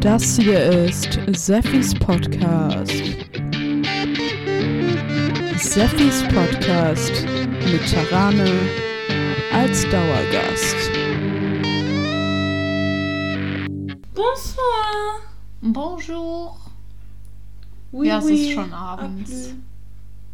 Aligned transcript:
Das 0.00 0.36
hier 0.38 0.64
ist 0.86 1.18
Seffis 1.32 1.92
Podcast. 1.92 2.92
Seffis 5.56 6.22
Podcast 6.28 7.26
mit 7.66 7.92
Tarane 7.92 8.48
als 9.52 9.82
Dauergast. 9.90 10.76
Bonsoir. 14.14 15.20
Bonjour. 15.62 16.56
Oui, 17.90 18.06
ja, 18.06 18.18
es 18.18 18.24
oui. 18.24 18.34
ist 18.34 18.52
schon 18.52 18.72
abends. 18.72 19.54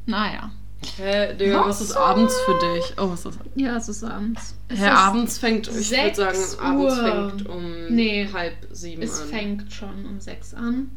Naja. 0.04 0.50
Hä, 0.96 1.34
Digga, 1.34 1.66
was 1.66 1.80
ist 1.80 1.96
abends 1.96 2.34
für 2.46 2.58
dich? 2.74 2.94
Oh, 2.98 3.10
was 3.10 3.24
ist 3.26 3.38
Ja, 3.56 3.76
es 3.76 3.88
ist 3.88 4.04
abends. 4.04 4.54
Es 4.68 4.78
Hä, 4.78 4.84
ist, 4.86 4.92
abends 4.92 5.38
fängt, 5.38 5.66
ich 5.68 5.90
würde 5.90 6.14
sagen, 6.14 6.38
abends 6.60 6.94
Uhr. 6.94 7.28
fängt 7.30 7.48
um 7.48 7.86
Nee, 7.94 8.28
halb 8.32 8.54
sieben 8.70 9.02
Es 9.02 9.20
an. 9.22 9.28
fängt 9.28 9.72
schon 9.72 10.06
um 10.06 10.20
sechs 10.20 10.54
an. 10.54 10.90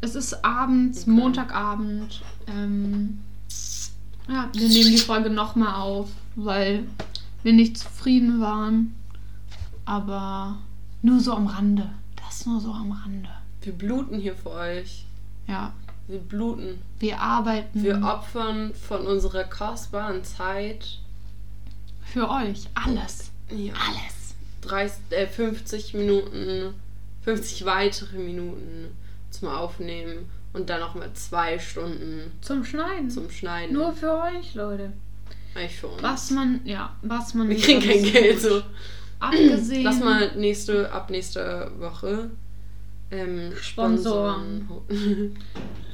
Es 0.00 0.14
ist 0.14 0.44
abends, 0.44 1.02
Okay. 1.02 1.10
Montagabend. 1.10 2.22
Ähm, 2.46 3.18
ja, 4.28 4.48
wir 4.52 4.68
nehmen 4.68 4.90
die 4.90 4.98
Folge 4.98 5.30
nochmal 5.30 5.74
auf, 5.80 6.08
weil 6.36 6.84
wir 7.42 7.52
nicht 7.54 7.78
zufrieden 7.78 8.40
waren. 8.40 8.94
Aber 9.86 10.58
nur 11.02 11.20
so 11.20 11.32
am 11.32 11.46
Rande. 11.46 11.88
Das 12.16 12.44
nur 12.44 12.60
so 12.60 12.72
am 12.72 12.92
Rande. 12.92 13.30
Wir 13.62 13.72
bluten 13.72 14.18
hier 14.18 14.34
für 14.36 14.50
euch. 14.50 15.06
Ja, 15.46 15.72
Wir 16.08 16.18
bluten. 16.20 16.80
wir 16.98 17.20
arbeiten 17.20 17.82
Wir 17.82 18.02
opfern 18.02 18.72
von 18.74 19.06
unserer 19.06 19.44
kostbaren 19.44 20.24
Zeit 20.24 20.98
für 22.02 22.28
euch. 22.30 22.64
Alles. 22.74 23.30
ja, 23.50 23.74
Alles. 23.74 24.34
30, 24.62 24.98
äh, 25.10 25.26
50 25.26 25.94
Minuten, 25.94 26.74
50 27.22 27.64
weitere 27.66 28.16
Minuten 28.18 28.96
zum 29.30 29.48
Aufnehmen 29.48 30.30
und 30.54 30.70
dann 30.70 30.80
nochmal 30.80 31.12
zwei 31.12 31.58
Stunden 31.58 32.32
Zum 32.40 32.64
Schneiden. 32.64 33.10
zum 33.10 33.30
Schneiden. 33.30 33.74
Nur 33.74 33.92
für 33.92 34.18
euch, 34.18 34.54
Leute. 34.54 34.92
Eigentlich 35.54 35.76
für 35.76 35.88
uns. 35.88 36.02
Was 36.02 36.30
man, 36.30 36.60
ja, 36.64 36.96
was 37.02 37.34
man. 37.34 37.48
Wir 37.48 37.56
kriegen 37.58 37.80
kein 37.80 38.02
Geld 38.02 38.40
so. 38.40 38.62
Abgesehen. 39.20 39.82
Lass 39.84 40.00
mal 40.00 40.34
nächste, 40.36 40.90
ab 40.90 41.10
nächste 41.10 41.70
Woche 41.78 42.30
ähm, 43.10 43.52
Sponsoren. 43.60 44.66
Sponsoren. 44.88 45.36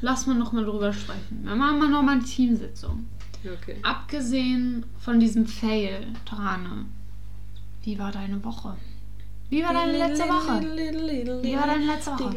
Lass 0.00 0.26
mal 0.26 0.34
nochmal 0.34 0.64
drüber 0.64 0.92
sprechen. 0.92 1.40
Wir 1.44 1.54
machen 1.54 1.78
mal 1.78 1.88
nochmal 1.88 2.16
eine 2.16 2.24
Teamsitzung. 2.24 3.06
okay. 3.44 3.76
Abgesehen 3.82 4.84
von 4.98 5.20
diesem 5.20 5.46
Fail, 5.46 6.06
Trane, 6.24 6.86
wie 7.82 7.98
war 7.98 8.12
deine 8.12 8.42
Woche? 8.44 8.76
Wie 9.50 9.62
war 9.62 9.72
deine 9.72 9.92
letzte 9.96 10.24
Woche? 10.24 10.60
Wie 11.42 11.56
war 11.56 11.66
deine 11.66 11.86
letzte 11.86 12.10
Woche? 12.12 12.30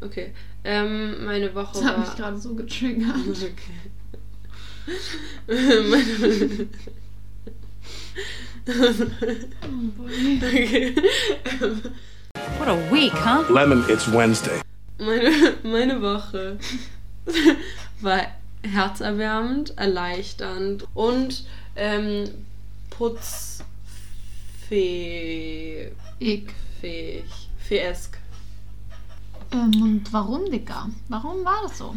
Okay. 0.00 0.32
Ähm, 0.64 1.24
meine 1.24 1.54
Woche 1.54 1.74
Das 1.74 1.84
hat 1.84 1.98
mich 1.98 2.08
war. 2.08 2.16
gerade 2.16 2.38
so 2.38 2.54
getriggert. 2.54 3.14
Okay. 5.48 6.66
Oh 8.68 9.90
boy. 9.96 10.36
okay. 10.36 10.94
What 12.56 12.68
a 12.68 12.76
week, 12.90 13.12
huh? 13.12 13.44
Lemon, 13.52 13.84
it's 13.88 14.08
Wednesday. 14.08 14.60
Meine, 14.98 15.56
meine 15.62 16.00
Woche 16.00 16.58
war 18.00 18.22
herzerwärmend, 18.62 19.76
erleichternd 19.76 20.86
und 20.94 21.44
ähm, 21.76 22.24
putzfähig. 22.90 23.64
Ich. 26.20 26.54
Fäesk. 27.68 28.18
Ähm, 29.52 29.82
und 29.82 30.12
warum, 30.12 30.50
Dicker? 30.50 30.88
Warum 31.08 31.44
war 31.44 31.60
das 31.62 31.78
so? 31.78 31.94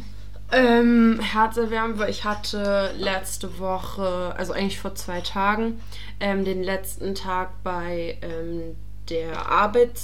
Ähm, 0.51 1.19
herzerwärmend, 1.21 1.97
weil 1.97 2.09
ich 2.09 2.25
hatte 2.25 2.91
letzte 2.97 3.57
Woche, 3.59 4.33
also 4.37 4.51
eigentlich 4.51 4.79
vor 4.79 4.95
zwei 4.95 5.21
Tagen, 5.21 5.79
ähm, 6.19 6.43
den 6.43 6.61
letzten 6.61 7.15
Tag 7.15 7.63
bei 7.63 8.17
ähm, 8.21 8.75
der 9.11 9.47
Arbeit, 9.47 9.99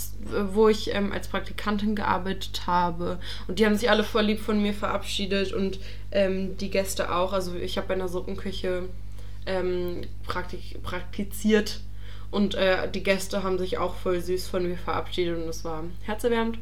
wo 0.51 0.67
ich 0.67 0.93
ähm, 0.93 1.11
als 1.11 1.29
Praktikantin 1.29 1.95
gearbeitet 1.95 2.67
habe. 2.67 3.17
Und 3.47 3.57
die 3.57 3.65
haben 3.65 3.75
sich 3.75 3.89
alle 3.89 4.03
voll 4.03 4.23
lieb 4.23 4.39
von 4.39 4.61
mir 4.61 4.73
verabschiedet 4.73 5.53
und 5.53 5.79
ähm, 6.11 6.57
die 6.57 6.69
Gäste 6.69 7.15
auch. 7.15 7.33
Also 7.33 7.55
ich 7.55 7.77
habe 7.77 7.87
bei 7.87 7.93
einer 7.93 8.09
Suppenküche 8.09 8.83
ähm, 9.45 10.01
praktik 10.25 10.83
praktiziert 10.83 11.79
und 12.29 12.55
äh, 12.55 12.89
die 12.91 13.03
Gäste 13.03 13.43
haben 13.43 13.57
sich 13.57 13.77
auch 13.77 13.95
voll 13.95 14.21
süß 14.21 14.47
von 14.47 14.67
mir 14.67 14.77
verabschiedet 14.77 15.41
und 15.41 15.47
es 15.47 15.63
war 15.63 15.83
herzerwärmend. 16.03 16.59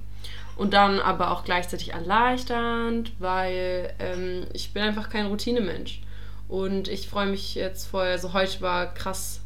Und 0.56 0.74
dann 0.74 1.00
aber 1.00 1.32
auch 1.32 1.44
gleichzeitig 1.44 1.94
erleichternd, 1.94 3.12
weil 3.20 3.94
ähm, 4.00 4.46
ich 4.54 4.72
bin 4.72 4.84
einfach 4.84 5.10
kein 5.10 5.26
Routinemensch. 5.26 6.02
Und 6.48 6.88
ich 6.88 7.10
freue 7.10 7.26
mich 7.26 7.56
jetzt 7.56 7.88
voll, 7.88 8.06
also 8.06 8.34
heute 8.34 8.62
war 8.62 8.94
krass, 8.94 9.42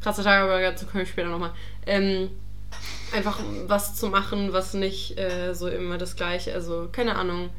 krasser 0.00 0.22
Tag, 0.22 0.42
aber 0.42 0.60
dazu 0.60 0.86
komme 0.86 1.02
ich 1.04 1.10
später 1.10 1.28
nochmal. 1.28 1.52
Ähm, 1.86 2.30
einfach 3.14 3.38
was 3.66 3.94
zu 3.94 4.08
machen, 4.08 4.52
was 4.52 4.74
nicht 4.74 5.18
äh, 5.18 5.54
so 5.54 5.68
immer 5.68 5.98
das 5.98 6.16
gleiche, 6.16 6.52
also 6.52 6.88
keine 6.92 7.16
Ahnung, 7.16 7.50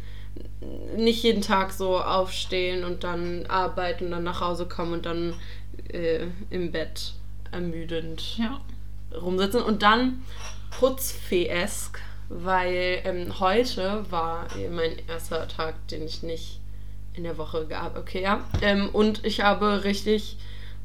nicht 0.95 1.23
jeden 1.23 1.41
Tag 1.41 1.71
so 1.73 1.99
aufstehen 1.99 2.83
und 2.83 3.03
dann 3.03 3.45
arbeiten 3.47 4.05
und 4.05 4.11
dann 4.11 4.23
nach 4.23 4.41
Hause 4.41 4.67
kommen 4.67 4.93
und 4.93 5.05
dann 5.05 5.33
äh, 5.91 6.27
im 6.49 6.71
Bett 6.71 7.13
ermüdend 7.51 8.37
Ja. 8.37 8.61
rumsitzen 9.19 9.61
und 9.63 9.81
dann 9.81 10.23
putzfeesk, 10.79 11.99
weil 12.29 13.01
ähm, 13.05 13.39
heute 13.39 14.05
war 14.11 14.47
mein 14.71 14.97
erster 15.07 15.47
Tag, 15.47 15.87
den 15.87 16.05
ich 16.05 16.21
nicht 16.21 16.59
in 17.13 17.23
der 17.23 17.37
Woche 17.37 17.65
gehabt 17.65 17.97
Okay, 17.97 18.21
ja. 18.21 18.43
Ähm, 18.61 18.89
und 18.93 19.25
ich 19.25 19.41
habe 19.41 19.83
richtig 19.83 20.37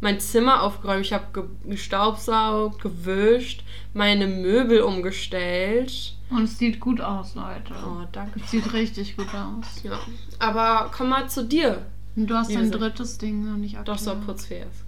mein 0.04 0.20
Zimmer 0.20 0.62
aufgeräumt. 0.62 1.04
Ich 1.04 1.12
habe 1.12 1.25
ge 1.32 1.42
gestaubsaugt, 1.69 2.81
gewischt, 2.81 3.65
meine 3.94 4.26
Möbel 4.28 4.82
umgestellt. 4.82 6.15
Und 6.31 6.44
es 6.44 6.59
sieht 6.59 6.78
gut 6.78 7.00
aus, 7.00 7.34
Leute. 7.34 7.75
Oh, 7.84 8.04
danke. 8.12 8.41
Es 8.42 8.50
sieht 8.50 8.72
richtig 8.72 9.16
gut 9.16 9.34
aus. 9.34 9.82
Ja. 9.82 9.98
Aber 10.38 10.91
komm 10.97 11.09
mal 11.09 11.28
zu 11.28 11.44
dir. 11.44 11.84
Und 12.16 12.28
du 12.28 12.34
hast 12.37 12.54
dein 12.54 12.70
drittes 12.70 13.19
Ding 13.19 13.44
noch 13.50 13.56
nicht 13.56 13.76
aktiv. 13.76 13.92
Doch 13.94 13.98
so 13.98 14.15
putzfeesk. 14.25 14.84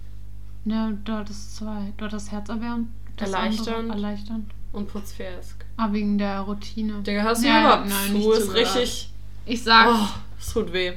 Ja, 0.65 0.91
du 1.03 1.11
hattest 1.13 1.57
zwei. 1.57 1.93
Du 1.97 2.05
hattest 2.05 2.31
Herzerwärmend. 2.31 2.89
das 3.17 3.31
Erleichternd. 3.31 3.89
Erleichternd. 3.89 4.51
Und 4.71 4.87
putzfeesk. 4.89 5.65
Ah, 5.77 5.89
wegen 5.91 6.17
der 6.17 6.41
Routine. 6.41 7.01
Digga, 7.01 7.23
hast 7.23 7.43
du 7.43 7.47
Ja, 7.47 7.59
überhaupt 7.61 7.89
nein, 7.89 8.21
zu? 8.21 8.31
Ist 8.33 8.53
richtig. 8.53 9.09
Ich 9.45 9.63
sag 9.63 9.87
Oh, 9.89 10.07
es 10.39 10.53
tut 10.53 10.71
weh. 10.73 10.93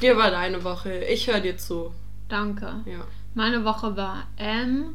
Wie 0.00 0.16
war 0.16 0.30
deine 0.30 0.62
Woche? 0.64 0.92
Ich 1.04 1.26
höre 1.28 1.40
dir 1.40 1.56
zu. 1.56 1.92
danke. 2.28 2.66
Ja. 2.84 3.04
Meine 3.34 3.64
Woche 3.64 3.96
war 3.96 4.24
M 4.36 4.94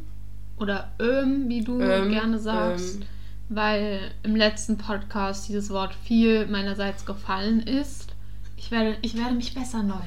oder 0.57 0.91
Öm, 0.99 1.49
wie 1.49 1.63
du 1.63 1.79
Ähm, 1.79 2.09
gerne 2.09 2.39
sagst, 2.39 3.01
ähm, 3.01 3.07
weil 3.49 4.11
im 4.23 4.35
letzten 4.35 4.77
Podcast 4.77 5.47
dieses 5.47 5.69
Wort 5.69 5.93
viel 5.93 6.47
meinerseits 6.47 7.05
gefallen 7.05 7.61
ist. 7.61 8.06
Ich 8.59 8.71
werde, 8.71 8.97
ich 9.01 9.15
werde 9.17 9.33
mich 9.35 9.53
bessern, 9.53 9.87
Leute. 9.87 10.01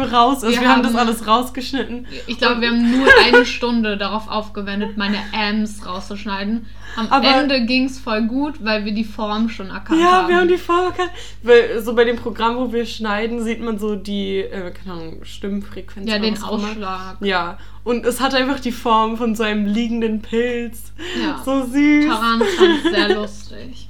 Wir 0.00 0.12
raus? 0.12 0.42
Also 0.42 0.48
Wir 0.56 0.62
wir, 0.62 0.68
haben 0.68 0.82
das 0.82 0.96
alles 0.96 1.26
rausgeschnitten. 1.28 2.06
Ich 2.26 2.38
glaube, 2.38 2.60
wir 2.62 2.68
haben 2.70 2.90
nur 2.90 3.06
eine 3.24 3.44
Stunde 3.46 3.96
darauf 3.98 4.26
aufgewendet, 4.26 4.96
meine 4.96 5.18
Ms 5.32 5.86
rauszuschneiden. 5.86 6.66
Am 6.96 7.08
Aber- 7.12 7.26
Ende 7.26 7.66
ging 7.66 7.84
es 7.84 7.98
voll 8.00 8.22
gut, 8.22 8.64
weil 8.64 8.84
wir 8.84 8.92
die 8.92 9.04
Form 9.04 9.48
schon 9.48 9.68
erkannt 9.70 10.00
Ja, 10.00 10.12
haben. 10.12 10.28
wir 10.28 10.36
haben 10.38 10.48
die 10.48 10.56
Form 10.56 10.86
erkannt. 10.86 11.10
Weil 11.42 11.82
so 11.82 11.94
bei 11.94 12.04
dem 12.04 12.16
Programm, 12.16 12.56
wo 12.56 12.72
wir 12.72 12.86
schneiden, 12.86 13.44
sieht 13.44 13.60
man 13.60 13.78
so 13.78 13.94
die, 13.96 14.38
äh, 14.38 14.70
keine 14.72 14.92
Ahnung, 14.94 15.24
Stimmfrequenz. 15.24 16.08
ja, 16.10 16.18
den 16.18 16.34
immer. 16.34 16.48
Ausschlag. 16.50 17.16
Ja, 17.20 17.58
und 17.84 18.06
es 18.06 18.20
hat 18.20 18.34
einfach 18.34 18.60
die 18.60 18.72
Form 18.72 19.16
von 19.18 19.36
so 19.36 19.42
einem 19.44 19.66
liegenden 19.66 20.20
Pilz. 20.22 20.92
Ja. 21.22 21.40
So 21.44 21.64
süß. 21.66 22.06
Taran 22.06 22.40
fand 22.40 22.84
es 22.86 22.92
sehr 22.92 23.14
lustig. 23.14 23.88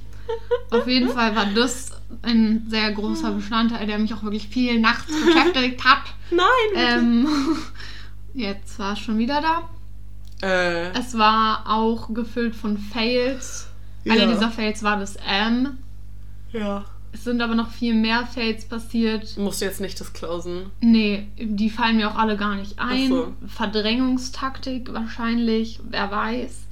Auf 0.71 0.87
jeden 0.87 1.09
Fall 1.09 1.35
war 1.35 1.45
das 1.55 1.91
ein 2.21 2.65
sehr 2.69 2.91
großer 2.91 3.31
Bestandteil, 3.31 3.87
der 3.87 3.97
mich 3.99 4.13
auch 4.13 4.23
wirklich 4.23 4.47
viel 4.47 4.79
nachts 4.79 5.11
beschäftigt 5.25 5.83
hat. 5.83 6.03
Nein. 6.31 6.45
Ähm, 6.75 7.27
jetzt 8.33 8.77
war 8.79 8.93
es 8.93 8.99
schon 8.99 9.17
wieder 9.17 9.41
da. 9.41 10.47
äh, 10.47 10.91
Es 10.97 11.17
war 11.17 11.63
auch 11.67 12.13
gefüllt 12.13 12.55
von 12.55 12.77
Fails. 12.77 13.67
Einer 14.05 14.23
Ja. 14.25 14.31
dieser 14.33 14.51
Fails 14.51 14.83
war 14.83 14.97
das 14.99 15.15
M. 15.17 15.77
ja. 16.51 16.85
Es 17.11 17.23
sind 17.23 17.41
aber 17.41 17.55
noch 17.55 17.71
viel 17.71 17.93
mehr 17.93 18.27
Fails 18.27 18.65
passiert. 18.65 19.37
Musst 19.37 19.61
du 19.61 19.65
jetzt 19.65 19.79
nicht 19.79 19.97
disclosen. 19.97 20.63
Nee, 20.81 21.29
die 21.39 21.69
fallen 21.69 21.95
mir 21.95 22.11
auch 22.11 22.17
alle 22.17 22.35
gar 22.35 22.55
nicht 22.55 22.77
ein. 22.77 23.07
So. 23.07 23.33
Verdrängungstaktik 23.95 24.91
wahrscheinlich, 24.93 25.79
wer 25.89 26.11
weiß. 26.11 26.63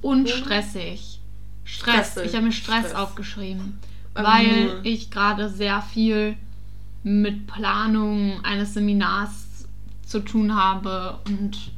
Und 0.00 0.28
stressig. 0.28 1.20
Stress. 1.62 2.10
Stressig. 2.12 2.24
Ich 2.30 2.34
habe 2.34 2.46
mir 2.46 2.52
Stress, 2.52 2.86
Stress. 2.88 2.94
aufgeschrieben. 2.96 3.78
Weil 4.14 4.64
nur- 4.64 4.84
ich 4.84 5.10
gerade 5.10 5.48
sehr 5.48 5.82
viel 5.82 6.36
mit 7.02 7.46
Planung 7.46 8.44
eines 8.44 8.74
Seminars 8.74 9.66
zu 10.06 10.20
tun 10.20 10.54
habe 10.54 11.18
und 11.26 11.72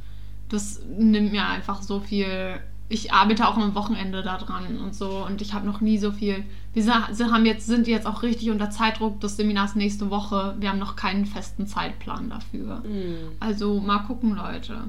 das 0.49 0.81
nimmt 0.97 1.31
mir 1.31 1.47
einfach 1.47 1.81
so 1.81 1.99
viel 1.99 2.59
ich 2.87 3.11
arbeite 3.11 3.47
auch 3.47 3.57
am 3.57 3.73
Wochenende 3.73 4.21
daran 4.21 4.77
und 4.77 4.93
so 4.93 5.25
und 5.25 5.41
ich 5.41 5.53
habe 5.53 5.65
noch 5.65 5.81
nie 5.81 5.97
so 5.97 6.11
viel. 6.11 6.43
Wir 6.73 6.85
haben 6.93 7.45
jetzt, 7.45 7.65
sind 7.65 7.87
jetzt 7.87 8.05
auch 8.05 8.21
richtig 8.21 8.51
unter 8.51 8.69
Zeitdruck 8.69 9.19
des 9.21 9.37
Seminars 9.37 9.75
nächste 9.75 10.11
Woche. 10.11 10.55
Wir 10.59 10.69
haben 10.69 10.77
noch 10.77 10.95
keinen 10.95 11.25
festen 11.25 11.65
Zeitplan 11.65 12.29
dafür. 12.29 12.83
Hm. 12.83 13.15
Also 13.39 13.79
mal 13.79 13.99
gucken, 13.99 14.35
Leute. 14.35 14.83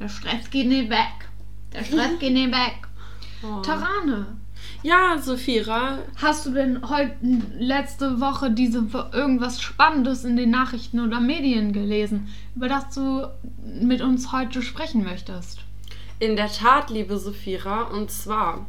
Der 0.00 0.08
Stress 0.08 0.50
geht 0.50 0.66
nicht 0.68 0.90
weg. 0.90 1.28
Der 1.72 1.84
Stress 1.84 2.18
geht 2.18 2.32
nicht 2.32 2.52
weg. 2.52 2.74
Oh. 3.40 3.60
Tarane, 3.60 4.26
Ja, 4.82 5.18
Sophira, 5.20 5.98
hast 6.16 6.46
du 6.46 6.50
denn 6.50 6.88
heute 6.88 7.12
letzte 7.58 8.20
Woche 8.20 8.50
diese 8.52 8.92
Wo- 8.92 9.04
irgendwas 9.12 9.60
Spannendes 9.60 10.24
in 10.24 10.36
den 10.36 10.50
Nachrichten 10.50 11.00
oder 11.00 11.18
Medien 11.20 11.72
gelesen, 11.72 12.28
über 12.54 12.68
das 12.68 12.94
du 12.94 13.26
mit 13.64 14.00
uns 14.02 14.32
heute 14.32 14.62
sprechen 14.62 15.04
möchtest? 15.04 15.60
in 16.20 16.34
der 16.34 16.48
Tat, 16.48 16.90
liebe 16.90 17.16
Sophira, 17.16 17.82
und 17.82 18.10
zwar 18.10 18.66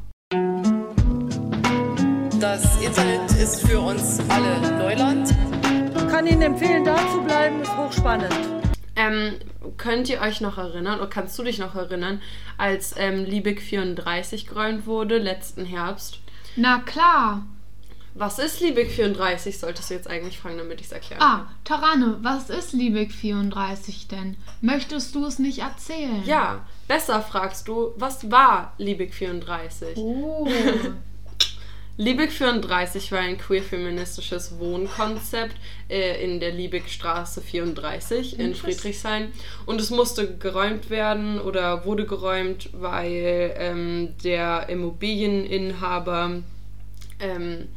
Das 2.40 2.80
Internet 2.80 3.32
ist 3.42 3.68
für 3.68 3.80
uns 3.80 4.20
alle 4.30 4.78
Neuland. 4.78 5.34
kann 6.12 6.28
Ihnen 6.28 6.44
empfehlen, 6.44 6.84
da 6.86 6.96
zu 7.12 7.22
bleiben, 7.22 7.60
ist 7.62 7.76
hochspannend. 7.76 8.30
Ähm, 8.96 9.34
könnt 9.80 10.10
ihr 10.10 10.22
euch 10.22 10.42
noch 10.42 10.60
erinnern, 10.60 11.00
oder 11.00 11.10
kannst 11.10 11.40
du 11.40 11.44
dich 11.44 11.58
noch 11.58 11.74
erinnern, 11.74 12.22
als 12.58 12.94
ähm, 12.98 13.26
Liebig 13.26 13.62
34 13.62 14.46
geräumt 14.46 14.86
wurde, 14.86 15.18
letzten 15.18 15.66
Herbst? 15.66 16.20
Na 16.56 16.80
klar. 16.80 17.46
Was 18.16 18.38
ist 18.38 18.60
Liebig 18.60 18.92
34, 18.92 19.58
solltest 19.58 19.90
du 19.90 19.94
jetzt 19.94 20.10
eigentlich 20.10 20.40
fragen, 20.40 20.58
damit 20.58 20.82
ich 20.82 20.88
es 20.88 20.92
erkläre. 20.92 21.22
Ah, 21.22 21.48
Tarane, 21.64 22.18
was 22.22 22.50
ist 22.50 22.74
Liebig 22.74 23.14
34 23.14 24.08
denn? 24.08 24.36
Möchtest 24.62 25.16
du 25.16 25.26
es 25.26 25.40
nicht 25.40 25.60
erzählen? 25.60 26.24
Ja, 26.26 26.66
besser 26.88 27.22
fragst 27.22 27.68
du, 27.68 27.94
was 27.96 28.30
war 28.30 28.74
Liebig 28.78 29.14
34? 29.14 29.96
Oh. 29.98 30.48
Liebig 32.00 32.32
34 32.32 33.12
war 33.12 33.20
ein 33.20 33.38
queer-feministisches 33.38 34.58
Wohnkonzept 34.58 35.58
äh, 35.90 36.24
in 36.24 36.40
der 36.40 36.52
Liebigstraße 36.52 37.42
34 37.42 38.40
in 38.40 38.56
Friedrichshain. 38.56 39.34
Und 39.66 39.82
es 39.82 39.90
musste 39.90 40.38
geräumt 40.38 40.90
werden 40.90 41.42
oder 41.42 41.84
wurde 41.84 42.06
geräumt, 42.06 42.70
weil 42.72 43.54
ähm, 43.58 44.14
der 44.24 44.70
Immobilieninhaber 44.70 46.42
ähm, 47.20 47.68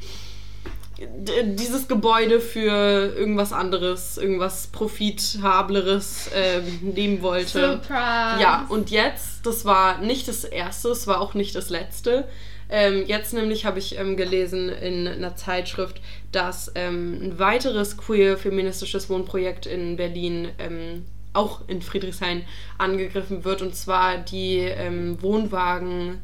dieses 1.44 1.88
Gebäude 1.88 2.38
für 2.38 3.16
irgendwas 3.16 3.52
anderes, 3.52 4.18
irgendwas 4.18 4.68
Profitableres 4.68 6.30
ähm, 6.32 6.92
nehmen 6.94 7.22
wollte. 7.22 7.72
Surprise. 7.72 8.40
Ja, 8.40 8.66
und 8.68 8.92
jetzt, 8.92 9.44
das 9.44 9.64
war 9.64 9.98
nicht 9.98 10.28
das 10.28 10.44
erste, 10.44 10.90
es 10.90 11.08
war 11.08 11.20
auch 11.20 11.34
nicht 11.34 11.56
das 11.56 11.70
letzte. 11.70 12.28
Ähm, 12.74 13.04
jetzt 13.06 13.34
nämlich 13.34 13.66
habe 13.66 13.78
ich 13.78 13.98
ähm, 13.98 14.16
gelesen 14.16 14.70
in 14.70 15.06
einer 15.06 15.36
Zeitschrift, 15.36 16.00
dass 16.32 16.72
ähm, 16.74 17.20
ein 17.22 17.38
weiteres 17.38 17.98
queer-feministisches 17.98 19.10
Wohnprojekt 19.10 19.66
in 19.66 19.98
Berlin 19.98 20.48
ähm, 20.58 21.04
auch 21.34 21.68
in 21.68 21.82
Friedrichshain 21.82 22.46
angegriffen 22.78 23.44
wird. 23.44 23.60
Und 23.60 23.76
zwar 23.76 24.16
die 24.16 24.60
ähm, 24.60 25.20
Wohnwagen, 25.20 26.22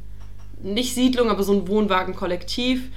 nicht 0.62 0.94
Siedlung, 0.94 1.28
aber 1.28 1.42
so 1.42 1.52
ein 1.52 1.68
Wohnwagenkollektiv 1.68 2.92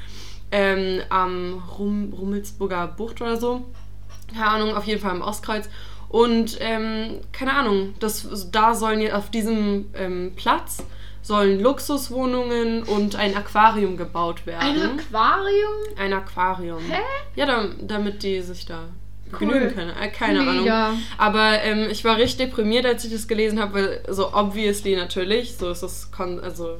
ähm, 0.53 1.01
am 1.09 1.61
Rum, 1.77 2.13
Rummelsburger 2.17 2.87
Bucht 2.87 3.21
oder 3.21 3.35
so 3.35 3.65
keine 4.33 4.47
Ahnung, 4.47 4.75
auf 4.77 4.85
jeden 4.85 5.01
Fall 5.01 5.13
im 5.13 5.21
Ostkreuz. 5.21 5.67
Und 6.07 6.57
keine 6.57 7.53
Ahnung, 7.53 7.95
das, 7.99 8.49
da 8.49 8.75
sollen 8.75 9.01
jetzt 9.01 9.13
auf 9.13 9.29
diesem 9.29 9.91
Platz 10.37 10.85
sollen 11.21 11.59
Luxuswohnungen 11.59 12.83
und 12.83 13.15
ein 13.15 13.35
Aquarium 13.35 13.97
gebaut 13.97 14.45
werden. 14.45 14.61
Ein 14.61 14.99
Aquarium? 14.99 15.97
Ein 15.97 16.13
Aquarium. 16.13 16.79
Hä? 16.89 16.99
Ja, 17.35 17.45
da, 17.45 17.65
damit 17.81 18.23
die 18.23 18.41
sich 18.41 18.65
da 18.65 18.85
Cool. 19.33 19.47
genügen 19.47 19.73
können. 19.75 19.93
Äh, 19.97 20.09
keine 20.09 20.41
Mega. 20.41 20.87
Ahnung. 20.87 20.99
Aber 21.17 21.61
ähm, 21.63 21.87
ich 21.89 22.03
war 22.03 22.17
richtig 22.17 22.49
deprimiert, 22.49 22.85
als 22.85 23.05
ich 23.05 23.13
das 23.13 23.27
gelesen 23.29 23.61
habe, 23.61 23.73
weil 23.73 24.03
so 24.09 24.33
obviously 24.33 24.95
natürlich, 24.95 25.55
so 25.55 25.69
ist 25.69 25.83
es 25.83 26.09
also 26.17 26.79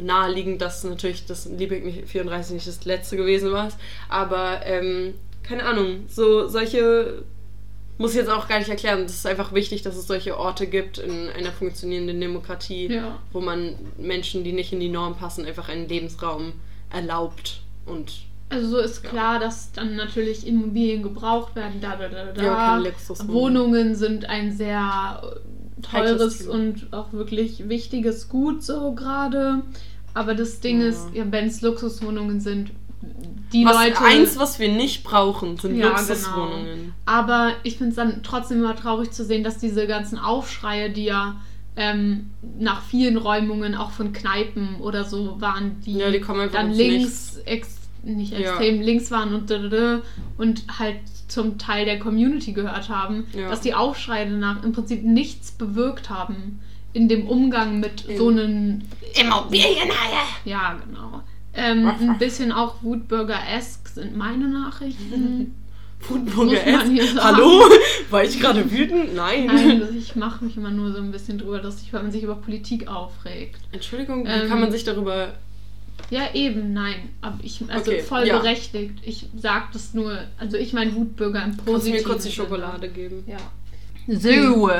naheliegend, 0.00 0.62
dass 0.62 0.84
natürlich 0.84 1.26
das 1.26 1.44
Liebig 1.46 1.84
nicht- 1.84 2.08
34 2.08 2.54
nicht 2.54 2.66
das 2.68 2.84
letzte 2.86 3.16
gewesen 3.18 3.52
war. 3.52 3.68
Aber 4.08 4.60
ähm, 4.64 5.14
keine 5.42 5.64
Ahnung, 5.64 6.04
so 6.08 6.46
solche 6.48 7.22
muss 7.98 8.12
ich 8.12 8.16
jetzt 8.18 8.30
auch 8.30 8.48
gar 8.48 8.58
nicht 8.58 8.68
erklären. 8.70 9.00
Es 9.04 9.14
ist 9.14 9.26
einfach 9.26 9.52
wichtig, 9.52 9.82
dass 9.82 9.96
es 9.96 10.06
solche 10.06 10.38
Orte 10.38 10.66
gibt 10.66 10.98
in 10.98 11.28
einer 11.30 11.50
funktionierenden 11.52 12.20
Demokratie, 12.20 12.86
Ja. 12.92 13.18
wo 13.32 13.40
man 13.40 13.74
Menschen, 13.98 14.44
die 14.44 14.52
nicht 14.52 14.72
in 14.72 14.80
die 14.80 14.88
Norm 14.88 15.16
passen, 15.16 15.44
einfach 15.44 15.68
einen 15.68 15.88
Lebensraum 15.88 16.52
erlaubt 16.90 17.60
und 17.86 18.12
Also 18.50 18.68
so 18.68 18.78
ist 18.78 19.04
klar, 19.04 19.38
dass 19.38 19.72
dann 19.72 19.96
natürlich 19.96 20.46
Immobilien 20.46 21.02
gebraucht 21.02 21.54
werden. 21.54 21.80
Da, 21.82 21.96
da, 21.96 22.08
da, 22.08 22.32
da. 22.32 22.42
Ja, 22.42 22.76
Luxuswohnung. 22.78 23.34
Wohnungen 23.34 23.94
sind 23.94 24.24
ein 24.26 24.52
sehr 24.56 25.20
teures 25.82 26.46
und 26.46 26.92
auch 26.92 27.12
wirklich 27.12 27.68
wichtiges 27.68 28.28
Gut 28.30 28.62
so 28.62 28.92
gerade. 28.94 29.62
Aber 30.14 30.34
das 30.34 30.60
Ding 30.60 30.80
Ja. 30.80 30.88
ist, 30.88 31.08
ja, 31.12 31.24
wenn 31.30 31.46
es 31.46 31.60
Luxuswohnungen 31.60 32.40
sind, 32.40 32.70
die 33.52 33.64
was, 33.64 33.74
Leute. 33.74 34.00
eins, 34.04 34.38
was 34.38 34.58
wir 34.58 34.70
nicht 34.70 35.04
brauchen, 35.04 35.56
sind 35.56 35.76
Ja, 35.76 35.88
Luxuswohnungen. 35.88 36.92
Aber 37.06 37.52
ich 37.62 37.78
finde 37.78 37.90
es 37.90 37.96
dann 37.96 38.22
trotzdem 38.22 38.58
immer 38.58 38.76
traurig 38.76 39.10
zu 39.12 39.24
sehen, 39.24 39.44
dass 39.44 39.58
diese 39.58 39.86
ganzen 39.86 40.18
Aufschreie, 40.18 40.90
die 40.90 41.04
ja 41.04 41.36
ähm, 41.76 42.30
nach 42.58 42.82
vielen 42.82 43.16
Räumungen 43.16 43.74
auch 43.76 43.92
von 43.92 44.12
Kneipen 44.12 44.76
oder 44.80 45.04
so 45.04 45.40
waren, 45.40 45.80
die, 45.86 45.94
Ja, 45.94 46.10
die 46.10 46.20
dann 46.52 46.72
links, 46.72 47.38
ex, 47.44 47.76
nicht 48.02 48.32
Ja. 48.32 48.40
extrem 48.40 48.80
links 48.80 49.10
waren 49.10 49.34
und, 49.34 49.50
und 50.36 50.64
halt 50.78 50.96
zum 51.28 51.56
Teil 51.58 51.84
der 51.84 51.98
Community 51.98 52.52
gehört 52.52 52.88
haben, 52.88 53.26
Ja. 53.32 53.48
dass 53.48 53.60
die 53.60 53.74
Aufschreie 53.74 54.28
danach 54.28 54.64
im 54.64 54.72
Prinzip 54.72 55.04
nichts 55.04 55.52
bewirkt 55.52 56.10
haben 56.10 56.58
in 56.92 57.08
dem 57.08 57.28
Umgang 57.28 57.80
mit 57.80 58.04
so 58.16 58.28
einem 58.28 58.82
Immobilienhaie! 59.14 60.24
ja, 60.44 60.76
genau. 60.84 61.22
Ähm, 61.54 61.86
ein 61.86 62.18
bisschen 62.18 62.52
auch 62.52 62.82
Wutbürger-esque 62.82 63.88
sind 63.88 64.16
meine 64.16 64.48
Nachrichten. 64.48 65.54
Sagen. 66.00 67.00
Hallo? 67.20 67.62
War 68.10 68.22
ich 68.22 68.38
gerade 68.38 68.70
wütend? 68.70 69.16
Nein. 69.16 69.46
Nein, 69.46 69.82
ich 69.98 70.14
mache 70.14 70.44
mich 70.44 70.56
immer 70.56 70.70
nur 70.70 70.92
so 70.92 70.98
ein 70.98 71.10
bisschen 71.10 71.38
drüber 71.38 71.60
lustig, 71.60 71.92
weil 71.92 72.02
man 72.04 72.12
sich 72.12 72.22
über 72.22 72.36
Politik 72.36 72.86
aufregt. 72.86 73.58
Entschuldigung, 73.72 74.24
wie 74.24 74.28
Ähm, 74.30 74.48
kann 74.48 74.60
man 74.60 74.70
sich 74.70 74.84
darüber. 74.84 75.34
Ja, 76.10 76.32
eben, 76.34 76.72
nein. 76.72 77.08
Aber 77.20 77.38
ich, 77.42 77.60
also 77.68 77.90
Okay, 77.90 78.02
voll 78.02 78.26
ja. 78.28 78.38
berechtigt. 78.38 79.00
Ich 79.02 79.26
sag 79.36 79.72
das 79.72 79.92
nur, 79.92 80.16
also 80.38 80.56
ich 80.56 80.72
mein 80.72 80.94
Wutbürger 80.94 81.40
im 81.42 81.50
Kannst 81.50 81.60
du 81.66 81.72
positiven 81.72 81.98
mir 81.98 82.04
kurz 82.04 82.22
die 82.22 82.30
Sinne. 82.30 82.46
Schokolade 82.46 82.88
geben? 82.88 83.24
Ja. 83.26 83.38
So. 84.06 84.70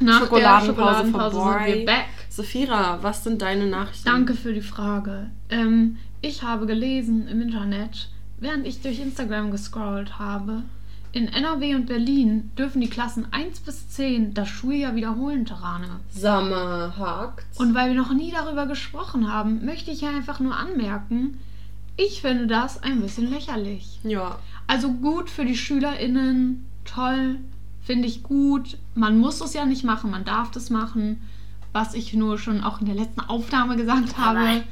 Nach 0.00 0.20
Schokoladenpause 0.20 0.32
der 0.32 0.60
Schokoladenpause 1.12 1.64
sind 1.66 1.76
wir 1.76 1.84
back. 1.84 2.04
Sophira, 2.30 2.98
was 3.02 3.22
sind 3.22 3.42
deine 3.42 3.66
Nachrichten? 3.66 4.06
Danke 4.06 4.34
für 4.34 4.54
die 4.54 4.62
Frage. 4.62 5.30
Ähm, 5.50 5.98
ich 6.22 6.42
habe 6.42 6.66
gelesen 6.66 7.28
im 7.28 7.42
Internet, 7.42 8.08
während 8.38 8.66
ich 8.66 8.80
durch 8.80 9.00
Instagram 9.00 9.50
gescrollt 9.50 10.18
habe, 10.18 10.62
in 11.14 11.28
NRW 11.28 11.74
und 11.74 11.86
Berlin 11.86 12.50
dürfen 12.56 12.80
die 12.80 12.88
Klassen 12.88 13.26
1 13.32 13.60
bis 13.60 13.90
10 13.90 14.32
das 14.32 14.48
Schuljahr 14.48 14.94
wiederholen, 14.94 15.44
Terane. 15.44 16.00
Sommer 16.10 16.94
hakt. 16.96 17.44
Und 17.58 17.74
weil 17.74 17.90
wir 17.90 18.00
noch 18.00 18.14
nie 18.14 18.30
darüber 18.30 18.66
gesprochen 18.66 19.30
haben, 19.30 19.62
möchte 19.66 19.90
ich 19.90 20.00
ja 20.00 20.08
einfach 20.08 20.40
nur 20.40 20.56
anmerken, 20.56 21.38
ich 21.98 22.22
finde 22.22 22.46
das 22.46 22.82
ein 22.82 23.02
bisschen 23.02 23.30
lächerlich. 23.30 24.00
Ja. 24.04 24.38
Also 24.66 24.90
gut 24.90 25.28
für 25.28 25.44
die 25.44 25.56
SchülerInnen, 25.56 26.64
toll, 26.86 27.40
finde 27.82 28.08
ich 28.08 28.22
gut. 28.22 28.78
Man 28.94 29.18
muss 29.18 29.42
es 29.42 29.52
ja 29.52 29.66
nicht 29.66 29.84
machen, 29.84 30.10
man 30.10 30.24
darf 30.24 30.50
das 30.50 30.70
machen. 30.70 31.20
Was 31.74 31.92
ich 31.92 32.14
nur 32.14 32.38
schon 32.38 32.64
auch 32.64 32.80
in 32.80 32.86
der 32.86 32.94
letzten 32.94 33.20
Aufnahme 33.20 33.76
gesagt 33.76 34.16
habe, 34.16 34.62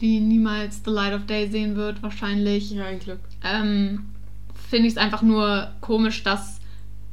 die 0.00 0.20
niemals 0.20 0.82
The 0.84 0.90
Light 0.90 1.14
of 1.14 1.26
Day 1.26 1.48
sehen 1.50 1.76
wird, 1.76 2.02
wahrscheinlich. 2.02 2.70
Ja, 2.70 2.84
ein 2.84 2.98
Glück. 2.98 3.20
Ähm, 3.42 4.06
finde 4.68 4.86
ich 4.88 4.94
es 4.94 4.98
einfach 4.98 5.22
nur 5.22 5.70
komisch, 5.80 6.22
dass 6.22 6.60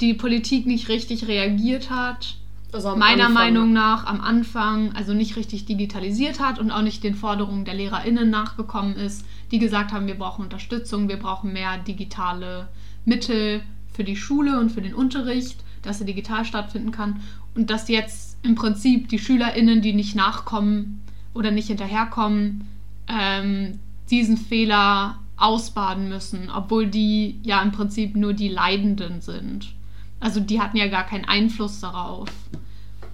die 0.01 0.13
Politik 0.13 0.65
nicht 0.65 0.89
richtig 0.89 1.27
reagiert 1.27 1.89
hat 1.89 2.35
Also 2.71 2.95
meiner 2.95 3.25
Anfang- 3.27 3.33
Meinung 3.33 3.73
nach 3.73 4.05
am 4.05 4.19
Anfang 4.21 4.91
also 4.95 5.13
nicht 5.13 5.35
richtig 5.37 5.65
digitalisiert 5.65 6.39
hat 6.39 6.57
und 6.59 6.71
auch 6.71 6.81
nicht 6.81 7.03
den 7.03 7.15
Forderungen 7.15 7.63
der 7.63 7.75
LehrerInnen 7.75 8.29
nachgekommen 8.29 8.95
ist, 8.95 9.23
die 9.51 9.59
gesagt 9.59 9.91
haben, 9.93 10.07
wir 10.07 10.15
brauchen 10.15 10.43
Unterstützung, 10.43 11.07
wir 11.09 11.17
brauchen 11.17 11.53
mehr 11.53 11.77
digitale 11.77 12.67
Mittel 13.05 13.61
für 13.93 14.03
die 14.03 14.15
Schule 14.17 14.59
und 14.59 14.71
für 14.71 14.81
den 14.81 14.95
Unterricht, 14.95 15.59
dass 15.83 15.99
er 15.99 16.07
digital 16.07 16.43
stattfinden 16.45 16.91
kann 16.91 17.21
und 17.53 17.69
dass 17.69 17.87
jetzt 17.87 18.37
im 18.43 18.55
Prinzip 18.55 19.09
die 19.09 19.19
SchülerInnen, 19.19 19.81
die 19.81 19.93
nicht 19.93 20.15
nachkommen 20.15 21.01
oder 21.35 21.51
nicht 21.51 21.67
hinterherkommen, 21.67 22.67
ähm, 23.07 23.79
diesen 24.10 24.38
Fehler 24.38 25.19
ausbaden 25.38 26.10
müssen, 26.10 26.50
obwohl 26.50 26.88
die 26.88 27.39
ja 27.43 27.62
im 27.62 27.72
Prinzip 27.72 28.15
nur 28.15 28.33
die 28.33 28.50
Leidenden 28.50 29.22
sind. 29.22 29.74
Also 30.19 30.39
die 30.39 30.62
hatten 30.62 30.77
ja 30.77 30.88
gar 30.88 31.05
keinen 31.05 31.25
Einfluss 31.25 31.79
darauf. 31.81 32.29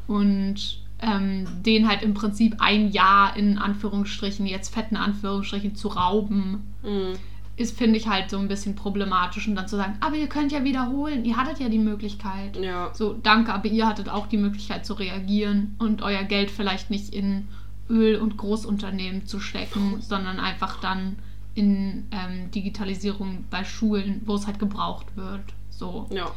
Und 0.08 0.80
ähm, 1.02 1.48
den 1.66 1.88
halt 1.88 2.04
im 2.04 2.14
Prinzip 2.14 2.58
ein 2.60 2.92
Jahr 2.92 3.36
in 3.36 3.58
Anführungsstrichen, 3.58 4.46
jetzt 4.46 4.74
fetten 4.74 4.98
Anführungsstrichen, 4.98 5.76
zu 5.76 5.88
rauben, 5.88 6.74
Mhm. 6.84 7.14
ist, 7.56 7.78
finde 7.78 7.98
ich 7.98 8.08
halt 8.08 8.30
so 8.30 8.38
ein 8.38 8.48
bisschen 8.48 8.76
problematisch. 8.76 9.48
Und 9.48 9.56
dann 9.56 9.68
zu 9.68 9.78
sagen, 9.78 9.98
aber 10.02 10.16
ihr 10.18 10.28
könnt 10.28 10.52
ja 10.52 10.64
wiederholen, 10.64 11.26
ihr 11.26 11.38
hattet 11.38 11.60
ja 11.60 11.70
die 11.70 11.80
Möglichkeit. 11.80 12.58
Ja. 12.58 12.92
So, 12.94 13.14
danke, 13.14 13.54
aber 13.54 13.68
ihr 13.68 13.88
hattet 13.88 14.10
auch 14.10 14.28
die 14.28 14.38
Möglichkeit 14.38 14.86
zu 14.86 14.94
reagieren 14.94 15.76
und 15.80 16.02
euer 16.02 16.24
Geld 16.24 16.52
vielleicht 16.52 16.90
nicht 16.90 17.14
in 17.14 17.48
Öl- 17.90 18.18
und 18.18 18.38
Großunternehmen 18.38 19.26
zu 19.26 19.40
stecken, 19.40 20.02
sondern 20.02 20.40
einfach 20.40 20.80
dann 20.80 21.18
in 21.56 22.08
ähm, 22.12 22.52
Digitalisierung 22.52 23.46
bei 23.50 23.64
Schulen, 23.64 24.22
wo 24.26 24.36
es 24.36 24.48
halt 24.48 24.60
gebraucht 24.60 25.08
wird. 25.16 25.42
So. 25.70 26.08
Ja. 26.12 26.32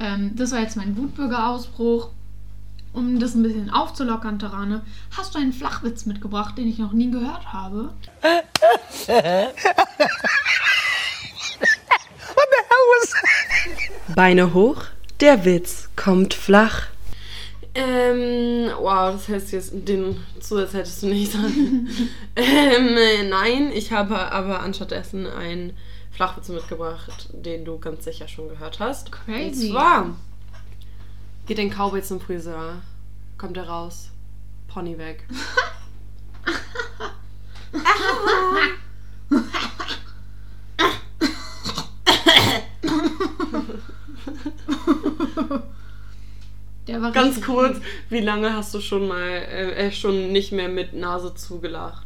Ähm, 0.00 0.32
das 0.36 0.52
war 0.52 0.60
jetzt 0.60 0.76
mein 0.76 0.96
Wutbürgerausbruch. 0.96 2.10
Um 2.92 3.20
das 3.20 3.34
ein 3.34 3.42
bisschen 3.42 3.68
aufzulockern, 3.68 4.38
Tarane, 4.38 4.80
hast 5.14 5.34
du 5.34 5.38
einen 5.38 5.52
Flachwitz 5.52 6.06
mitgebracht, 6.06 6.56
den 6.56 6.66
ich 6.66 6.78
noch 6.78 6.92
nie 6.92 7.10
gehört 7.10 7.52
habe? 7.52 7.92
Beine 14.14 14.54
hoch, 14.54 14.84
der 15.20 15.44
Witz 15.44 15.90
kommt 15.94 16.32
flach. 16.32 16.86
Ähm, 17.78 18.70
wow, 18.80 19.12
das 19.12 19.28
heißt 19.28 19.52
jetzt 19.52 19.72
den 19.74 20.16
Zusatz 20.40 20.72
hättest 20.72 21.02
du 21.02 21.08
nicht 21.08 21.32
sagen. 21.32 21.88
ähm, 22.36 22.96
äh, 22.96 23.28
nein, 23.28 23.70
ich 23.70 23.92
habe 23.92 24.16
aber 24.32 24.60
anstattdessen 24.60 25.26
einen 25.26 25.76
Flachwitz 26.10 26.48
mitgebracht, 26.48 27.28
den 27.32 27.66
du 27.66 27.78
ganz 27.78 28.04
sicher 28.04 28.28
schon 28.28 28.48
gehört 28.48 28.80
hast. 28.80 29.12
Crazy. 29.12 29.66
Und 29.66 29.72
zwar 29.72 30.16
geht 31.46 31.60
ein 31.60 31.70
Cowboy 31.70 32.02
zum 32.02 32.18
Friseur, 32.18 32.76
kommt 33.36 33.58
er 33.58 33.68
raus, 33.68 34.08
Pony 34.68 34.96
weg. 34.96 35.26
War 47.06 47.12
Ganz 47.24 47.40
kurz, 47.40 47.78
wie 48.10 48.20
lange 48.20 48.52
hast 48.54 48.74
du 48.74 48.80
schon 48.80 49.08
mal 49.08 49.20
äh, 49.28 49.86
äh, 49.88 49.92
schon 49.92 50.32
nicht 50.32 50.52
mehr 50.52 50.68
mit 50.68 50.92
Nase 50.94 51.34
zugelacht? 51.34 52.04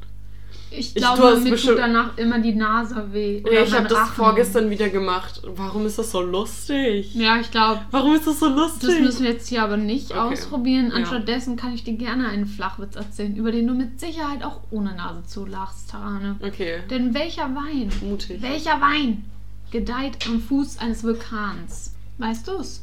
Ich 0.73 0.90
Ich- 0.90 0.95
glaube, 0.95 1.23
hast 1.25 1.42
mir 1.42 1.57
tut 1.57 1.78
danach 1.78 2.16
immer 2.16 2.38
die 2.38 2.54
Nase 2.54 3.12
weh. 3.12 3.42
Ja, 3.50 3.62
ich 3.64 3.73
habe 3.75 3.88
das 3.88 4.11
vorgestern 4.11 4.71
wieder 4.71 4.88
gemacht. 4.88 5.42
Warum 5.45 5.85
ist 5.85 5.99
das 5.99 6.12
so 6.12 6.21
lustig? 6.21 7.12
Ja, 7.14 7.40
ich 7.40 7.50
glaube, 7.50 7.80
Warum 7.90 8.14
ist 8.14 8.28
das 8.28 8.38
so 8.38 8.47
lustig? 8.49 8.88
das 8.88 9.00
müssen 9.00 9.25
wir 9.25 9.33
jetzt 9.33 9.49
hier 9.49 9.64
aber 9.64 9.76
nicht 9.76 10.12
Okay. 10.12 10.21
ausprobieren. 10.21 10.90
Ja. 10.90 10.95
Anstattdessen 10.95 11.57
kann 11.57 11.75
ich 11.75 11.83
dir 11.83 11.95
gerne 11.95 12.28
einen 12.28 12.47
Flachwitz 12.47 12.95
erzählen, 12.95 13.35
über 13.35 13.50
den 13.50 13.66
du 13.66 13.75
mit 13.75 13.99
Sicherheit 13.99 14.45
auch 14.45 14.61
ohne 14.71 14.95
Nase 14.95 15.25
zulachst, 15.26 15.90
Tarane. 15.90 16.37
okay, 16.40 16.78
Denn 16.88 17.14
welcher 17.14 17.52
Wein, 17.57 17.90
mutig. 18.02 18.40
welcher 18.40 18.80
Wein 18.80 19.25
gedeiht 19.73 20.19
am 20.28 20.40
Fuß 20.40 20.78
eines 20.78 21.02
Vulkans? 21.02 21.95
Weißt 22.19 22.47
du's? 22.47 22.83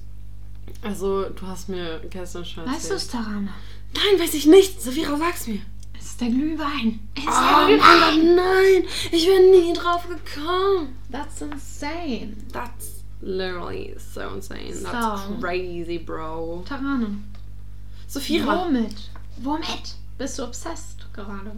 Also, 0.82 1.30
du 1.30 1.48
hast 1.48 1.70
mir 1.70 2.00
gestern 2.10 2.46
schon 2.46 2.64
erzählt. 2.66 2.78
Weißt 2.84 2.92
du's, 2.92 3.08
Tarane? 3.08 3.50
Nein, 3.94 4.20
weiß 4.20 4.34
ich 4.34 4.46
nicht. 4.46 4.82
Savira, 4.82 5.18
sag's 5.18 5.48
mir. 5.48 5.60
Es 5.98 6.06
ist 6.08 6.22
der 6.22 6.30
Glühwein. 6.30 7.00
Es 7.16 7.24
ist 7.24 7.30
Oh 7.30 7.68
der 7.68 7.78
Glühwein. 7.78 8.00
Mann, 8.00 8.36
nein. 8.36 8.84
Ich 9.12 9.26
bin 9.26 9.52
nie 9.52 9.74
drauf 9.74 10.06
gekommen. 10.08 10.96
That's 11.12 11.42
insane. 11.42 12.36
That's 12.54 13.04
literally 13.22 13.96
so 13.98 14.22
insane. 14.36 14.74
That's 14.84 15.24
So. 15.28 15.38
crazy, 15.42 15.98
bro. 15.98 16.64
Tarane, 16.68 17.24
Sophia. 18.08 18.46
womit? 18.46 19.10
Womit 19.38 19.96
bist 20.18 20.38
du 20.40 20.44
obsessed 20.44 21.06
gerade? 21.14 21.52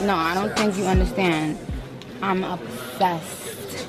No, 0.00 0.14
I 0.14 0.32
don't 0.34 0.54
think 0.56 0.76
you 0.76 0.84
understand. 0.84 1.58
I'm 2.20 2.42
obsessed. 2.42 3.88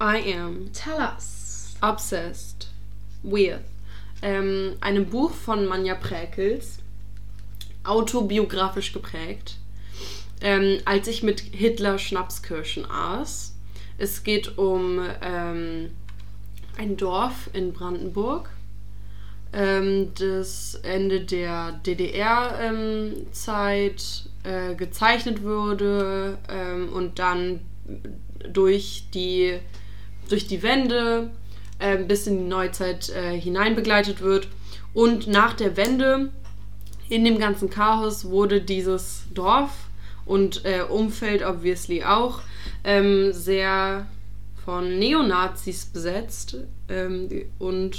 I 0.00 0.18
am 0.18 0.70
Tell 0.72 0.98
us. 0.98 1.76
obsessed 1.82 2.68
with 3.22 3.60
ähm, 4.22 4.76
einem 4.80 5.06
Buch 5.06 5.32
von 5.32 5.66
Manja 5.66 5.94
Präkels, 5.94 6.78
autobiografisch 7.84 8.92
geprägt, 8.92 9.56
ähm, 10.42 10.78
als 10.84 11.08
ich 11.08 11.22
mit 11.22 11.40
Hitler 11.40 11.98
Schnapskirschen 11.98 12.84
aß. 12.90 13.54
Es 13.98 14.22
geht 14.22 14.56
um 14.58 15.00
ähm, 15.22 15.90
ein 16.78 16.96
Dorf 16.96 17.50
in 17.52 17.72
Brandenburg, 17.72 18.50
ähm, 19.52 20.12
das 20.14 20.76
Ende 20.82 21.22
der 21.22 21.72
DDR-Zeit 21.84 23.10
äh, 24.44 24.74
gezeichnet 24.74 25.42
wurde 25.42 26.38
ähm, 26.48 26.88
und 26.92 27.18
dann 27.18 27.60
durch 28.52 29.04
die, 29.12 29.58
durch 30.28 30.46
die 30.46 30.62
Wende 30.62 31.30
äh, 31.78 31.98
bis 31.98 32.26
in 32.26 32.38
die 32.38 32.48
Neuzeit 32.48 33.10
äh, 33.10 33.38
hinein 33.38 33.74
begleitet 33.74 34.20
wird. 34.20 34.48
Und 34.94 35.26
nach 35.26 35.54
der 35.54 35.76
Wende, 35.76 36.30
in 37.08 37.24
dem 37.24 37.38
ganzen 37.38 37.70
Chaos, 37.70 38.26
wurde 38.26 38.60
dieses 38.60 39.24
Dorf 39.34 39.70
und 40.24 40.64
äh, 40.64 40.82
Umfeld 40.82 41.44
obviously 41.44 42.04
auch 42.04 42.40
ähm, 42.84 43.32
sehr 43.32 44.06
von 44.64 44.98
Neonazis 44.98 45.86
besetzt. 45.86 46.56
Ähm, 46.88 47.28
und 47.58 47.98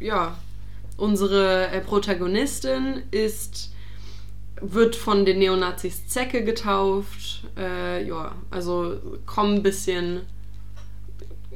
ja, 0.00 0.36
unsere 0.96 1.68
äh, 1.68 1.80
Protagonistin 1.80 3.02
ist 3.10 3.73
wird 4.72 4.96
von 4.96 5.24
den 5.24 5.38
Neonazis 5.38 6.08
Zecke 6.08 6.44
getauft. 6.44 7.44
Äh, 7.56 8.06
ja, 8.06 8.34
also 8.50 9.00
kommen 9.26 9.56
ein 9.56 9.62
bisschen 9.62 10.22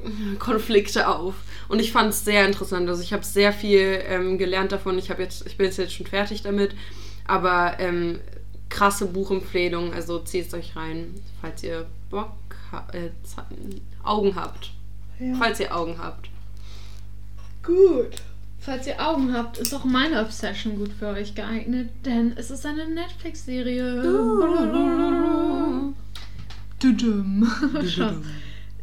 Konflikte 0.38 1.08
auf. 1.08 1.34
Und 1.68 1.80
ich 1.80 1.92
fand 1.92 2.10
es 2.10 2.24
sehr 2.24 2.46
interessant. 2.46 2.88
Also 2.88 3.02
ich 3.02 3.12
habe 3.12 3.24
sehr 3.24 3.52
viel 3.52 4.02
ähm, 4.06 4.38
gelernt 4.38 4.72
davon. 4.72 4.98
Ich 4.98 5.08
jetzt, 5.08 5.46
ich 5.46 5.56
bin 5.56 5.70
jetzt, 5.70 5.92
schon 5.92 6.06
fertig 6.06 6.42
damit. 6.42 6.74
Aber 7.26 7.76
ähm, 7.78 8.20
krasse 8.68 9.06
Buchempfehlung. 9.06 9.92
Also 9.92 10.18
zieht 10.20 10.48
es 10.48 10.54
euch 10.54 10.76
rein, 10.76 11.14
falls 11.40 11.62
ihr 11.62 11.86
Bock 12.10 12.32
ha 12.72 12.86
äh, 12.92 13.10
Augen 14.02 14.34
habt. 14.34 14.72
Falls 15.38 15.58
ihr 15.58 15.74
Augen 15.74 15.98
habt. 15.98 16.28
Gut. 17.62 18.22
Falls 18.68 18.86
ihr 18.86 19.00
Augen 19.00 19.32
habt, 19.32 19.56
ist 19.56 19.72
auch 19.74 19.86
meine 19.86 20.20
Obsession 20.20 20.76
gut 20.76 20.90
für 20.92 21.06
euch 21.06 21.34
geeignet, 21.34 21.88
denn 22.04 22.34
es 22.36 22.50
ist 22.50 22.66
eine 22.66 22.86
Netflix-Serie. 22.86 24.02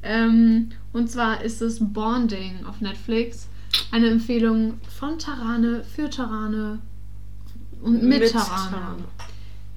Ähm, 0.07 0.69
und 0.93 1.09
zwar 1.09 1.43
ist 1.43 1.61
es 1.63 1.79
Bonding 1.79 2.63
auf 2.67 2.79
Netflix. 2.79 3.47
Eine 3.91 4.09
Empfehlung 4.09 4.75
von 4.99 5.17
Tarane 5.17 5.83
für 5.83 6.11
Tarane 6.11 6.77
und 7.81 8.03
mit, 8.03 8.19
Mit 8.19 8.31
Tarane. 8.31 8.71
Tarane. 8.71 9.03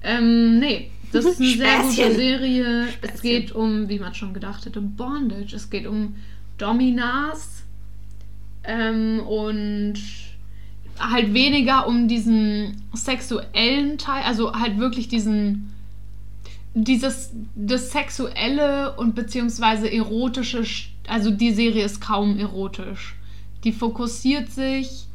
Ähm, 0.03 0.59
nee, 0.59 0.91
das 1.11 1.25
ist 1.25 1.39
eine 1.39 1.49
sehr 1.49 1.77
gute 1.81 1.93
Späßchen. 1.93 2.15
Serie. 2.15 2.81
Es 2.83 2.93
Späßchen. 2.93 3.21
geht 3.21 3.51
um, 3.53 3.89
wie 3.89 3.97
man 3.97 4.13
schon 4.13 4.35
gedacht 4.35 4.65
hätte, 4.65 4.81
Bondage. 4.81 5.55
Es 5.55 5.71
geht 5.71 5.87
um 5.87 6.15
Dominas 6.59 7.58
ähm, 8.69 9.19
und 9.21 9.95
halt 10.99 11.33
weniger 11.33 11.87
um 11.87 12.07
diesen 12.07 12.83
sexuellen 12.93 13.97
Teil, 13.97 14.23
also 14.23 14.53
halt 14.53 14.77
wirklich 14.77 15.07
diesen 15.07 15.73
dieses 16.75 17.31
das 17.55 17.91
sexuelle 17.91 18.95
und 18.95 19.15
beziehungsweise 19.15 19.91
erotische, 19.91 20.59
Sch- 20.59 20.89
also 21.07 21.31
die 21.31 21.51
Serie 21.51 21.83
ist 21.83 21.99
kaum 21.99 22.37
erotisch. 22.37 23.15
Die 23.63 23.71
fokussiert 23.71 24.49
sich, 24.51 25.07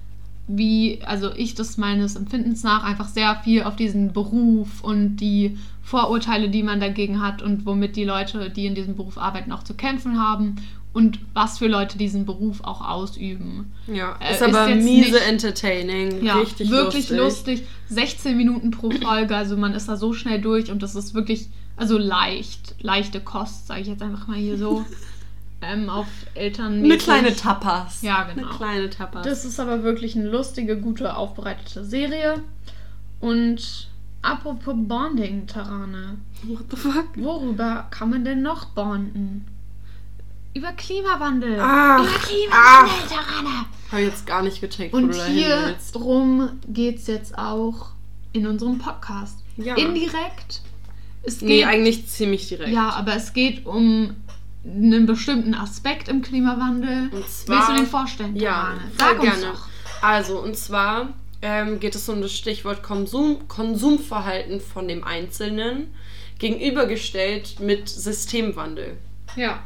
wie, 0.48 1.00
also 1.04 1.32
ich 1.34 1.54
das 1.54 1.78
meines 1.78 2.16
Empfindens 2.16 2.64
nach, 2.64 2.82
einfach 2.82 3.08
sehr 3.08 3.36
viel 3.44 3.62
auf 3.62 3.76
diesen 3.76 4.12
Beruf 4.12 4.82
und 4.82 5.16
die 5.16 5.56
Vorurteile, 5.82 6.48
die 6.50 6.62
man 6.64 6.80
dagegen 6.80 7.22
hat 7.22 7.40
und 7.40 7.64
womit 7.66 7.94
die 7.94 8.04
Leute, 8.04 8.50
die 8.50 8.66
in 8.66 8.74
diesem 8.74 8.96
Beruf 8.96 9.16
arbeiten, 9.16 9.52
auch 9.52 9.62
zu 9.62 9.74
kämpfen 9.74 10.18
haben 10.18 10.56
und 10.94 11.18
was 11.34 11.58
für 11.58 11.66
Leute 11.66 11.98
diesen 11.98 12.24
Beruf 12.24 12.62
auch 12.62 12.80
ausüben. 12.80 13.72
Ja, 13.86 14.16
Äh, 14.20 14.32
ist 14.32 14.42
aber 14.42 14.70
ist 14.70 14.82
miese 14.84 15.10
nicht- 15.12 15.28
entertaining. 15.28 16.24
Ja, 16.24 16.36
richtig 16.38 16.70
wirklich 16.70 17.10
lustig. 17.10 17.58
lustig. 17.60 17.68
16 17.90 18.36
Minuten 18.36 18.70
pro 18.70 18.90
Folge, 18.90 19.36
also 19.36 19.56
man 19.58 19.74
ist 19.74 19.88
da 19.88 19.96
so 19.96 20.12
schnell 20.14 20.40
durch 20.40 20.70
und 20.70 20.82
das 20.82 20.94
ist 20.94 21.12
wirklich, 21.12 21.48
also 21.76 21.98
leicht, 21.98 22.76
leichte 22.80 23.20
Kost, 23.20 23.66
sage 23.66 23.82
ich 23.82 23.88
jetzt 23.88 24.02
einfach 24.02 24.26
mal 24.28 24.38
hier 24.38 24.56
so. 24.56 24.84
ähm, 25.62 25.90
auf 25.90 26.06
Eltern. 26.34 26.84
Eine 26.84 26.96
kleine 26.98 27.34
Tapas. 27.34 28.02
Ja, 28.02 28.22
genau. 28.24 28.46
Eine 28.48 28.56
kleine 28.56 28.90
Tapas. 28.90 29.24
Das 29.26 29.44
ist 29.44 29.58
aber 29.60 29.82
wirklich 29.82 30.16
eine 30.16 30.28
lustige, 30.28 30.76
gute, 30.78 31.16
aufbereitete 31.16 31.84
Serie. 31.84 32.42
Und 33.20 33.88
apropos 34.22 34.74
Bonding, 34.76 35.46
Tarane, 35.46 36.18
What 36.44 36.64
the 36.70 36.76
fuck? 36.76 37.08
worüber 37.16 37.86
kann 37.90 38.10
man 38.10 38.24
denn 38.24 38.42
noch 38.42 38.66
bonden? 38.66 39.46
Über 40.54 40.72
Klimawandel. 40.72 41.58
Ach, 41.60 42.00
über 42.00 42.18
Klimawandel, 42.18 43.08
Tarana. 43.08 43.66
Habe 43.90 44.02
ich 44.02 44.08
jetzt 44.08 44.26
gar 44.26 44.42
nicht 44.42 44.60
gecheckt, 44.60 44.94
Und 44.94 45.14
hier 45.14 45.64
willst. 45.66 45.94
rum 45.96 46.50
geht 46.68 46.98
es 46.98 47.06
jetzt 47.06 47.36
auch 47.38 47.90
in 48.32 48.46
unserem 48.46 48.78
Podcast. 48.78 49.38
Ja. 49.56 49.74
Indirekt. 49.76 50.62
Es 51.22 51.38
geht, 51.38 51.48
Nee, 51.48 51.64
eigentlich 51.64 52.06
ziemlich 52.08 52.48
direkt. 52.48 52.70
ja, 52.70 52.90
aber 52.90 53.14
es 53.14 53.32
geht 53.32 53.66
um 53.66 54.14
einen 54.64 55.06
bestimmten 55.06 55.54
Aspekt 55.54 56.08
im 56.08 56.22
Klimawandel. 56.22 57.10
Und 57.12 57.28
zwar- 57.28 57.56
Willst 57.58 57.68
du 57.70 57.74
den 57.76 57.86
vorstellen, 57.86 58.36
Ja, 58.36 58.74
voll 58.96 59.08
Sag 59.08 59.20
uns 59.20 59.22
gerne. 59.40 59.46
doch. 59.52 59.68
Also, 60.02 60.40
und 60.40 60.56
zwar 60.56 61.08
ähm, 61.42 61.78
geht 61.80 61.94
es 61.94 62.08
um 62.08 62.20
das 62.22 62.32
Stichwort 62.32 62.82
Konsum, 62.82 63.46
Konsumverhalten 63.48 64.60
von 64.60 64.88
dem 64.88 65.04
Einzelnen 65.04 65.94
gegenübergestellt 66.38 67.60
mit 67.60 67.88
Systemwandel. 67.88 68.96
Ja. 69.36 69.62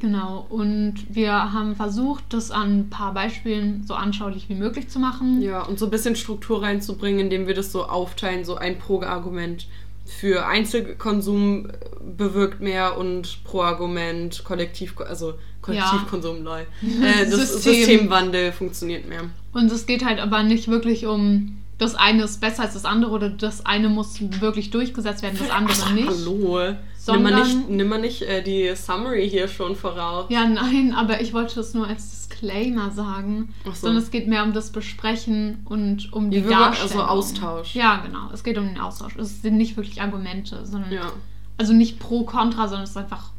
Genau, 0.00 0.46
und 0.48 0.94
wir 1.10 1.52
haben 1.52 1.76
versucht, 1.76 2.24
das 2.30 2.50
an 2.50 2.80
ein 2.80 2.90
paar 2.90 3.12
Beispielen 3.12 3.84
so 3.86 3.94
anschaulich 3.94 4.48
wie 4.48 4.54
möglich 4.54 4.88
zu 4.88 4.98
machen. 4.98 5.42
Ja, 5.42 5.62
und 5.62 5.78
so 5.78 5.84
ein 5.84 5.90
bisschen 5.90 6.16
Struktur 6.16 6.62
reinzubringen, 6.62 7.20
indem 7.20 7.46
wir 7.46 7.54
das 7.54 7.70
so 7.70 7.84
aufteilen, 7.84 8.44
so 8.46 8.56
ein 8.56 8.78
Pro-Argument 8.78 9.66
für 10.06 10.46
Einzelkonsum 10.46 11.66
äh, 11.66 11.72
bewirkt 12.16 12.60
mehr 12.60 12.96
und 12.96 13.44
Pro-Argument 13.44 14.42
Kollektiv, 14.42 14.94
also 14.98 15.34
Kollektivkonsum, 15.60 16.42
lol. 16.42 16.66
Äh, 16.82 17.28
das 17.28 17.52
System. 17.52 17.74
Systemwandel 17.74 18.52
funktioniert 18.52 19.06
mehr. 19.06 19.24
Und 19.52 19.70
es 19.70 19.84
geht 19.84 20.04
halt 20.04 20.18
aber 20.18 20.42
nicht 20.42 20.68
wirklich 20.68 21.06
um, 21.06 21.58
das 21.76 21.94
eine 21.94 22.24
ist 22.24 22.40
besser 22.40 22.62
als 22.62 22.72
das 22.72 22.86
andere 22.86 23.12
oder 23.12 23.28
das 23.28 23.66
eine 23.66 23.90
muss 23.90 24.18
wirklich 24.40 24.70
durchgesetzt 24.70 25.22
werden, 25.22 25.38
das 25.38 25.50
andere 25.50 25.92
nicht. 25.92 26.08
Hallo. 26.08 26.74
Sondern- 27.14 27.22
nimm 27.32 27.38
mal 27.40 27.44
nicht, 27.44 27.68
nimm 27.70 27.88
mal 27.88 28.00
nicht 28.00 28.22
äh, 28.22 28.42
die 28.42 28.74
Summary 28.76 29.28
hier 29.28 29.48
schon 29.48 29.76
voraus. 29.76 30.26
Ja, 30.30 30.44
nein, 30.46 30.94
aber 30.96 31.20
ich 31.20 31.32
wollte 31.32 31.56
das 31.56 31.74
nur 31.74 31.86
als 31.86 32.10
Disclaimer 32.10 32.90
sagen. 32.90 33.54
Ach 33.68 33.74
so. 33.74 33.86
Sondern 33.86 34.02
es 34.02 34.10
geht 34.10 34.28
mehr 34.28 34.42
um 34.44 34.52
das 34.52 34.70
Besprechen 34.72 35.60
und 35.66 36.12
um 36.12 36.30
die 36.30 36.38
Wir 36.38 36.44
würden- 36.44 36.58
Darstellung. 36.58 37.00
also 37.02 37.12
Austausch. 37.12 37.74
Ja, 37.74 37.96
genau. 37.98 38.28
Es 38.32 38.42
geht 38.44 38.56
um 38.58 38.66
den 38.66 38.78
Austausch. 38.80 39.16
Es 39.16 39.42
sind 39.42 39.56
nicht 39.56 39.76
wirklich 39.76 40.00
Argumente, 40.00 40.64
sondern 40.66 40.92
Ja. 40.92 41.12
also 41.58 41.72
nicht 41.72 41.98
pro 41.98 42.24
kontra, 42.24 42.66
sondern 42.68 42.84
es 42.84 42.90
ist 42.90 42.96
einfach 42.96 43.30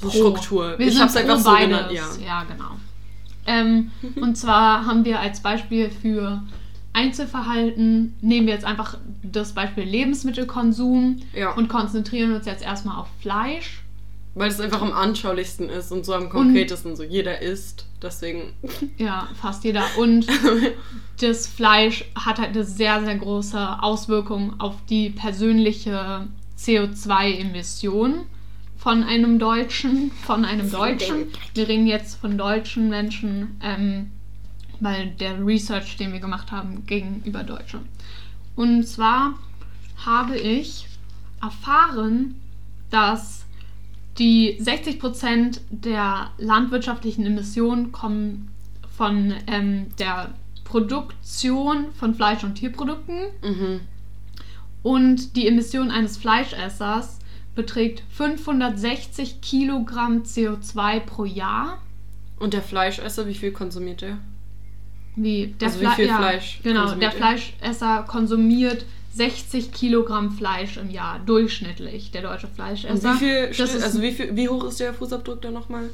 So. 0.00 0.10
Struktur. 0.10 0.74
Wir 0.78 0.86
ich 0.88 0.94
sind 0.94 1.02
hab's 1.02 1.16
einfach 1.16 1.38
so 1.38 1.50
beides. 1.50 1.68
genannt, 1.88 1.92
ja. 1.92 2.26
Ja, 2.26 2.44
genau. 2.44 2.70
Ähm, 3.46 3.90
und 4.16 4.36
zwar 4.36 4.86
haben 4.86 5.04
wir 5.04 5.20
als 5.20 5.40
Beispiel 5.42 5.90
für 5.90 6.42
Einzelverhalten, 6.94 8.14
nehmen 8.22 8.46
wir 8.46 8.54
jetzt 8.54 8.64
einfach 8.64 8.96
das 9.22 9.52
Beispiel 9.52 9.84
Lebensmittelkonsum 9.84 11.18
Ja. 11.34 11.52
und 11.52 11.68
konzentrieren 11.68 12.32
uns 12.34 12.46
jetzt 12.46 12.62
erstmal 12.64 12.98
auf 12.98 13.08
Fleisch. 13.20 13.82
Weil 14.36 14.48
es 14.48 14.58
einfach 14.60 14.82
am 14.82 14.92
anschaulichsten 14.92 15.68
ist 15.68 15.92
und 15.92 16.04
so 16.04 16.12
am 16.14 16.28
konkretesten. 16.28 16.96
So 16.96 17.04
jeder 17.04 17.40
isst. 17.40 17.86
Deswegen. 18.02 18.52
Ja, 18.96 19.28
fast 19.40 19.62
jeder. 19.62 19.84
Und 19.96 20.26
das 21.20 21.46
Fleisch 21.46 22.04
hat 22.16 22.38
halt 22.40 22.48
eine 22.50 22.64
sehr, 22.64 23.04
sehr 23.04 23.14
große 23.16 23.82
Auswirkung 23.82 24.58
auf 24.58 24.74
die 24.90 25.10
persönliche 25.10 26.26
CO2-Emission 26.58 28.26
von 28.76 29.04
einem 29.04 29.38
Deutschen. 29.38 30.10
Von 30.26 30.44
einem 30.44 30.70
Deutschen. 30.70 31.26
Wir 31.54 31.68
reden 31.68 31.86
jetzt 31.86 32.16
von 32.20 32.36
deutschen 32.36 32.88
Menschen, 32.88 33.58
ähm, 33.62 34.10
weil 34.80 35.10
der 35.10 35.44
Research, 35.44 35.96
den 35.96 36.12
wir 36.12 36.20
gemacht 36.20 36.52
haben, 36.52 36.86
gegenüber 36.86 37.42
Deutschen. 37.42 37.80
Und 38.56 38.84
zwar 38.86 39.34
habe 40.04 40.36
ich 40.36 40.86
erfahren, 41.42 42.36
dass 42.90 43.44
die 44.18 44.60
60% 44.60 45.60
der 45.70 46.30
landwirtschaftlichen 46.38 47.26
Emissionen 47.26 47.90
kommen 47.90 48.50
von 48.96 49.34
ähm, 49.46 49.86
der 49.98 50.34
Produktion 50.62 51.92
von 51.92 52.14
Fleisch- 52.14 52.44
und 52.44 52.54
Tierprodukten. 52.54 53.18
Mhm. 53.42 53.80
Und 54.82 55.36
die 55.36 55.48
Emission 55.48 55.90
eines 55.90 56.16
Fleischessers 56.16 57.18
beträgt 57.54 58.02
560 58.10 59.40
Kilogramm 59.40 60.22
CO2 60.22 61.00
pro 61.00 61.24
Jahr. 61.24 61.80
Und 62.38 62.52
der 62.52 62.62
Fleischesser, 62.62 63.26
wie 63.26 63.34
viel 63.34 63.52
konsumiert 63.52 64.02
der? 64.02 64.18
Wie 65.16 65.48
der 65.60 65.68
Also 65.68 65.80
wie 65.80 65.86
viel 65.88 66.06
ja, 66.06 66.16
Fleisch 66.18 66.60
Genau, 66.62 66.92
der 66.94 67.08
er? 67.10 67.12
Fleischesser 67.12 68.04
konsumiert 68.08 68.84
60 69.12 69.70
Kilogramm 69.72 70.32
Fleisch 70.32 70.76
im 70.76 70.90
Jahr, 70.90 71.20
durchschnittlich, 71.24 72.10
der 72.10 72.22
deutsche 72.22 72.48
Und 72.48 72.54
Fleischesser. 72.56 73.14
wie 73.14 73.18
viel, 73.18 73.46
das 73.56 73.74
ist 73.74 73.82
also 73.84 74.02
wie, 74.02 74.10
viel, 74.10 74.34
wie 74.34 74.48
hoch 74.48 74.64
ist 74.64 74.80
der 74.80 74.92
Fußabdruck 74.92 75.40
da 75.42 75.50
nochmal? 75.50 75.88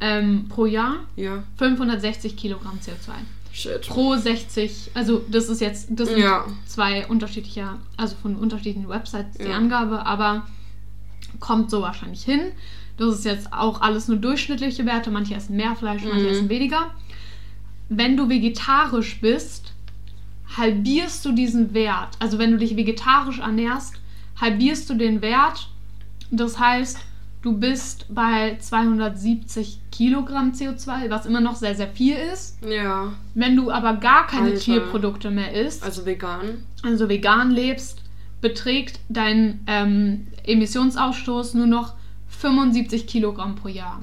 ähm, 0.00 0.46
pro 0.48 0.66
Jahr 0.66 0.96
Ja. 1.16 1.42
560 1.56 2.36
Kilogramm 2.36 2.78
CO2. 2.78 3.12
Shit. 3.52 3.88
Pro 3.88 4.14
60, 4.14 4.90
also 4.92 5.24
das 5.30 5.48
ist 5.48 5.60
jetzt, 5.62 5.88
das 5.90 6.10
sind 6.10 6.18
Ja. 6.18 6.44
zwei 6.66 7.06
unterschiedliche, 7.06 7.66
also 7.96 8.14
von 8.20 8.36
unterschiedlichen 8.36 8.88
Websites 8.90 9.38
die 9.38 9.44
Ja. 9.48 9.56
Angabe, 9.56 10.04
aber 10.04 10.46
kommt 11.40 11.70
so 11.70 11.80
wahrscheinlich 11.80 12.22
hin. 12.22 12.52
Das 12.98 13.14
ist 13.18 13.24
jetzt 13.24 13.52
auch 13.52 13.80
alles 13.80 14.08
nur 14.08 14.18
durchschnittliche 14.18 14.84
Werte, 14.86 15.10
manche 15.10 15.34
essen 15.34 15.56
mehr 15.56 15.74
Fleisch, 15.76 16.02
manche 16.04 16.20
Mhm. 16.26 16.28
essen 16.32 16.48
weniger. 16.50 16.90
Wenn 17.88 18.16
du 18.16 18.28
vegetarisch 18.28 19.20
bist, 19.20 19.72
halbierst 20.56 21.24
du 21.24 21.32
diesen 21.32 21.74
Wert. 21.74 22.16
Also 22.18 22.38
wenn 22.38 22.50
du 22.52 22.58
dich 22.58 22.76
vegetarisch 22.76 23.38
ernährst, 23.38 23.94
halbierst 24.40 24.88
du 24.90 24.94
den 24.94 25.22
Wert. 25.22 25.68
Das 26.30 26.58
heißt, 26.58 26.98
du 27.42 27.56
bist 27.58 28.06
bei 28.08 28.56
270 28.58 29.80
Kilogramm 29.92 30.52
CO2, 30.52 31.10
was 31.10 31.26
immer 31.26 31.40
noch 31.40 31.54
sehr, 31.54 31.74
sehr 31.74 31.88
viel 31.88 32.16
ist. 32.16 32.58
Ja. 32.64 33.12
Wenn 33.34 33.56
du 33.56 33.70
aber 33.70 33.94
gar 33.94 34.26
keine 34.26 34.48
Alter. 34.48 34.60
Tierprodukte 34.60 35.30
mehr 35.30 35.52
isst, 35.52 35.84
Also 35.84 36.04
vegan. 36.06 36.64
also 36.82 37.08
vegan 37.08 37.50
lebst, 37.50 38.02
beträgt 38.40 39.00
dein 39.08 39.60
ähm, 39.66 40.26
Emissionsausstoß 40.44 41.54
nur 41.54 41.66
noch 41.66 41.94
75 42.28 43.06
Kilogramm 43.06 43.54
pro 43.54 43.68
Jahr. 43.68 44.00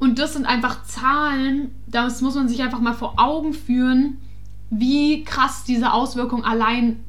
Und 0.00 0.18
das 0.18 0.32
sind 0.32 0.46
einfach 0.46 0.82
Zahlen, 0.84 1.70
das 1.86 2.20
muss 2.22 2.34
man 2.34 2.48
sich 2.48 2.62
einfach 2.62 2.80
mal 2.80 2.94
vor 2.94 3.14
Augen 3.18 3.52
führen, 3.52 4.16
wie 4.70 5.22
krass 5.24 5.62
diese 5.64 5.92
Auswirkung 5.92 6.44
allein 6.44 7.00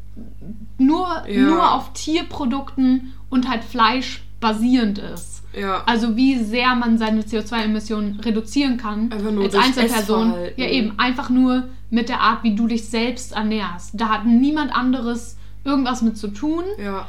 nur, 0.78 1.08
Ja. 1.28 1.42
nur 1.44 1.74
auf 1.74 1.94
Tierprodukten 1.94 3.14
und 3.30 3.48
halt 3.50 3.64
Fleisch 3.64 4.24
basierend 4.40 4.98
ist. 5.00 5.44
Ja. 5.58 5.84
Also 5.86 6.16
wie 6.16 6.38
sehr 6.44 6.76
man 6.76 6.98
seine 6.98 7.22
CO2-Emissionen 7.22 8.20
reduzieren 8.22 8.78
kann 8.78 9.12
Einfach 9.12 9.32
nur 9.32 9.44
als 9.46 9.56
Einzelperson. 9.56 10.34
Ja 10.58 10.68
eben, 10.68 10.98
einfach 11.00 11.30
nur 11.30 11.70
mit 11.90 12.10
der 12.10 12.22
Art, 12.22 12.44
wie 12.44 12.56
du 12.56 12.68
dich 12.68 12.90
selbst 12.90 13.34
ernährst. 13.34 13.92
Da 13.94 14.10
hat 14.10 14.26
niemand 14.26 14.76
anderes 14.76 15.38
irgendwas 15.64 16.02
mit 16.02 16.18
zu 16.18 16.28
tun. 16.30 16.64
ja. 16.78 17.08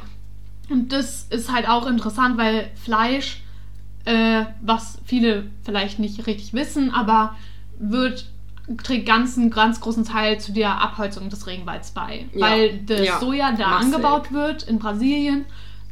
Und 0.69 0.93
das 0.93 1.27
ist 1.29 1.51
halt 1.51 1.67
auch 1.67 1.85
interessant, 1.87 2.37
weil 2.37 2.69
Fleisch, 2.75 3.43
äh, 4.05 4.45
was 4.61 4.99
viele 5.05 5.45
vielleicht 5.63 5.99
nicht 5.99 6.25
richtig 6.27 6.53
wissen, 6.53 6.91
aber 6.91 7.35
wird 7.79 8.25
trägt 8.81 9.05
ganz 9.05 9.37
einen 9.37 9.49
ganz 9.49 9.81
großen 9.81 10.05
Teil 10.05 10.39
zu 10.39 10.53
der 10.53 10.81
Abholzung 10.81 11.29
des 11.29 11.47
Regenwalds 11.47 11.91
bei, 11.91 12.25
Ja. 12.33 12.41
weil 12.47 12.77
das 12.85 13.05
Ja. 13.05 13.19
Soja 13.19 13.51
da 13.51 13.67
Massig. 13.71 13.93
angebaut 13.93 14.31
wird 14.31 14.63
in 14.63 14.79
Brasilien. 14.79 15.45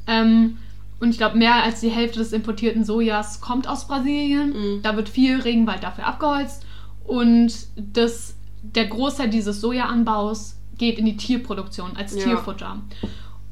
Ähm, 0.07 0.57
und 1.01 1.09
ich 1.09 1.17
glaube, 1.17 1.37
mehr 1.37 1.63
als 1.63 1.81
die 1.81 1.89
Hälfte 1.89 2.19
des 2.19 2.31
importierten 2.31 2.85
Sojas 2.85 3.41
kommt 3.41 3.67
aus 3.67 3.87
Brasilien. 3.87 4.49
Mhm. 4.53 4.81
Da 4.83 4.95
wird 4.95 5.09
viel 5.09 5.41
Regenwald 5.41 5.83
dafür 5.83 6.05
abgeholzt. 6.07 6.65
Und 7.05 7.53
das, 7.75 8.35
der 8.61 8.85
Großteil 8.87 9.29
dieses 9.29 9.59
Sojaanbaus 9.59 10.55
geht 10.77 10.97
in 10.97 11.05
die 11.05 11.17
Tierproduktion 11.17 11.97
als 11.97 12.15
Ja. 12.15 12.23
Tierfutter. 12.23 12.79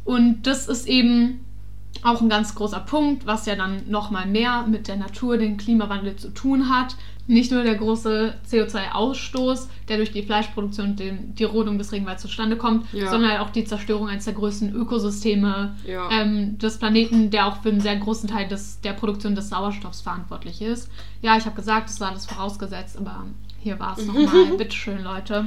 Und 0.06 0.44
das 0.44 0.68
ist 0.70 0.88
eben 0.88 1.44
auch 2.04 2.22
ein 2.22 2.30
ganz 2.30 2.56
großer 2.56 2.80
Punkt, 2.80 3.26
was 3.26 3.46
ja 3.46 3.56
dann 3.56 3.82
nochmal 3.90 4.26
mehr 4.28 4.66
mit 4.68 4.88
der 4.88 4.96
Natur, 4.98 5.38
dem 5.38 5.58
Klimawandel 5.58 6.16
zu 6.16 6.30
tun 6.34 6.70
hat. 6.70 6.96
Nicht 7.28 7.52
nur 7.52 7.62
der 7.64 7.76
große 7.76 8.34
CO2-Ausstoß, 8.50 9.68
der 9.88 9.98
durch 9.98 10.12
die 10.12 10.24
Fleischproduktion 10.24 10.88
und 10.92 11.00
den, 11.00 11.36
die 11.36 11.44
Rodung 11.44 11.78
des 11.78 11.92
Regenwalds 11.92 12.22
zustande 12.24 12.56
kommt, 12.58 12.92
Ja. 12.94 13.10
sondern 13.10 13.32
halt 13.32 13.42
auch 13.42 13.52
die 13.52 13.66
Zerstörung 13.66 14.08
eines 14.10 14.26
der 14.26 14.34
größten 14.34 14.74
Ökosysteme 14.74 15.76
Ja. 15.86 16.10
ähm, 16.12 16.58
des 16.58 16.80
Planeten, 16.80 17.30
der 17.30 17.46
auch 17.48 17.62
für 17.62 17.70
einen 17.70 17.82
sehr 17.82 17.98
großen 17.98 18.28
Teil 18.30 18.48
des, 18.48 18.82
der 18.82 18.94
Produktion 18.94 19.36
des 19.36 19.50
Sauerstoffs 19.50 20.02
verantwortlich 20.02 20.62
ist. 20.62 20.90
Ja, 21.22 21.38
ich 21.38 21.46
habe 21.46 21.56
gesagt, 21.56 21.90
das 21.90 22.00
war 22.00 22.10
alles 22.10 22.26
vorausgesetzt, 22.26 22.98
aber 22.98 23.26
hier 23.60 23.80
war 23.80 23.96
es 23.98 24.06
nochmal. 24.06 24.46
Bitteschön, 24.58 25.04
Leute. 25.04 25.46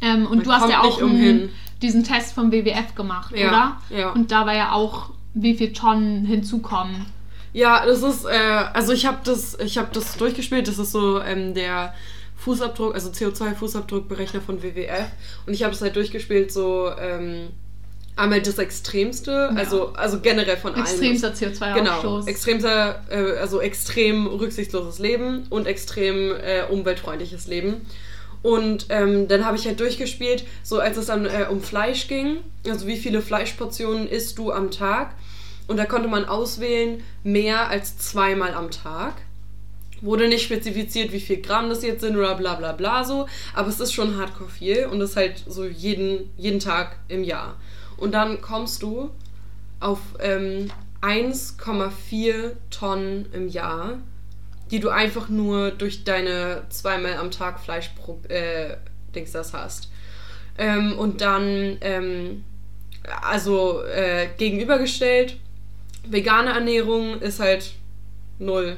Ähm, 0.00 0.26
und 0.26 0.36
Man 0.36 0.44
du 0.44 0.52
hast 0.52 0.70
ja 0.70 0.82
auch 0.82 1.00
umhin. 1.02 1.50
diesen 1.80 2.04
Test 2.04 2.32
vom 2.34 2.52
WWF 2.52 2.94
gemacht, 2.94 3.34
Ja, 3.36 3.48
oder? 3.48 3.98
ja. 3.98 4.10
Und 4.12 4.30
da 4.30 4.46
war 4.46 4.54
ja 4.54 4.72
auch, 4.72 5.10
wie 5.34 5.54
viel 5.54 5.72
Tonnen 5.72 6.24
hinzukommen. 6.24 7.06
Ja, 7.52 7.84
das 7.84 8.02
ist, 8.02 8.24
äh, 8.24 8.30
also 8.72 8.92
ich 8.92 9.06
habe 9.06 9.18
das, 9.24 9.58
ich 9.60 9.78
habe 9.78 9.88
das 9.92 10.16
durchgespielt. 10.16 10.68
Das 10.68 10.78
ist 10.78 10.92
so 10.92 11.20
ähm, 11.20 11.54
der 11.54 11.94
Fußabdruck, 12.36 12.94
also 12.94 13.10
CO2-Fußabdruckberechner 13.10 14.40
von 14.40 14.62
WWF. 14.62 15.06
Und 15.46 15.52
ich 15.52 15.62
habe 15.62 15.74
es 15.74 15.82
halt 15.82 15.96
durchgespielt, 15.96 16.50
so 16.50 16.90
ähm, 16.98 17.48
einmal 18.16 18.40
das 18.42 18.58
Extremste, 18.58 19.50
also, 19.54 19.92
also 19.94 20.20
generell 20.20 20.56
von 20.56 20.74
allen. 20.74 20.84
Extremster 20.84 21.32
CO2-Ausstoß. 21.32 21.74
Genau, 21.74 22.26
extremster, 22.26 23.02
äh, 23.10 23.38
also 23.38 23.60
extrem 23.60 24.26
rücksichtsloses 24.26 24.98
Leben 24.98 25.46
und 25.50 25.66
extrem 25.66 26.32
äh, 26.32 26.64
umweltfreundliches 26.70 27.46
Leben. 27.46 27.86
Und 28.42 28.86
ähm, 28.88 29.28
dann 29.28 29.44
habe 29.44 29.56
ich 29.56 29.66
halt 29.66 29.78
durchgespielt, 29.78 30.44
so 30.64 30.80
als 30.80 30.96
es 30.96 31.06
dann 31.06 31.26
äh, 31.26 31.46
um 31.48 31.62
Fleisch 31.62 32.08
ging, 32.08 32.38
also 32.68 32.88
wie 32.88 32.96
viele 32.96 33.22
Fleischportionen 33.22 34.08
isst 34.08 34.36
du 34.36 34.50
am 34.50 34.70
Tag. 34.72 35.14
Und 35.68 35.76
da 35.76 35.86
konnte 35.86 36.08
man 36.08 36.24
auswählen, 36.24 37.02
mehr 37.22 37.68
als 37.68 37.98
zweimal 37.98 38.54
am 38.54 38.70
Tag. 38.70 39.14
Wurde 40.00 40.28
nicht 40.28 40.42
spezifiziert, 40.42 41.12
wie 41.12 41.20
viel 41.20 41.40
Gramm 41.40 41.68
das 41.68 41.82
jetzt 41.82 42.00
sind 42.00 42.16
oder 42.16 42.34
bla 42.34 42.54
bla 42.54 42.72
bla 42.72 43.04
so. 43.04 43.26
Aber 43.54 43.68
es 43.68 43.78
ist 43.78 43.92
schon 43.92 44.16
hardcore 44.16 44.50
viel 44.50 44.86
und 44.86 44.98
das 44.98 45.10
ist 45.10 45.16
halt 45.16 45.44
so 45.46 45.64
jeden, 45.64 46.30
jeden 46.36 46.58
Tag 46.58 46.96
im 47.08 47.22
Jahr. 47.22 47.56
Und 47.96 48.12
dann 48.12 48.40
kommst 48.40 48.82
du 48.82 49.10
auf 49.78 50.00
ähm, 50.18 50.70
1,4 51.02 52.52
Tonnen 52.70 53.28
im 53.32 53.48
Jahr, 53.48 53.98
die 54.70 54.80
du 54.80 54.88
einfach 54.88 55.28
nur 55.28 55.70
durch 55.70 56.04
deine 56.04 56.62
zweimal 56.70 57.14
am 57.14 57.30
Tag 57.30 57.60
Fleisch 57.60 57.90
äh, 58.28 58.76
Dings 59.14 59.32
das 59.32 59.52
hast. 59.52 59.90
Ähm, 60.58 60.98
und 60.98 61.20
dann, 61.20 61.78
ähm, 61.80 62.44
also 63.22 63.82
äh, 63.84 64.28
gegenübergestellt, 64.36 65.36
vegane 66.08 66.50
Ernährung 66.50 67.20
ist 67.20 67.40
halt 67.40 67.72
null. 68.38 68.76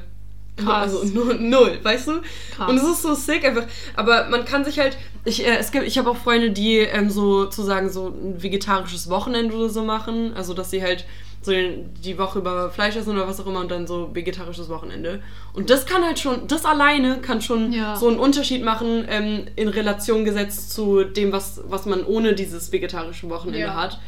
Krass. 0.57 0.93
Also 0.95 1.33
null, 1.39 1.79
weißt 1.83 2.07
du? 2.07 2.11
Krass. 2.55 2.69
Und 2.69 2.77
es 2.77 2.83
ist 2.83 3.01
so 3.01 3.13
sick 3.13 3.43
einfach. 3.43 3.65
Aber 3.95 4.29
man 4.29 4.45
kann 4.45 4.63
sich 4.63 4.79
halt, 4.79 4.97
ich, 5.25 5.45
äh, 5.45 5.57
es 5.57 5.71
gibt, 5.71 5.85
ich 5.85 5.97
habe 5.97 6.09
auch 6.09 6.15
Freunde, 6.17 6.51
die 6.51 6.77
ähm, 6.77 7.09
sozusagen 7.09 7.89
so 7.89 8.07
ein 8.07 8.41
vegetarisches 8.41 9.09
Wochenende 9.09 9.53
oder 9.55 9.67
so 9.69 9.83
machen. 9.83 10.33
Also 10.33 10.53
dass 10.53 10.71
sie 10.71 10.81
halt 10.81 11.05
so 11.41 11.51
die 11.51 12.17
Woche 12.17 12.39
über 12.39 12.71
Fleisch 12.71 12.95
essen 12.95 13.11
oder 13.15 13.27
was 13.27 13.39
auch 13.41 13.45
immer 13.47 13.59
und 13.59 13.69
dann 13.69 13.85
so 13.85 14.09
vegetarisches 14.15 14.69
Wochenende. 14.69 15.21
Und 15.53 15.69
das 15.69 15.85
kann 15.85 16.03
halt 16.03 16.19
schon, 16.19 16.47
das 16.47 16.63
alleine 16.65 17.17
kann 17.17 17.41
schon 17.41 17.71
Ja. 17.73 17.95
so 17.97 18.07
einen 18.07 18.17
Unterschied 18.17 18.63
machen 18.63 19.05
ähm, 19.09 19.45
in 19.57 19.67
Relation 19.67 20.23
gesetzt 20.25 20.71
zu 20.71 21.03
dem, 21.03 21.31
was, 21.33 21.61
was 21.67 21.85
man 21.85 22.03
ohne 22.05 22.33
dieses 22.33 22.71
vegetarische 22.71 23.29
Wochenende 23.29 23.59
Ja. 23.59 23.75
hat. 23.75 23.99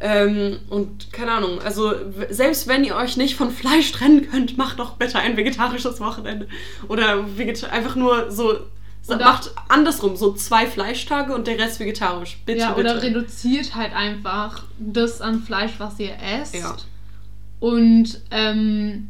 Ähm, 0.00 0.60
und 0.70 1.12
keine 1.12 1.32
Ahnung, 1.32 1.60
also 1.60 1.92
selbst 2.30 2.68
wenn 2.68 2.84
ihr 2.84 2.94
euch 2.94 3.16
nicht 3.16 3.34
von 3.34 3.50
Fleisch 3.50 3.90
trennen 3.90 4.30
könnt, 4.30 4.56
macht 4.56 4.78
doch 4.78 4.92
bitte 4.94 5.18
ein 5.18 5.36
vegetarisches 5.36 6.00
Wochenende. 6.00 6.46
Oder 6.88 7.26
einfach 7.70 7.96
nur 7.96 8.30
so, 8.30 8.58
Oder- 9.08 9.18
macht 9.18 9.50
andersrum, 9.68 10.16
so 10.16 10.34
zwei 10.34 10.66
Fleischtage 10.66 11.34
und 11.34 11.48
der 11.48 11.58
Rest 11.58 11.80
vegetarisch. 11.80 12.38
Bitte, 12.46 12.60
ja, 12.60 12.72
bitte. 12.72 12.90
oder 12.90 13.02
reduziert 13.02 13.74
halt 13.74 13.92
einfach 13.92 14.62
das 14.78 15.20
an 15.20 15.42
Fleisch, 15.42 15.72
was 15.78 15.98
ihr 15.98 16.14
esst. 16.22 16.54
Ja. 16.54 16.76
Und 17.58 18.20
ähm, 18.30 19.08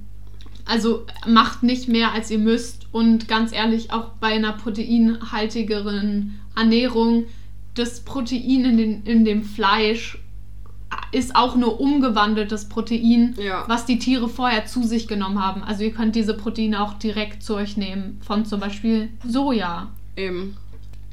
also 0.65 1.05
macht 1.27 1.63
nicht 1.63 1.89
mehr, 1.89 2.13
als 2.13 2.31
ihr 2.31 2.39
müsst. 2.39 2.87
Und 2.93 3.29
ganz 3.29 3.53
ehrlich, 3.53 3.91
auch 3.91 4.13
bei 4.21 4.29
einer 4.29 4.53
proteinhaltigeren 4.53 6.41
Ernährung, 6.57 7.27
das 7.75 8.01
Protein 8.01 8.65
in, 8.65 8.77
den, 8.79 9.03
in 9.05 9.25
dem 9.27 9.45
Fleisch 9.45 10.19
ist 11.13 11.35
auch 11.37 11.57
nur 11.57 11.81
umgewandeltes 11.81 12.69
Protein, 12.69 13.35
Ja. 13.39 13.65
was 13.67 13.87
die 13.87 13.99
Tiere 13.99 14.29
vorher 14.29 14.67
zu 14.67 14.83
sich 14.83 15.09
genommen 15.09 15.43
haben. 15.45 15.63
Also 15.63 15.83
ihr 15.85 15.93
könnt 15.93 16.15
diese 16.17 16.35
Proteine 16.35 16.83
auch 16.83 16.95
direkt 16.95 17.43
zu 17.43 17.55
euch 17.55 17.77
nehmen, 17.77 18.21
von 18.27 18.45
zum 18.45 18.61
Beispiel 18.61 19.09
Soja. 19.27 19.89
Eben. 20.17 20.57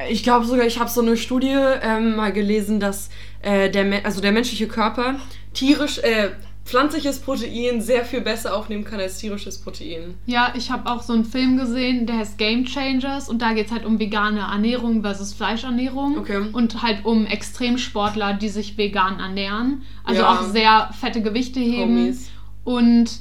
Ich 0.10 0.24
glaube 0.24 0.45
sogar, 0.45 0.65
ich 0.65 0.80
habe 0.80 0.89
so 0.89 1.02
eine 1.02 1.15
Studie 1.15 1.56
ähm, 1.82 2.15
mal 2.17 2.34
gelesen, 2.34 2.80
dass 2.82 3.10
äh, 3.41 3.69
der, 3.69 4.06
also 4.06 4.19
der 4.19 4.34
menschliche 4.34 4.67
Körper 4.67 5.15
tierisch, 5.54 6.00
äh, 6.00 6.32
pflanzliches 6.65 7.19
Protein 7.19 7.80
sehr 7.80 8.04
viel 8.04 8.21
besser 8.21 8.56
aufnehmen 8.58 8.84
kann 8.84 8.99
als 8.99 9.19
tierisches 9.19 9.60
Protein. 9.60 10.15
Ja, 10.25 10.51
ich 10.58 10.71
habe 10.71 10.89
auch 10.91 11.04
so 11.04 11.13
einen 11.13 11.23
Film 11.23 11.58
gesehen, 11.58 12.08
der 12.08 12.17
heißt 12.17 12.39
Game 12.39 12.65
Changers 12.65 13.30
und 13.30 13.41
da 13.41 13.54
geht 13.54 13.67
es 13.67 13.71
halt 13.71 13.86
um 13.86 13.99
vegane 13.99 14.39
Ernährung 14.39 15.04
versus 15.04 15.34
Fleischernährung 15.34 16.17
Okay. 16.17 16.43
und 16.51 16.82
halt 16.82 17.06
um 17.06 17.28
Extremsportler, 17.28 18.34
die 18.34 18.49
sich 18.49 18.78
vegan 18.78 19.19
ernähren, 19.19 19.84
also 20.04 20.21
Ja. 20.23 20.32
auch 20.34 20.41
sehr 20.43 20.89
fette 20.99 21.21
Gewichte 21.21 21.60
heben. 21.60 21.97
Homies. 21.99 22.30
Und 22.63 23.12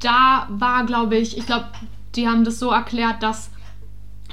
da 0.00 0.46
war, 0.50 0.84
glaube 0.84 1.16
ich, 1.16 1.38
ich 1.38 1.46
glaube, 1.46 1.66
die 2.16 2.28
haben 2.28 2.44
das 2.44 2.58
so 2.58 2.70
erklärt, 2.70 3.22
dass 3.22 3.50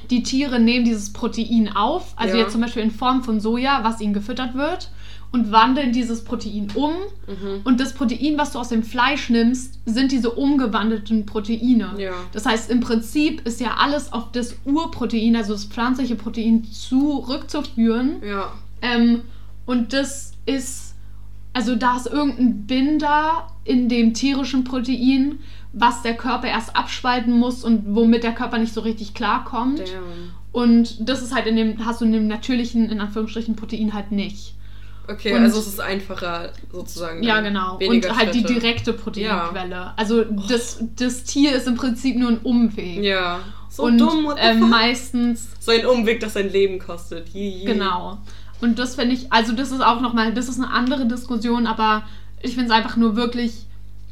die 0.09 0.23
Tiere 0.23 0.59
nehmen 0.59 0.83
dieses 0.83 1.13
Protein 1.13 1.69
auf, 1.73 2.13
also 2.17 2.35
Ja. 2.35 2.43
jetzt 2.43 2.51
zum 2.51 2.61
Beispiel 2.61 2.83
in 2.83 2.91
Form 2.91 3.23
von 3.23 3.39
Soja, 3.39 3.79
was 3.83 4.01
ihnen 4.01 4.13
gefüttert 4.13 4.55
wird, 4.55 4.91
und 5.31 5.51
wandeln 5.51 5.91
dieses 5.91 6.23
Protein 6.23 6.67
um. 6.75 6.93
Mhm. 7.27 7.61
Und 7.63 7.79
das 7.79 7.93
Protein, 7.93 8.37
was 8.37 8.53
du 8.53 8.59
aus 8.59 8.69
dem 8.69 8.83
Fleisch 8.83 9.29
nimmst, 9.29 9.79
sind 9.85 10.11
diese 10.11 10.31
umgewandelten 10.31 11.25
Proteine. 11.25 11.93
Ja. 11.97 12.13
Das 12.31 12.45
heißt, 12.45 12.71
im 12.71 12.79
Prinzip 12.79 13.45
ist 13.45 13.59
ja 13.59 13.75
alles 13.77 14.13
auf 14.13 14.31
das 14.31 14.55
Urprotein, 14.65 15.35
also 15.35 15.53
das 15.53 15.65
pflanzliche 15.65 16.15
Protein, 16.15 16.63
zurückzuführen. 16.63 18.21
Ja. 18.25 18.51
Ähm, 18.81 19.21
und 19.65 19.93
das 19.93 20.33
ist, 20.45 20.95
also 21.53 21.75
da 21.75 21.97
ist 21.97 22.07
irgendein 22.07 22.65
Binder 22.65 23.47
in 23.63 23.89
dem 23.89 24.13
tierischen 24.13 24.63
Protein, 24.63 25.39
was 25.73 26.01
der 26.01 26.15
Körper 26.15 26.47
erst 26.47 26.75
abspalten 26.75 27.37
muss 27.37 27.63
und 27.63 27.95
womit 27.95 28.23
der 28.23 28.33
Körper 28.33 28.57
nicht 28.57 28.73
so 28.73 28.81
richtig 28.81 29.13
klarkommt. 29.13 29.79
Damn. 29.79 30.31
Und 30.53 31.09
das 31.09 31.21
ist 31.21 31.35
halt 31.35 31.47
in 31.47 31.57
dem, 31.57 31.85
hast 31.85 31.99
du 31.99 32.05
in 32.05 32.13
dem 32.13 32.27
natürlichen, 32.27 32.89
in 32.89 33.01
Anführungsstrichen, 33.01 33.57
Protein 33.57 33.93
halt 33.93 34.13
nicht. 34.13 34.54
Okay, 35.07 35.33
Und- 35.33 35.43
also 35.43 35.59
es 35.59 35.67
ist 35.67 35.79
einfacher 35.79 36.51
sozusagen. 36.71 37.21
Ja, 37.23 37.41
genau. 37.41 37.77
Und 37.77 38.17
halt 38.17 38.33
die 38.33 38.39
Schritte. 38.39 38.53
direkte 38.53 38.93
Proteinquelle. 38.93 39.93
Also 39.97 40.23
das, 40.23 40.79
das 40.95 41.23
Tier 41.23 41.55
ist 41.55 41.67
im 41.67 41.75
Prinzip 41.75 42.17
nur 42.17 42.29
ein 42.29 42.39
Umweg. 42.39 43.03
Ja. 43.03 43.39
So 43.69 43.83
und 43.83 43.97
dumm. 43.97 44.31
the 44.35 44.41
ähm, 44.41 44.69
meistens 44.69 45.49
so 45.59 45.71
ein 45.71 45.85
Umweg, 45.85 46.19
das 46.21 46.33
sein 46.33 46.49
Leben 46.49 46.79
kostet. 46.79 47.27
Hihi. 47.29 47.65
Genau. 47.65 48.19
Und 48.61 48.79
das 48.79 48.95
finde 48.95 49.15
ich, 49.15 49.31
also 49.31 49.53
das 49.53 49.71
ist 49.71 49.81
auch 49.83 49.99
nochmal, 50.01 50.33
das 50.33 50.47
ist 50.47 50.57
eine 50.57 50.71
andere 50.71 51.05
Diskussion, 51.05 51.67
aber 51.67 52.03
ich 52.41 52.55
finde 52.55 52.71
es 52.71 52.71
einfach 52.71 52.95
nur 52.95 53.15
wirklich 53.15 53.65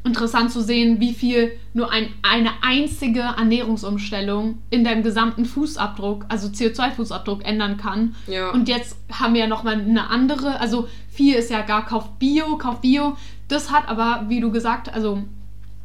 interessant 0.04 0.52
zu 0.52 0.62
sehen, 0.62 1.00
wie 1.00 1.14
viel 1.14 1.52
nur 1.72 1.90
ein, 1.90 2.08
eine 2.22 2.50
einzige 2.62 3.20
Ernährungsumstellung 3.20 4.58
in 4.68 4.84
deinem 4.84 5.02
gesamten 5.02 5.46
Fußabdruck, 5.46 6.26
also 6.28 6.48
CO2-Fußabdruck, 6.48 7.42
ändern 7.42 7.78
kann. 7.78 8.14
Ja. 8.26 8.50
Und 8.50 8.68
jetzt 8.68 8.96
haben 9.10 9.32
wir 9.32 9.40
ja 9.40 9.46
nochmal 9.46 9.74
eine 9.74 10.10
andere, 10.10 10.60
also 10.60 10.88
viel 11.10 11.34
ist 11.34 11.50
ja 11.50 11.62
gar 11.62 11.86
Kauf 11.86 12.10
Bio, 12.18 12.58
Kauf 12.58 12.82
Bio. 12.82 13.16
Das 13.48 13.70
hat 13.70 13.88
aber, 13.88 14.26
wie 14.28 14.40
du 14.40 14.50
gesagt, 14.50 14.92
also 14.92 15.22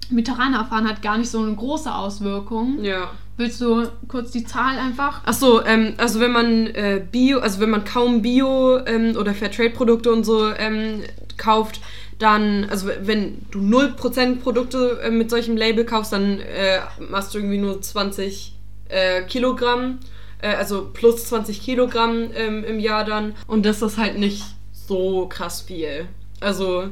mediterrane 0.09 0.57
erfahren 0.57 0.87
hat 0.87 1.01
gar 1.01 1.17
nicht 1.17 1.29
so 1.29 1.41
eine 1.41 1.55
große 1.55 1.93
Auswirkung. 1.93 2.83
Ja. 2.83 3.11
Willst 3.37 3.61
du 3.61 3.87
kurz 4.09 4.31
die 4.31 4.43
Zahl 4.43 4.77
einfach? 4.77 5.21
Ach 5.25 5.33
so, 5.33 5.63
ähm, 5.63 5.93
also 5.97 6.19
wenn 6.19 6.33
man 6.33 6.67
äh, 6.67 7.01
Bio, 7.09 7.39
also 7.39 7.61
wenn 7.61 7.69
man 7.69 7.85
kaum 7.85 8.21
Bio 8.21 8.79
ähm, 8.85 9.15
oder 9.15 9.33
Fairtrade-Produkte 9.33 10.11
und 10.11 10.25
so 10.25 10.53
ähm, 10.53 11.03
kauft, 11.37 11.79
dann, 12.19 12.65
also 12.69 12.89
wenn 13.01 13.45
du 13.49 13.59
0% 13.59 14.41
Produkte 14.41 14.99
äh, 15.01 15.09
mit 15.09 15.29
solchem 15.29 15.57
Label 15.57 15.85
kaufst, 15.85 16.13
dann 16.13 16.39
äh, 16.39 16.79
machst 17.09 17.33
du 17.33 17.39
irgendwie 17.39 17.57
nur 17.57 17.81
20 17.81 18.53
äh, 18.89 19.23
Kilogramm, 19.23 19.99
äh, 20.41 20.49
also 20.49 20.89
plus 20.93 21.25
20 21.25 21.61
Kilogramm 21.61 22.29
ähm, 22.35 22.63
im 22.65 22.79
Jahr 22.79 23.05
dann. 23.05 23.35
Und 23.47 23.65
das 23.65 23.81
ist 23.81 23.97
halt 23.97 24.17
nicht 24.17 24.43
so 24.71 25.27
krass 25.27 25.61
viel. 25.61 26.07
Also 26.41 26.89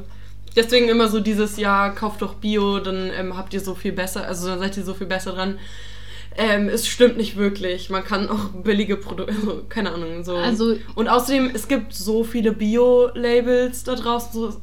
deswegen 0.56 0.88
immer 0.88 1.08
so 1.08 1.20
dieses 1.20 1.58
Jahr, 1.58 1.94
kauft 1.94 2.22
doch 2.22 2.34
Bio, 2.34 2.78
dann 2.80 3.10
ähm, 3.14 3.36
habt 3.36 3.52
ihr 3.52 3.60
so 3.60 3.74
viel 3.74 3.92
besser, 3.92 4.26
also 4.26 4.48
dann 4.48 4.58
seid 4.58 4.76
ihr 4.78 4.84
so 4.84 4.94
viel 4.94 5.06
besser 5.06 5.32
dran. 5.32 5.58
Ähm, 6.36 6.68
es 6.68 6.86
stimmt 6.86 7.16
nicht 7.16 7.36
wirklich. 7.36 7.90
Man 7.90 8.04
kann 8.04 8.30
auch 8.30 8.48
billige 8.62 8.96
Produkte, 8.96 9.34
also, 9.34 9.62
keine 9.68 9.92
Ahnung, 9.92 10.24
so. 10.24 10.36
Also- 10.36 10.76
und 10.94 11.08
außerdem, 11.08 11.50
es 11.52 11.68
gibt 11.68 11.92
so 11.92 12.24
viele 12.24 12.52
Bio-Labels 12.52 13.84
da 13.84 13.94
draußen. 13.94 14.32
So, 14.32 14.56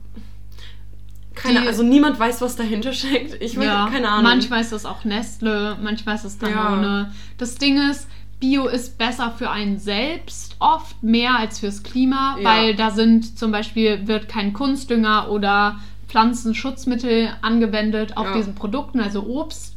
keine, 1.46 1.62
Die- 1.62 1.68
also 1.68 1.84
niemand 1.84 2.20
weiß, 2.20 2.42
was 2.42 2.56
dahinter 2.56 2.94
steckt. 2.94 3.42
Ich 3.42 3.58
weiß, 3.58 3.66
keine 3.92 4.10
Ahnung. 4.10 4.24
Manchmal 4.24 4.62
ist 4.62 4.72
das 4.72 4.86
auch 4.86 5.04
Nestle, 5.06 5.78
manchmal 5.82 6.16
ist 6.16 6.26
es 6.26 6.38
Danone. 6.38 7.12
Das 7.38 7.56
Ding 7.56 7.78
ist, 7.90 8.08
Bio 8.40 8.68
ist 8.68 8.98
besser 8.98 9.32
für 9.38 9.50
einen 9.50 9.80
selbst 9.80 10.56
oft 10.60 11.02
mehr 11.02 11.38
als 11.40 11.60
fürs 11.60 11.84
Klima, 11.84 12.38
Ja. 12.40 12.44
weil 12.50 12.76
da 12.76 12.92
sind 12.92 13.40
zum 13.40 13.52
Beispiel 13.52 14.08
wird 14.08 14.28
kein 14.28 14.52
Kunstdünger 14.54 15.30
oder 15.32 15.78
Pflanzenschutzmittel 16.10 17.30
angewendet 17.42 18.18
auf 18.18 18.28
Ja. 18.28 18.34
diesen 18.36 18.56
Produkten, 18.56 19.00
also 19.00 19.24
Obst. 19.26 19.76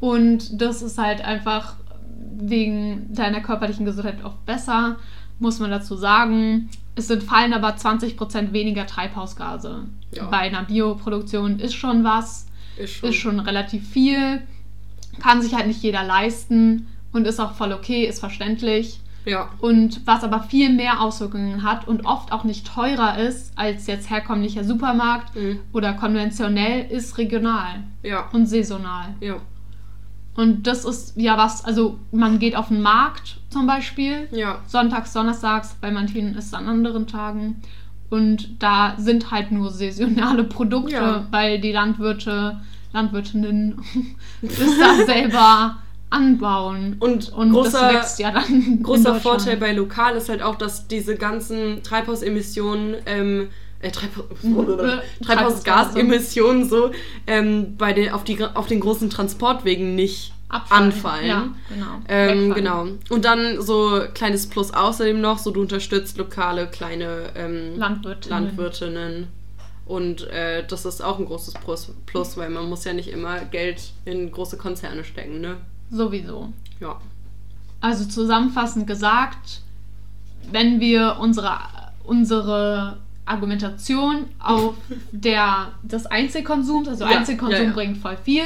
Und 0.00 0.60
das 0.60 0.82
ist 0.82 0.98
halt 0.98 1.22
einfach 1.24 1.74
wegen 2.36 3.12
deiner 3.14 3.40
körperlichen 3.40 3.84
Gesundheit 3.84 4.24
oft 4.24 4.44
besser, 4.46 4.96
muss 5.38 5.58
man 5.60 5.70
dazu 5.70 5.96
sagen. 5.96 6.68
Es 7.00 7.08
sind, 7.08 7.22
fallen 7.22 7.54
aber 7.54 7.70
20% 7.70 8.52
weniger 8.52 8.86
Treibhausgase. 8.86 9.86
Ja. 10.14 10.26
Bei 10.26 10.38
einer 10.40 10.64
Bioproduktion 10.64 11.58
ist 11.58 11.74
schon 11.74 12.04
was 12.04 12.46
ist 12.76 12.92
schon. 12.96 13.08
ist 13.08 13.16
schon 13.16 13.40
relativ 13.40 13.88
viel. 13.88 14.42
Kann 15.18 15.40
sich 15.40 15.54
halt 15.54 15.66
nicht 15.66 15.82
jeder 15.82 16.04
leisten 16.04 16.88
und 17.12 17.26
ist 17.26 17.40
auch 17.40 17.52
voll 17.54 17.72
okay, 17.72 18.04
ist 18.04 18.20
verständlich. 18.20 19.00
Ja. 19.24 19.48
Und 19.60 20.06
was 20.06 20.24
aber 20.24 20.42
viel 20.42 20.72
mehr 20.72 21.00
Auswirkungen 21.00 21.62
hat 21.62 21.88
und 21.88 22.04
oft 22.06 22.32
auch 22.32 22.44
nicht 22.44 22.66
teurer 22.66 23.16
ist 23.18 23.52
als 23.56 23.86
jetzt 23.86 24.08
herkömmlicher 24.10 24.64
Supermarkt 24.64 25.34
Mhm. 25.36 25.60
oder 25.72 25.94
konventionell, 25.94 26.90
ist 26.90 27.16
regional 27.18 27.82
Ja. 28.02 28.28
und 28.32 28.44
saisonal. 28.46 29.14
Ja. 29.20 29.36
Und 30.36 30.66
das 30.66 30.84
ist 30.84 31.14
ja 31.16 31.36
was, 31.36 31.64
also 31.64 31.98
man 32.12 32.38
geht 32.38 32.54
auf 32.56 32.68
den 32.68 32.80
Markt 32.82 33.38
zum 33.50 33.66
Beispiel, 33.66 34.28
Ja. 34.30 34.60
sonntags, 34.66 35.12
donnerstags, 35.12 35.76
bei 35.80 35.90
manchen 35.90 36.34
ist 36.36 36.46
es 36.46 36.54
an 36.54 36.68
anderen 36.68 37.06
Tagen. 37.06 37.60
Und 38.10 38.62
da 38.62 38.94
sind 38.96 39.30
halt 39.30 39.52
nur 39.52 39.70
saisonale 39.70 40.44
Produkte, 40.44 40.94
Ja. 40.94 41.26
weil 41.30 41.60
die 41.60 41.72
Landwirte, 41.72 42.60
Landwirtinnen 42.92 43.80
das 44.42 44.78
da 44.78 45.04
selber 45.04 45.76
anbauen. 46.10 46.96
Und 46.98 47.32
Und 47.32 47.52
großer- 47.52 47.70
das 47.72 47.94
wächst 47.94 48.18
ja 48.18 48.30
dann. 48.32 48.82
Großer. 48.82 49.16
Vorteil 49.16 49.56
bei 49.56 49.72
lokal 49.72 50.16
ist 50.16 50.28
halt 50.28 50.42
auch, 50.42 50.56
dass 50.56 50.88
diese 50.88 51.16
ganzen 51.16 51.82
Treibhausemissionen, 51.84 52.96
ähm, 53.06 53.48
äh, 53.80 53.90
Treibhaus 53.90 54.26
Treibhausgasemissionen 55.24 56.68
so 56.68 56.90
ähm, 57.26 57.76
bei 57.76 57.92
den, 57.92 58.12
auf, 58.12 58.24
die, 58.24 58.42
auf 58.42 58.66
den 58.66 58.80
großen 58.80 59.10
Transportwegen 59.10 59.94
nicht 59.94 60.32
Abfallen. 60.48 60.84
anfallen. 60.84 61.26
Ja, 61.26 61.48
genau. 61.68 62.00
Ähm, 62.08 62.54
genau. 62.54 62.86
Und 63.08 63.24
dann 63.24 63.60
so 63.62 64.02
kleines 64.14 64.48
Plus 64.48 64.72
außerdem 64.72 65.20
noch, 65.20 65.38
so 65.38 65.50
du 65.50 65.62
unterstützt 65.62 66.18
lokale 66.18 66.66
kleine 66.66 67.30
ähm, 67.36 67.76
Landwirtinnen. 67.76 68.44
Landwirtinnen. 68.44 69.28
Und 69.86 70.28
äh, 70.28 70.64
das 70.66 70.84
ist 70.84 71.02
auch 71.02 71.18
ein 71.18 71.26
großes 71.26 71.54
Plus, 71.54 71.92
Plus, 72.06 72.36
weil 72.36 72.50
man 72.50 72.68
muss 72.68 72.84
ja 72.84 72.92
nicht 72.92 73.08
immer 73.08 73.40
Geld 73.40 73.92
in 74.04 74.30
große 74.30 74.56
Konzerne 74.56 75.04
stecken, 75.04 75.40
ne? 75.40 75.56
Sowieso. 75.90 76.52
Ja. 76.80 77.00
Also 77.80 78.04
zusammenfassend 78.04 78.86
gesagt, 78.86 79.62
wenn 80.50 80.80
wir 80.80 81.16
unsere, 81.20 81.58
unsere 82.04 82.98
Argumentation 83.30 84.26
auf 84.38 84.74
der 85.12 85.68
des 85.82 86.06
Einzelkonsums, 86.06 86.88
also 86.88 87.04
Ja, 87.04 87.18
Einzelkonsum 87.18 87.56
ja, 87.58 87.64
ja. 87.68 87.72
bringt 87.72 87.98
voll 87.98 88.16
viel, 88.22 88.42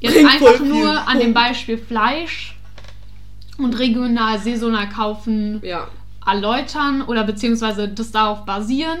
jetzt 0.00 0.14
Bringt 0.14 0.30
einfach 0.32 0.56
viel. 0.58 0.66
nur 0.68 1.08
an 1.08 1.18
dem. 1.18 1.34
Beispiel 1.34 1.78
Fleisch 1.78 2.56
und 3.58 3.78
regional, 3.78 4.38
saisonal 4.38 4.88
kaufen 4.88 5.60
Ja. 5.62 5.88
erläutern 6.26 7.02
oder 7.02 7.24
beziehungsweise 7.24 7.88
das 7.88 8.10
darauf 8.12 8.44
basieren, 8.44 8.98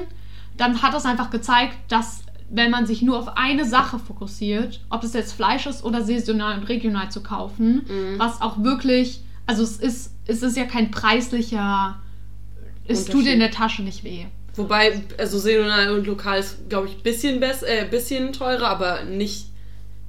dann 0.56 0.82
hat 0.82 0.94
das 0.94 1.04
einfach 1.04 1.30
gezeigt, 1.30 1.76
dass 1.88 2.22
wenn 2.50 2.70
man 2.70 2.86
sich 2.86 3.02
nur 3.02 3.18
auf 3.18 3.36
eine 3.36 3.64
Sache 3.64 3.98
fokussiert, 3.98 4.80
ob 4.90 5.02
es 5.02 5.12
jetzt 5.14 5.32
Fleisch 5.32 5.66
ist 5.66 5.82
oder 5.82 6.02
saisonal 6.02 6.58
und 6.58 6.64
regional 6.68 7.10
zu 7.10 7.22
kaufen, 7.22 7.84
Mhm. 7.88 8.18
was 8.18 8.40
auch 8.40 8.62
wirklich, 8.62 9.22
also 9.46 9.62
es 9.62 9.76
ist, 9.78 10.12
es 10.26 10.42
ist 10.42 10.56
ja 10.56 10.64
kein 10.64 10.90
preislicher, 10.90 11.96
es 12.86 13.06
tut 13.06 13.14
Unterschied. 13.14 13.32
in 13.34 13.40
der 13.40 13.50
Tasche 13.50 13.82
nicht 13.82 14.04
weh. 14.04 14.26
Wobei, 14.56 15.02
also 15.18 15.38
saisonal 15.38 15.90
und 15.96 16.06
lokal 16.06 16.38
ist, 16.38 16.68
glaube 16.68 16.88
ich, 16.88 16.96
ein 16.96 17.02
bisschen, 17.02 17.40
bess 17.40 17.62
äh, 17.62 17.86
bisschen 17.90 18.32
teurer, 18.32 18.68
aber 18.68 19.02
nicht, 19.04 19.46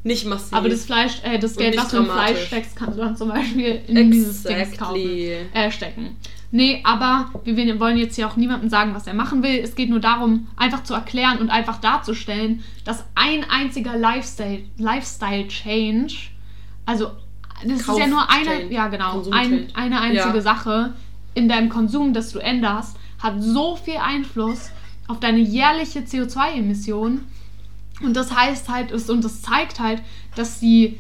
nicht 0.04 0.26
massiv. 0.26 0.54
Aber 0.54 0.70
das 0.70 0.86
Fleisch, 0.86 1.22
äh, 1.24 1.40
das 1.40 1.56
Geld, 1.56 1.76
was 1.78 1.90
du 1.90 1.98
dramatisch. 1.98 2.32
Fleisch 2.36 2.48
steckst, 2.48 2.76
kannst 2.76 2.98
du 2.98 3.02
dann 3.02 3.18
zum 3.18 3.30
Beispiel 3.30 3.82
in 3.88 4.12
dieses 4.12 4.44
Ding 4.44 4.56
kaufen, 4.78 4.96
Exactly. 4.96 5.32
äh, 5.54 5.72
stecken. 5.72 6.16
Nee, 6.52 6.82
aber 6.84 7.32
wir 7.44 7.58
wir 7.58 7.80
wollen 7.80 7.98
jetzt 7.98 8.16
hier 8.16 8.28
auch 8.28 8.36
niemandem 8.38 8.70
sagen, 8.70 8.94
was 8.94 9.08
er 9.08 9.14
machen 9.14 9.42
will. 9.44 9.60
Es 9.62 9.76
geht 9.76 9.90
nur 9.90 10.00
darum, 10.00 10.48
einfach 10.56 10.84
zu 10.84 10.94
erklären 10.94 11.40
und 11.40 11.50
einfach 11.50 11.82
darzustellen, 11.82 12.64
dass 12.86 13.04
ein 13.16 13.46
einziger 13.50 13.98
Lifestyle, 13.98 14.62
Lifestyle 14.78 15.48
Change, 15.48 16.14
also 16.86 17.12
das 17.66 17.82
ist 17.82 17.98
ja 17.98 18.08
nur 18.08 18.30
eine, 18.30 18.72
ja 18.72 18.88
genau, 18.90 19.24
ein, 19.32 19.68
eine 19.74 20.00
einzige 20.00 20.36
Ja. 20.36 20.42
Sache 20.42 20.94
in 21.34 21.50
deinem 21.50 21.70
Konsum, 21.70 22.14
das 22.14 22.32
du 22.32 22.40
änderst, 22.40 22.96
hat 23.20 23.42
so 23.42 23.76
viel 23.76 23.98
Einfluss 23.98 24.72
auf 25.08 25.20
deine 25.20 25.40
jährliche 25.40 26.00
CO2-Emission. 26.00 27.22
Und 28.02 28.16
das 28.16 28.36
heißt 28.36 28.70
halt, 28.70 28.92
ist, 28.92 29.10
und 29.10 29.24
das 29.24 29.42
zeigt 29.42 29.80
halt, 29.80 30.02
dass 30.36 30.60
die, 30.60 31.00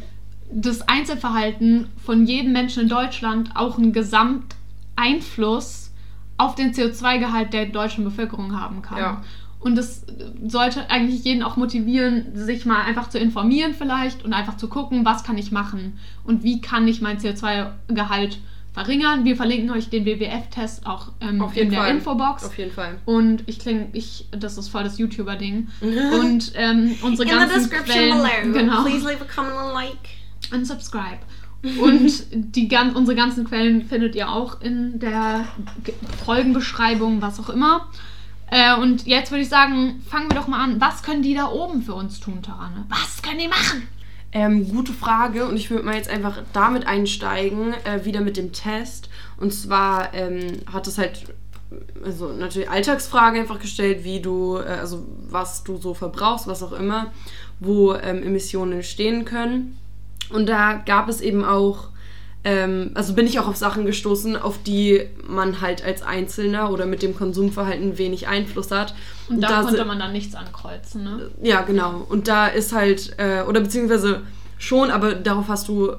das 0.51 0.81
Einzelverhalten 0.83 1.87
von 2.03 2.25
jedem 2.25 2.53
Menschen 2.53 2.83
in 2.83 2.89
Deutschland 2.89 3.51
auch 3.55 3.77
einen 3.77 3.93
Gesamteinfluss 3.93 5.91
auf 6.37 6.55
den 6.55 6.73
CO2-Gehalt 6.73 7.53
der 7.53 7.67
deutschen 7.67 8.03
Bevölkerung 8.03 8.59
haben 8.59 8.81
kann. 8.81 8.97
Ja. 8.97 9.23
Und 9.59 9.75
das 9.75 10.05
sollte 10.45 10.89
eigentlich 10.91 11.23
jeden 11.23 11.41
auch 11.41 11.57
motivieren, 11.57 12.35
sich 12.35 12.65
mal 12.65 12.83
einfach 12.83 13.09
zu 13.09 13.17
informieren 13.17 13.73
vielleicht 13.73 14.23
und 14.23 14.31
einfach 14.31 14.57
zu 14.57 14.67
gucken, 14.67 15.05
was 15.05 15.23
kann 15.23 15.39
ich 15.39 15.51
machen 15.51 15.97
und 16.23 16.43
wie 16.43 16.61
kann 16.61 16.87
ich 16.87 17.01
mein 17.01 17.17
CO2-Gehalt 17.17 18.37
verringern. 18.75 19.25
Wir 19.25 19.35
verlinken 19.35 19.71
euch 19.71 19.89
den 19.89 20.05
WWF-Test 20.05 20.85
auch 20.85 21.07
ähm, 21.21 21.41
Auf 21.41 21.55
jeden 21.55 21.67
in 21.67 21.71
der 21.73 21.81
Fall. 21.81 21.91
Infobox. 21.95 22.43
Auf 22.45 22.57
jeden 22.57 22.71
Fall. 22.71 22.99
Und 23.05 23.43
ich 23.47 23.57
klinge, 23.57 23.87
ich, 23.93 24.27
das 24.31 24.57
ist 24.59 24.67
voll 24.69 24.83
das 24.83 24.99
YouTuber-Ding. 24.99 25.67
Und 25.81 26.51
ähm, 26.55 26.95
unsere 27.01 27.23
In 27.27 27.33
the 27.33 27.39
ganzen 27.39 27.59
description 27.69 28.19
Quellen, 28.21 28.51
below. 28.53 28.59
genau, 28.59 28.83
Please 28.83 29.07
leave 29.07 29.21
a 29.23 29.27
comment 29.33 29.55
and 29.57 29.73
like. 29.73 30.53
und 30.53 30.65
subscribe. 30.67 31.19
Und 31.81 32.11
die, 32.31 32.67
gan- 32.67 32.95
unsere 32.95 33.15
ganzen 33.15 33.43
Quellen 33.45 33.85
findet 33.87 34.13
ihr 34.13 34.29
auch 34.29 34.61
in 34.61 34.99
der 34.99 35.45
Folgenbeschreibung, 36.25 37.21
was 37.21 37.39
auch 37.39 37.49
immer. 37.49 37.87
Äh, 38.51 38.75
und 38.79 39.07
jetzt 39.07 39.31
würde 39.31 39.41
ich 39.41 39.49
sagen, 39.49 40.03
fangen 40.07 40.29
wir 40.29 40.35
doch 40.37 40.47
mal 40.47 40.63
an. 40.63 40.79
Was 40.79 41.01
können 41.01 41.23
die 41.23 41.33
da 41.33 41.47
oben 41.49 41.81
für 41.81 41.95
uns 41.95 42.19
tun, 42.19 42.43
Tarane? 42.43 42.85
Was 42.89 43.21
können 43.23 43.39
die 43.39 43.47
machen? 43.47 43.87
Ähm, 44.35 44.67
gute 44.67 44.91
Frage 44.91 45.47
und 45.47 45.55
ich 45.55 45.71
würde 45.71 45.85
mal 45.85 45.95
jetzt 45.95 46.09
einfach 46.09 46.43
damit 46.51 46.85
einsteigen, 46.85 47.73
äh, 47.85 48.03
wieder 48.03 48.19
mit 48.19 48.35
dem 48.35 48.51
Test. 48.51 49.07
Und 49.37 49.53
zwar 49.53 50.13
ähm, 50.13 50.59
hat 50.69 50.87
es 50.87 50.97
halt, 50.97 51.33
also 52.03 52.33
natürlich 52.33 52.69
Alltagsfragen 52.69 53.39
einfach 53.39 53.61
gestellt, 53.61 54.03
wie 54.03 54.19
du, 54.19 54.57
äh, 54.57 54.65
also 54.65 55.07
was 55.29 55.63
du 55.63 55.77
so 55.77 55.93
verbrauchst, 55.93 56.47
was 56.47 56.63
auch 56.63 56.73
immer, 56.73 57.13
wo 57.61 57.93
ähm, 57.93 58.23
Emissionen 58.23 58.73
entstehen 58.73 59.23
können. 59.23 59.77
Und 60.29 60.49
da 60.49 60.83
gab 60.85 61.07
es 61.07 61.21
eben 61.21 61.45
auch, 61.45 61.87
ähm, 62.45 62.91
also 62.93 63.13
bin 63.13 63.25
ich 63.25 63.39
auch 63.39 63.47
auf 63.47 63.55
Sachen 63.57 63.85
gestoßen, 63.85 64.37
auf 64.37 64.59
die 64.63 65.01
man 65.27 65.59
halt 65.61 65.83
als 65.83 66.01
Einzelner 66.03 66.71
oder 66.71 66.85
mit 66.85 67.01
dem 67.01 67.15
Konsumverhalten 67.17 67.97
wenig 67.97 68.27
Einfluss 68.27 68.69
hat. 68.71 68.93
Und 69.27 69.41
da, 69.41 69.61
si- 69.61 69.69
konnte 69.69 69.85
man 69.85 69.99
dann 69.99 70.11
nichts 70.13 70.35
ankreuzen, 70.35 71.03
ne? 71.03 71.31
ja, 71.41 71.61
genau. 71.63 72.05
Und 72.07 72.27
da 72.27 72.47
ist 72.47 72.71
halt, 72.71 73.15
äh, 73.17 73.41
oder 73.41 73.59
beziehungsweise 73.61 74.21
schon, 74.59 74.91
aber 74.91 75.15
darauf 75.15 75.47
hast 75.47 75.67
du, 75.67 75.93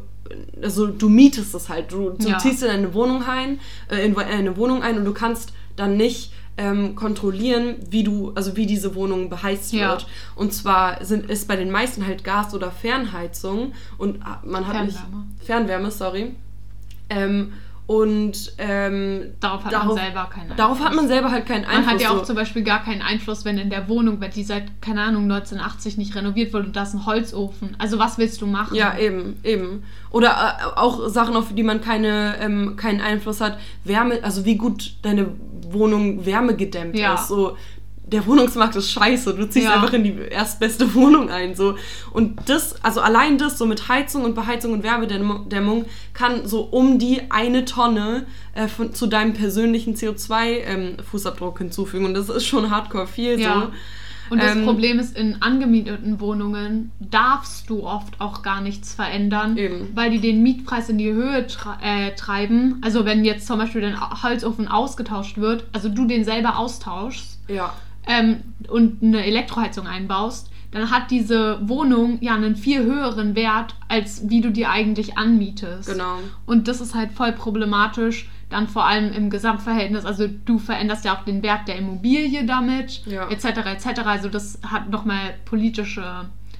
also 0.62 0.86
du 0.86 1.08
mietest 1.08 1.54
es 1.54 1.68
halt. 1.68 1.90
Du, 1.92 2.10
du 2.10 2.28
Ja. 2.28 2.38
ziehst 2.38 2.62
in 2.62 2.70
eine 2.70 2.94
Wohnung 2.94 3.22
ein, 3.26 3.60
äh, 3.90 4.04
in 4.06 4.16
eine 4.16 4.56
Wohnung 4.56 4.82
ein 4.82 4.96
und 4.98 5.04
du 5.04 5.12
kannst 5.12 5.52
dann 5.74 5.96
nicht 5.96 6.32
ähm, 6.58 6.94
kontrollieren, 6.94 7.76
wie 7.90 8.02
du, 8.02 8.32
also 8.34 8.56
wie 8.56 8.66
diese 8.66 8.94
Wohnung 8.94 9.28
beheizt 9.28 9.72
Ja. 9.72 9.90
wird. 9.90 10.06
Und 10.34 10.52
zwar 10.54 11.04
sind, 11.04 11.30
ist 11.30 11.48
bei 11.48 11.56
den 11.56 11.70
meisten 11.70 12.06
halt 12.06 12.24
Gas- 12.24 12.54
oder 12.54 12.70
Fernheizung 12.70 13.72
und 13.98 14.22
ah, 14.24 14.40
man 14.44 14.66
hat 14.66 14.84
nicht 14.84 14.96
Fernwärme. 14.98 15.26
Fernwärme, 15.44 15.90
sorry. 15.90 16.34
Ähm, 17.08 17.52
und 17.86 18.52
ähm, 18.58 19.34
Darauf 19.38 19.64
hat 19.64 19.72
man 19.86 19.94
selber 19.96 20.24
keinen 20.24 20.40
Einfluss. 20.42 20.56
Darauf 20.56 20.80
hat 20.80 20.94
man 20.94 21.06
selber 21.06 21.30
halt 21.30 21.46
keinen 21.46 21.64
Einfluss. 21.66 21.86
Man 21.86 21.94
hat 21.94 22.00
ja 22.00 22.10
auch 22.10 22.18
so. 22.18 22.24
zum 22.24 22.34
Beispiel 22.36 22.64
gar 22.64 22.82
keinen 22.82 23.00
Einfluss, 23.00 23.44
wenn 23.44 23.58
in 23.58 23.70
der 23.70 23.88
Wohnung, 23.88 24.20
wenn 24.20 24.32
die 24.32 24.42
seit, 24.42 24.82
keine 24.82 25.02
Ahnung, 25.02 25.22
1980 25.30 25.96
nicht 25.96 26.16
renoviert 26.16 26.52
wurde 26.52 26.66
und 26.66 26.74
da 26.74 26.82
ist 26.82 26.94
ein 26.94 27.06
Holzofen. 27.06 27.76
Also 27.78 28.00
was 28.00 28.18
willst 28.18 28.40
du 28.40 28.46
machen? 28.46 28.74
Ja, 28.74 28.98
eben, 28.98 29.36
eben. 29.44 29.84
Oder 30.10 30.30
äh, 30.30 30.64
auch 30.80 31.08
Sachen, 31.08 31.36
auf 31.36 31.54
die 31.54 31.62
man 31.62 31.80
keine, 31.80 32.34
ähm, 32.40 32.74
keinen 32.74 33.00
Einfluss 33.00 33.40
hat. 33.40 33.56
Wärme, 33.84 34.18
also 34.24 34.44
wie 34.44 34.56
gut 34.56 34.96
deine 35.02 35.28
Wohnung 35.72 36.24
wärmegedämmt 36.26 36.96
Ja. 36.98 37.14
ist. 37.14 37.28
So, 37.28 37.56
der 38.08 38.24
Wohnungsmarkt 38.24 38.76
ist 38.76 38.90
scheiße. 38.92 39.34
Du 39.34 39.48
ziehst 39.48 39.66
Ja. 39.66 39.74
einfach 39.74 39.92
in 39.92 40.04
die 40.04 40.16
erstbeste 40.30 40.94
Wohnung 40.94 41.28
ein. 41.28 41.54
So. 41.56 41.74
Und 42.12 42.38
das, 42.48 42.76
also 42.84 43.00
allein 43.00 43.36
das, 43.36 43.58
so 43.58 43.66
mit 43.66 43.88
Heizung 43.88 44.24
und 44.24 44.34
Beheizung 44.36 44.72
und 44.74 44.84
Wärmedämmung, 44.84 45.86
kann 46.14 46.46
so 46.46 46.60
um 46.60 47.00
die 47.00 47.22
eine 47.30 47.64
Tonne 47.64 48.26
äh, 48.54 48.68
von, 48.68 48.94
zu 48.94 49.08
deinem 49.08 49.32
persönlichen 49.32 49.94
CO2-Fußabdruck 49.96 51.58
hinzufügen. 51.58 52.04
Und 52.04 52.14
das 52.14 52.28
ist 52.28 52.46
schon 52.46 52.70
hardcore 52.70 53.06
viel. 53.06 53.40
Ja. 53.40 53.62
So. 53.62 53.72
Und 54.30 54.42
das 54.42 54.56
Ähm, 54.56 54.64
Problem 54.64 54.98
ist, 54.98 55.16
in 55.16 55.40
angemieteten 55.42 56.20
Wohnungen 56.20 56.90
darfst 57.00 57.70
du 57.70 57.84
oft 57.86 58.20
auch 58.20 58.42
gar 58.42 58.60
nichts 58.60 58.92
verändern, 58.94 59.56
Eben. 59.56 59.88
weil 59.94 60.10
die 60.10 60.20
den 60.20 60.42
Mietpreis 60.42 60.88
in 60.88 60.98
die 60.98 61.12
Höhe 61.12 61.46
tre 61.46 61.76
äh, 61.82 62.14
treiben. 62.14 62.78
Also 62.82 63.04
wenn 63.04 63.24
jetzt 63.24 63.46
zum 63.46 63.58
Beispiel 63.58 63.80
dein 63.80 64.00
Holzofen 64.22 64.68
ausgetauscht 64.68 65.38
wird, 65.38 65.64
also 65.72 65.88
du 65.88 66.06
den 66.06 66.24
selber 66.24 66.58
austauschst 66.58 67.38
Ja. 67.48 67.72
ähm, 68.06 68.38
und 68.68 69.02
eine 69.02 69.24
Elektroheizung 69.24 69.86
einbaust, 69.86 70.50
dann 70.72 70.90
hat 70.90 71.10
diese 71.10 71.58
Wohnung 71.68 72.18
ja 72.20 72.34
einen 72.34 72.56
viel 72.56 72.82
höheren 72.82 73.34
Wert, 73.36 73.76
als 73.88 74.28
wie 74.28 74.40
du 74.40 74.50
dir 74.50 74.70
eigentlich 74.70 75.16
anmietest. 75.16 75.88
Genau. 75.90 76.18
Und 76.44 76.68
das 76.68 76.80
ist 76.80 76.94
halt 76.94 77.12
voll 77.12 77.32
problematisch, 77.32 78.28
dann 78.48 78.68
vor 78.68 78.86
allem 78.86 79.12
im 79.12 79.28
Gesamtverhältnis. 79.30 80.04
Also 80.04 80.28
du 80.44 80.58
veränderst 80.58 81.04
ja 81.04 81.16
auch 81.16 81.24
den 81.24 81.42
Wert 81.42 81.66
der 81.66 81.76
Immobilie 81.76 82.44
damit, 82.46 83.02
Ja. 83.06 83.28
etc. 83.28 83.44
etc. 83.66 84.00
Also 84.06 84.28
das 84.28 84.60
hat 84.64 84.88
nochmal 84.90 85.34
politische, 85.44 86.04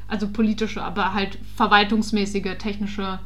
also 0.09 0.29
politische, 0.29 0.83
aber 0.83 1.15
halt 1.15 1.39
verwaltungsmäßige, 1.57 2.57
technische 2.59 3.19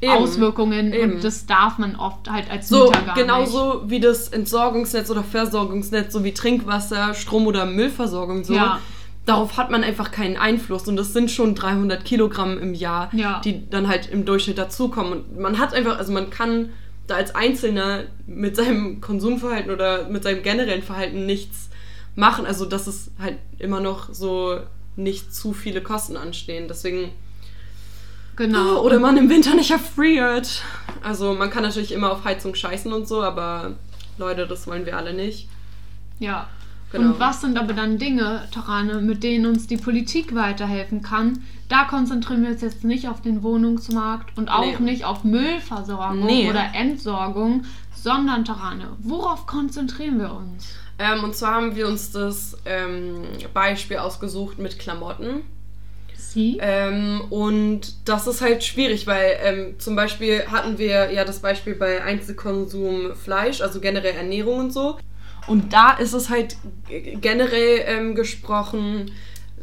Eben. 0.00 0.12
Auswirkungen 0.12 0.92
Eben. 0.92 1.14
und 1.14 1.24
das 1.24 1.46
darf 1.46 1.78
man 1.78 1.96
oft 1.96 2.30
halt 2.30 2.50
als 2.50 2.68
So, 2.68 2.84
Mieter 2.86 3.02
gar 3.02 3.14
genauso 3.16 3.82
wie 3.86 4.00
das 4.00 4.28
Entsorgungsnetz 4.28 5.10
oder 5.10 5.24
Versorgungsnetz, 5.24 6.12
so 6.12 6.24
wie 6.24 6.32
Trinkwasser, 6.32 7.12
Strom- 7.14 7.46
oder 7.46 7.66
Müllversorgung, 7.66 8.44
so. 8.44 8.54
Ja. 8.54 8.78
Darauf 9.26 9.56
hat 9.56 9.70
man 9.70 9.82
einfach 9.82 10.10
keinen 10.10 10.36
Einfluss 10.36 10.86
und 10.86 10.96
das 10.96 11.12
sind 11.12 11.30
schon 11.30 11.54
300 11.54 12.04
Kilogramm 12.04 12.58
im 12.58 12.74
Jahr, 12.74 13.08
Ja. 13.12 13.40
die 13.44 13.68
dann 13.68 13.88
halt 13.88 14.08
im 14.10 14.24
Durchschnitt 14.26 14.58
dazukommen. 14.58 15.12
Und 15.14 15.38
man 15.40 15.58
hat 15.58 15.72
einfach, 15.74 15.98
also 15.98 16.12
man 16.12 16.28
kann 16.30 16.70
da 17.06 17.16
als 17.16 17.34
Einzelner 17.34 18.04
mit 18.26 18.56
seinem 18.56 19.00
Konsumverhalten 19.00 19.70
oder 19.70 20.08
mit 20.08 20.22
seinem 20.22 20.42
generellen 20.42 20.82
Verhalten 20.82 21.26
nichts 21.26 21.68
machen. 22.14 22.46
Also 22.46 22.64
dass 22.64 22.86
es 22.86 23.10
halt 23.18 23.38
immer 23.58 23.80
noch 23.80 24.12
so 24.12 24.60
nicht 24.96 25.34
zu 25.34 25.52
viele 25.52 25.82
Kosten 25.82 26.16
anstehen. 26.16 26.68
Deswegen. 26.68 27.10
Genau. 28.36 28.82
oder 28.82 28.98
man 28.98 29.16
im 29.16 29.30
Winter 29.30 29.54
nicht 29.54 29.70
erfriert. 29.70 30.62
Also 31.02 31.34
man 31.34 31.50
kann 31.50 31.62
natürlich 31.62 31.92
immer 31.92 32.10
auf 32.10 32.24
Heizung 32.24 32.54
scheißen 32.54 32.92
und 32.92 33.06
so, 33.06 33.22
aber 33.22 33.76
Leute, 34.18 34.48
das 34.48 34.66
wollen 34.66 34.86
wir 34.86 34.96
alle 34.96 35.14
nicht. 35.14 35.48
Ja. 36.18 36.48
Genau. 36.94 37.12
Und 37.14 37.20
was 37.20 37.40
sind 37.40 37.58
aber 37.58 37.72
dann 37.72 37.98
Dinge, 37.98 38.42
Tarane, 38.52 39.00
mit 39.00 39.22
denen 39.22 39.46
uns 39.46 39.66
die 39.66 39.76
Politik 39.76 40.34
weiterhelfen 40.34 41.02
kann? 41.02 41.42
Da 41.68 41.84
konzentrieren 41.84 42.42
wir 42.42 42.50
uns 42.50 42.60
jetzt 42.60 42.84
nicht 42.84 43.08
auf 43.08 43.20
den 43.20 43.42
Wohnungsmarkt 43.42 44.36
und 44.38 44.48
auch 44.48 44.78
Nee. 44.78 44.84
nicht 44.92 45.04
auf 45.04 45.24
Müllversorgung 45.24 46.24
Nee. 46.24 46.48
oder 46.48 46.72
Entsorgung, 46.74 47.64
sondern 47.94 48.44
Tarane, 48.44 48.88
worauf 48.98 49.46
konzentrieren 49.46 50.18
wir 50.18 50.32
uns? 50.34 50.74
Ähm, 50.98 51.24
und 51.24 51.34
zwar 51.34 51.54
haben 51.54 51.74
wir 51.74 51.88
uns 51.88 52.12
das 52.12 52.56
ähm, 52.66 53.22
Beispiel 53.52 53.96
ausgesucht 53.96 54.58
mit 54.58 54.78
Klamotten. 54.78 55.42
Sie? 56.16 56.58
Ähm, 56.60 57.22
und 57.30 57.94
das 58.08 58.26
ist 58.26 58.40
halt 58.40 58.62
schwierig, 58.64 59.06
weil 59.06 59.36
ähm, 59.42 59.74
zum 59.78 59.96
Beispiel 59.96 60.44
hatten 60.50 60.78
wir 60.78 61.10
ja 61.12 61.24
das 61.24 61.38
Beispiel 61.40 61.74
bei 61.74 62.02
Einzelkonsum 62.02 63.14
Fleisch, 63.14 63.60
also 63.60 63.80
generell 63.80 64.14
Ernährung 64.14 64.58
und 64.60 64.72
so. 64.72 64.98
Und 65.46 65.72
da 65.72 65.92
ist 65.92 66.12
es 66.12 66.30
halt 66.30 66.56
generell 66.88 67.84
ähm, 67.86 68.14
gesprochen 68.14 69.10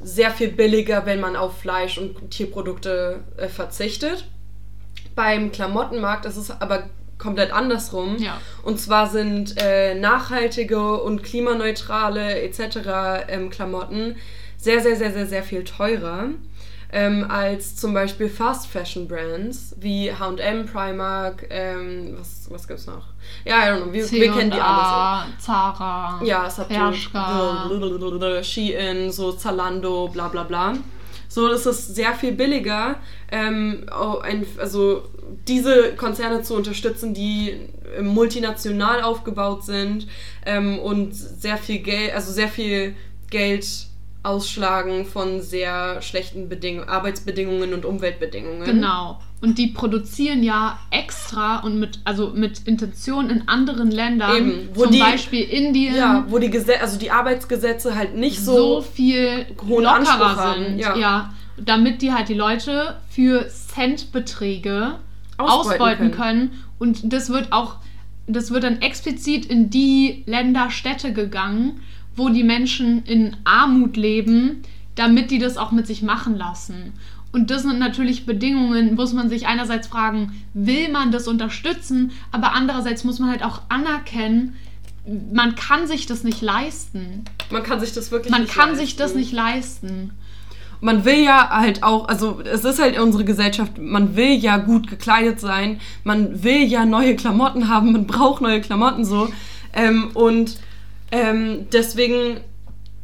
sehr 0.04 0.32
viel 0.32 0.50
billiger, 0.50 1.06
wenn 1.06 1.20
man 1.20 1.36
auf 1.36 1.60
Fleisch 1.60 1.98
und 1.98 2.32
Tierprodukte 2.32 3.24
äh, 3.38 3.48
verzichtet. 3.48 4.28
Beim 5.16 5.52
Klamottenmarkt 5.52 6.26
ist 6.26 6.38
es 6.38 6.50
aber 6.50 6.90
komplett 7.18 7.52
andersrum. 7.54 8.18
Ja. 8.18 8.42
Und 8.64 8.80
zwar 8.80 9.10
sind 9.10 9.56
äh, 9.62 9.94
nachhaltige 9.94 11.02
und 11.02 11.24
klimaneutrale 11.24 12.42
etc. 12.42 13.28
Ähm, 13.28 13.50
Klamotten 13.50 14.16
sehr, 14.58 14.82
sehr, 14.82 14.96
sehr, 14.96 15.12
sehr, 15.12 15.28
sehr 15.28 15.44
viel 15.44 15.64
teurer 15.64 16.30
ähm, 16.92 17.26
als 17.30 17.76
zum 17.76 17.94
Beispiel 17.94 18.30
Fast 18.30 18.68
Fashion 18.68 19.08
Brands 19.08 19.76
wie 19.80 20.12
H&M, 20.12 20.66
Primark, 20.66 21.48
ähm, 21.50 22.16
was, 22.20 22.48
was 22.50 22.68
gibt's 22.68 22.86
noch? 22.86 23.06
Ja, 23.46 23.64
I 23.64 23.72
don't 23.72 23.84
know, 23.84 23.94
wir, 23.94 24.12
wir 24.12 24.32
kennen 24.32 24.52
die 24.52 24.60
alle 24.60 25.28
C&A, 25.28 25.28
Zara. 25.40 26.20
so. 26.20 26.26
Ja, 26.26 26.48
es 26.48 26.58
hat 26.58 26.70
Bershka. 26.70 27.70
so 27.70 28.44
Shein, 28.44 29.12
so 29.12 29.32
Zalando, 29.32 30.10
bla 30.10 30.28
bla 30.28 30.44
bla. 30.44 30.74
So, 31.30 31.48
das 31.48 31.66
ist 31.66 31.96
sehr 31.96 32.14
viel 32.14 32.34
billiger, 32.34 32.98
ähm, 33.32 33.86
also 34.58 35.04
diese 35.48 35.94
Konzerne 35.96 36.42
zu 36.44 36.56
unterstützen, 36.56 37.14
die 37.14 37.56
äh, 37.98 38.02
multinational 38.02 39.02
aufgebaut 39.02 39.64
sind 39.64 40.08
ähm, 40.46 40.78
und 40.80 41.16
sehr 41.16 41.56
viel 41.56 41.80
Geld, 41.80 42.14
also 42.14 42.34
sehr 42.34 42.50
viel 42.50 42.96
Geld 43.30 43.66
ausschlagen 44.24 45.06
von 45.06 45.42
sehr 45.42 46.02
schlechten 46.02 46.48
Bedingungen, 46.50 46.88
Arbeitsbedingungen 46.88 47.74
und 47.74 47.86
Umweltbedingungen. 47.86 48.64
Genau. 48.66 49.20
Und 49.42 49.58
die 49.58 49.68
produzieren 49.68 50.44
ja 50.44 50.78
extra 50.92 51.62
und 51.62 51.80
mit, 51.80 52.00
also 52.06 52.30
mit 52.36 52.68
Intention 52.68 53.32
in 53.32 53.48
anderen 53.48 53.90
Ländern, 53.90 54.38
Eben, 54.38 54.70
wo 54.76 54.84
zum 54.84 54.92
die- 54.92 55.00
Beispiel 55.00 55.42
Indien, 55.42 55.96
Ja, 55.96 56.26
wo 56.30 56.38
die 56.38 56.52
Gesetze, 56.52 56.82
also 56.82 57.00
die 57.00 57.10
Arbeitsgesetze 57.10 57.96
halt 57.96 58.16
nicht 58.16 58.40
so, 58.40 58.56
so, 58.56 58.82
viel 58.82 59.48
hohen 59.68 59.86
Anspruch 59.88 60.20
lockerer 60.20 60.36
haben, 60.36 60.64
sind. 60.66 60.80
ja. 60.80 60.96
Ja. 60.98 61.34
damit 61.58 62.02
die 62.04 62.12
halt 62.14 62.30
die 62.30 62.34
Leute 62.36 62.98
für 63.10 63.48
Centbeträge 63.50 64.96
Ausbeuten 65.38 65.70
ausbeuten, 65.72 66.12
können. 66.12 66.50
können. 66.50 66.64
Und 66.80 67.14
das 67.14 67.30
wird 67.30 67.52
auch, 67.52 67.76
das 68.28 68.52
wird 68.52 68.64
dann 68.64 68.82
explizit 68.82 69.46
in 69.46 69.70
die 69.70 70.24
Länder, 70.28 70.70
Städte 70.70 71.14
gegangen, 71.14 71.82
wo 72.16 72.30
die 72.30 72.44
Menschen 72.44 73.04
in 73.06 73.36
Armut 73.44 73.98
leben, 73.98 74.64
damit 74.96 75.32
die 75.32 75.40
das 75.40 75.58
auch 75.58 75.72
mit 75.72 75.88
sich 75.88 76.02
machen 76.02 76.38
lassen. 76.38 76.94
Und 77.32 77.50
das 77.50 77.62
sind 77.64 77.80
natürlich 77.80 78.26
Bedingungen, 78.26 78.96
muss 78.96 79.14
man 79.14 79.30
sich 79.30 79.48
einerseits 79.48 79.88
fragen, 79.88 80.34
will 80.54 80.92
man 80.92 81.12
das 81.12 81.28
unterstützen, 81.30 82.12
aber 82.32 82.54
andererseits 82.54 83.06
muss 83.06 83.20
man 83.20 83.30
halt 83.30 83.44
auch 83.44 83.62
anerkennen, 83.70 84.56
man 85.34 85.56
kann 85.56 85.88
sich 85.88 86.06
das 86.06 86.24
nicht 86.24 86.42
leisten. 86.42 87.24
man 87.50 87.64
kann 87.64 87.80
sich 87.80 87.94
das 87.94 88.12
wirklich 88.12 88.32
Man 88.32 88.42
nicht 88.44 88.54
kann 88.54 88.70
leisten. 88.70 88.86
sich 88.86 88.96
das 88.98 89.16
nicht 89.16 89.32
leisten. 89.32 90.12
man 90.82 91.06
will 91.06 91.24
ja 91.24 91.50
halt 91.52 91.84
auch, 91.84 92.08
also 92.08 92.42
es 92.42 92.66
ist 92.66 92.80
halt 92.82 93.00
unsere 93.00 93.24
Gesellschaft, 93.24 93.78
man 93.80 94.16
will 94.16 94.34
ja 94.34 94.58
gut 94.58 94.88
gekleidet 94.88 95.40
sein, 95.40 95.80
man 96.04 96.44
will 96.44 96.64
ja 96.64 96.86
neue 96.86 97.16
Klamotten 97.16 97.68
haben, 97.70 97.94
man 97.94 98.06
braucht 98.08 98.42
neue 98.42 98.62
Klamotten 98.62 99.06
so. 99.06 99.30
Ähm, 99.74 100.12
und 100.14 100.60
ähm, 101.12 101.68
deswegen, 101.74 102.38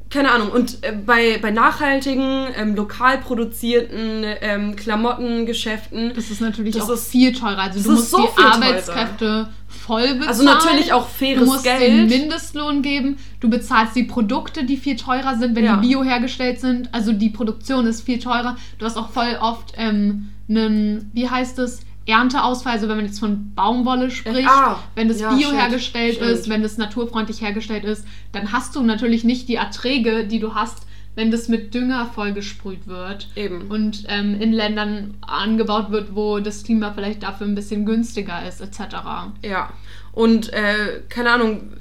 keine 0.10 0.32
Ahnung, 0.32 0.50
und 0.50 0.78
äh, 0.84 0.94
bei, 0.94 1.38
bei 1.42 1.52
nachhaltigen, 1.52 2.48
ähm, 2.56 2.76
lokal 2.76 3.18
produzierten 3.20 4.24
ähm, 4.42 4.76
Klamottengeschäften, 4.76 6.14
Das 6.16 6.30
ist 6.30 6.42
natürlich 6.42 6.76
Das 6.76 6.90
auch 6.90 6.94
ist- 6.94 7.10
viel 7.10 7.34
teurer. 7.34 7.60
Also 7.60 7.82
du 7.84 7.92
musst 7.92 8.10
so 8.12 8.18
die 8.18 8.28
viel 8.28 8.36
teurer. 8.44 8.54
Arbeitskräfte 8.56 9.50
voll 9.68 10.08
bezahlen. 10.16 10.24
Also 10.28 10.44
natürlich 10.44 10.94
auch 10.94 11.08
faires 11.08 11.40
Du 11.40 11.46
musst 11.46 11.64
Geld. 11.64 11.82
den 11.82 12.08
Mindestlohn 12.08 12.82
geben. 12.82 13.18
Du 13.40 13.50
bezahlst 13.50 13.96
die 13.96 14.04
Produkte, 14.04 14.66
die 14.66 14.78
viel 14.78 14.96
teurer 14.96 15.38
sind, 15.38 15.56
wenn 15.56 15.66
Ja. 15.66 15.78
die 15.78 15.88
bio 15.88 16.04
hergestellt 16.04 16.60
sind. 16.60 16.94
Also 16.94 17.12
die 17.14 17.30
Produktion 17.30 17.86
ist 17.86 18.02
viel 18.06 18.20
teurer. 18.20 18.56
Du 18.80 18.86
hast 18.86 18.98
auch 18.98 19.10
voll 19.12 19.38
oft 19.42 19.74
ähm, 19.78 20.30
einen, 20.50 21.12
wie 21.14 21.30
heißt 21.30 21.60
es, 21.60 21.82
Ernteausfall, 22.08 22.74
also 22.74 22.88
wenn 22.88 22.98
man 22.98 23.06
jetzt 23.06 23.20
von 23.20 23.54
Baumwolle 23.54 24.12
spricht, 24.12 24.48
ah, 24.48 24.80
wenn 24.96 25.08
das 25.08 25.20
ja, 25.20 25.30
bio 25.30 25.48
stimmt, 25.48 25.62
hergestellt 25.62 26.16
stimmt. 26.16 26.32
ist, 26.32 26.50
wenn 26.50 26.62
das 26.62 26.78
naturfreundlich 26.78 27.42
hergestellt 27.42 27.84
ist, 27.84 28.06
dann 28.32 28.52
hast 28.52 28.76
du 28.76 28.82
natürlich 28.82 29.24
nicht 29.24 29.50
die 29.50 29.56
Erträge, 29.56 30.26
die 30.26 30.40
du 30.40 30.56
hast, 30.56 30.88
wenn 31.16 31.32
das 31.32 31.48
mit 31.48 31.74
Dünger 31.74 32.06
vollgesprüht 32.06 32.86
wird 32.86 33.28
Eben. 33.36 33.70
und 33.70 34.04
ähm, 34.08 34.40
in 34.40 34.54
Ländern 34.54 35.16
angebaut 35.22 35.90
wird, 35.90 36.16
wo 36.16 36.40
das 36.40 36.64
Klima 36.64 36.94
vielleicht 36.94 37.24
dafür 37.24 37.48
ein 37.48 37.56
bisschen 37.56 37.86
günstiger 37.86 38.48
ist, 38.48 38.62
etc. 38.62 38.98
Ja, 39.44 39.74
und 40.14 40.54
äh, 40.54 41.02
keine 41.10 41.32
Ahnung, 41.32 41.74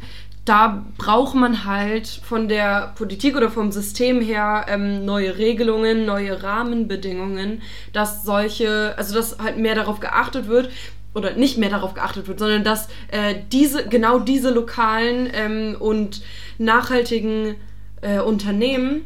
da 0.47 0.87
braucht 0.97 1.35
man 1.35 1.65
halt 1.65 2.07
von 2.07 2.49
der 2.49 2.93
Politik 2.97 3.37
oder 3.37 3.51
vom 3.51 3.73
System 3.73 4.21
her 4.21 4.65
ähm, 4.69 5.05
neue 5.05 5.37
Regelungen, 5.37 6.07
neue 6.07 6.43
Rahmenbedingungen, 6.43 7.63
dass 7.93 8.25
solche, 8.25 8.95
also 8.97 9.15
dass 9.15 9.39
halt 9.39 9.59
mehr 9.59 9.75
darauf 9.75 9.99
geachtet 9.99 10.47
wird 10.47 10.71
oder 11.15 11.33
nicht 11.33 11.59
mehr 11.59 11.69
darauf 11.69 11.95
geachtet 11.95 12.29
wird, 12.29 12.39
sondern 12.39 12.63
dass 12.63 12.89
äh, 13.09 13.35
diese, 13.51 13.89
genau 13.89 14.21
diese 14.21 14.51
lokalen 14.51 15.29
ähm, 15.33 15.77
und 15.81 16.23
nachhaltigen 16.59 17.57
äh, 18.03 18.21
Unternehmen 18.21 19.05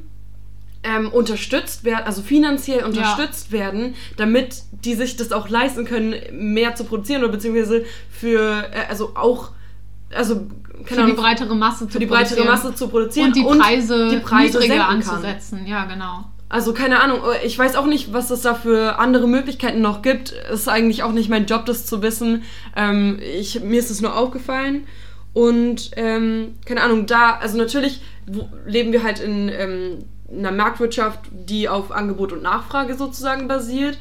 ähm, 0.83 1.09
unterstützt 1.09 1.85
werden, 1.85 2.05
also 2.05 2.21
finanziell 2.21 2.85
unterstützt 2.85 3.51
werden, 3.51 3.95
damit 4.19 4.63
die 4.73 4.95
sich 4.95 5.17
das 5.17 5.33
auch 5.33 5.49
leisten 5.49 5.87
können, 5.87 6.15
mehr 6.33 6.75
zu 6.75 6.85
produzieren 6.85 7.23
oder 7.23 7.33
beziehungsweise 7.33 7.85
für, 8.11 8.65
äh, 8.73 8.89
also 8.91 9.13
auch, 9.15 9.53
also 10.15 10.37
keine 10.37 10.85
Für 10.85 10.95
die 10.95 11.01
Ahnung, 11.01 11.17
breitere 11.17 11.55
Masse 11.55 11.87
zu 11.87 11.93
für 11.93 11.99
die 11.99 12.07
breitere 12.07 12.37
produzieren. 12.37 12.49
Masse 12.49 12.75
zu 12.75 12.89
produzieren 12.89 13.27
und 13.29 13.37
die 13.37 13.43
Preise, 13.43 14.09
die 14.09 14.17
Preise 14.19 14.59
niedriger 14.59 14.89
anzusetzen. 14.89 15.67
Ja, 15.67 15.85
genau. 15.85 16.25
Also 16.49 16.73
keine 16.73 17.01
Ahnung, 17.01 17.21
ich 17.45 17.57
weiß 17.57 17.77
auch 17.77 17.87
nicht, 17.87 18.13
was 18.13 18.31
es 18.31 18.43
da 18.43 18.55
für 18.55 18.99
andere 18.99 19.29
Möglichkeiten 19.29 19.81
noch 19.81 20.03
gibt. 20.03 20.33
Ist 20.53 20.69
eigentlich 20.69 21.05
auch 21.05 21.13
nicht 21.13 21.29
mein 21.29 21.47
Job, 21.47 21.65
das 21.65 21.87
zu 21.87 22.03
wissen. 22.03 22.43
Ähm, 22.75 23.21
ich, 23.21 23.63
mir 23.63 23.79
ist 23.79 23.91
es 23.91 24.01
nur 24.01 24.17
aufgefallen. 24.17 24.87
Und 25.33 25.93
ähm, 25.97 26.57
keine 26.65 26.83
Ahnung, 26.83 27.07
da, 27.07 27.37
also 27.37 27.57
natürlich 27.57 28.01
leben 28.67 28.91
wir 28.93 29.05
halt 29.05 29.21
in 29.21 29.49
ähm, 29.49 29.99
einer 30.37 30.51
Marktwirtschaft, 30.51 31.21
die 31.31 31.69
auf 31.69 31.93
Angebot 31.93 32.33
und 32.33 32.43
Nachfrage 32.43 32.97
sozusagen 32.97 33.47
basiert. 33.47 33.99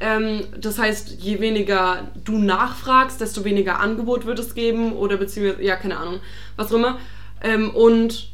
Ähm, 0.00 0.44
das 0.58 0.78
heißt, 0.78 1.22
je 1.22 1.40
weniger 1.40 2.08
du 2.24 2.38
nachfragst, 2.38 3.20
desto 3.20 3.44
weniger 3.44 3.80
Angebot 3.80 4.26
wird 4.26 4.38
es 4.38 4.54
geben 4.54 4.92
oder 4.92 5.16
beziehungsweise, 5.16 5.62
ja, 5.62 5.76
keine 5.76 5.98
Ahnung, 5.98 6.20
was 6.56 6.72
auch 6.72 6.76
immer. 6.76 6.98
Ähm, 7.40 7.70
und 7.70 8.30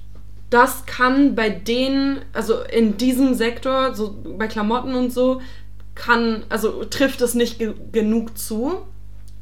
das 0.51 0.85
kann 0.87 1.35
bei 1.35 1.49
denen, 1.49 2.23
also 2.33 2.61
in 2.63 2.97
diesem 2.97 3.35
Sektor, 3.35 3.95
so 3.95 4.17
bei 4.37 4.49
Klamotten 4.49 4.95
und 4.95 5.13
so, 5.13 5.41
kann, 5.95 6.45
also 6.49 6.85
trifft 6.85 7.21
es 7.21 7.35
nicht 7.35 7.59
ge 7.59 7.75
genug 7.93 8.37
zu, 8.37 8.79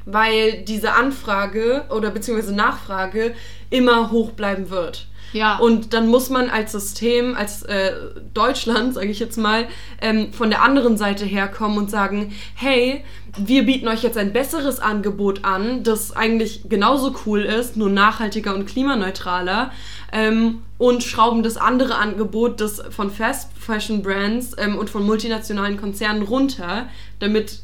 weil 0.05 0.63
diese 0.63 0.93
Anfrage 0.93 1.85
oder 1.89 2.11
beziehungsweise 2.11 2.55
Nachfrage 2.55 3.33
immer 3.69 4.11
hoch 4.11 4.31
bleiben 4.31 4.69
wird. 4.69 5.07
Ja. 5.33 5.57
Und 5.57 5.93
dann 5.93 6.07
muss 6.07 6.29
man 6.29 6.49
als 6.49 6.71
System, 6.71 7.35
als 7.35 7.63
äh, 7.63 7.91
Deutschland, 8.33 8.93
sage 8.95 9.07
ich 9.07 9.19
jetzt 9.19 9.37
mal, 9.37 9.67
ähm, 10.01 10.33
von 10.33 10.49
der 10.49 10.61
anderen 10.63 10.97
Seite 10.97 11.25
herkommen 11.25 11.77
und 11.77 11.89
sagen, 11.91 12.33
hey, 12.55 13.03
wir 13.37 13.63
bieten 13.65 13.87
euch 13.87 14.01
jetzt 14.01 14.17
ein 14.17 14.33
besseres 14.33 14.79
Angebot 14.79 15.45
an, 15.45 15.83
das 15.83 16.15
eigentlich 16.15 16.63
genauso 16.67 17.15
cool 17.25 17.41
ist, 17.43 17.77
nur 17.77 17.89
nachhaltiger 17.89 18.55
und 18.55 18.65
klimaneutraler. 18.65 19.71
Ähm, 20.11 20.63
und 20.79 21.03
schrauben 21.03 21.43
das 21.43 21.57
andere 21.57 21.95
Angebot, 21.95 22.61
das 22.61 22.81
von 22.89 23.11
Fast 23.11 23.51
Fashion 23.57 24.01
Brands 24.01 24.55
ähm, 24.57 24.77
und 24.77 24.89
von 24.89 25.05
multinationalen 25.05 25.77
Konzernen 25.77 26.23
runter, 26.23 26.87
damit 27.19 27.59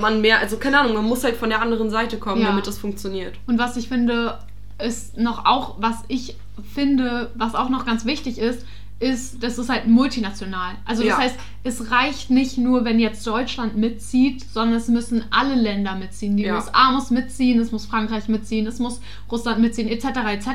man 0.00 0.20
mehr, 0.20 0.38
also 0.40 0.56
keine 0.56 0.80
Ahnung, 0.80 0.94
man 0.94 1.04
muss 1.04 1.22
halt 1.24 1.36
von 1.36 1.50
der 1.50 1.60
anderen 1.60 1.90
Seite 1.90 2.18
kommen, 2.18 2.40
Ja. 2.42 2.48
damit 2.48 2.66
das 2.66 2.78
funktioniert. 2.78 3.34
Und 3.46 3.58
was 3.58 3.76
ich 3.76 3.88
finde, 3.88 4.38
ist 4.84 5.16
noch 5.16 5.44
auch, 5.44 5.76
was 5.80 5.96
ich 6.08 6.36
finde, 6.74 7.30
was 7.34 7.54
auch 7.54 7.68
noch 7.68 7.84
ganz 7.86 8.04
wichtig 8.04 8.38
ist, 8.38 8.64
ist, 9.00 9.42
das 9.44 9.58
ist 9.58 9.68
halt 9.68 9.86
multinational. 9.86 10.74
Also 10.84 11.02
das 11.02 11.10
Ja. 11.10 11.18
heißt, 11.18 11.36
es 11.62 11.90
reicht 11.92 12.30
nicht 12.30 12.58
nur, 12.58 12.84
wenn 12.84 12.98
jetzt 12.98 13.24
Deutschland 13.24 13.76
mitzieht, 13.76 14.44
sondern 14.52 14.76
es 14.76 14.88
müssen 14.88 15.24
alle 15.30 15.54
Länder 15.54 15.94
mitziehen. 15.94 16.36
Die 16.36 16.42
Ja. 16.44 16.56
USA 16.56 16.90
muss 16.90 17.10
mitziehen, 17.10 17.60
es 17.60 17.70
muss 17.70 17.86
Frankreich 17.86 18.28
mitziehen, 18.28 18.66
es 18.66 18.80
muss 18.80 19.00
Russland 19.30 19.60
mitziehen, 19.60 19.88
etc. 19.88 20.04
etc. 20.32 20.48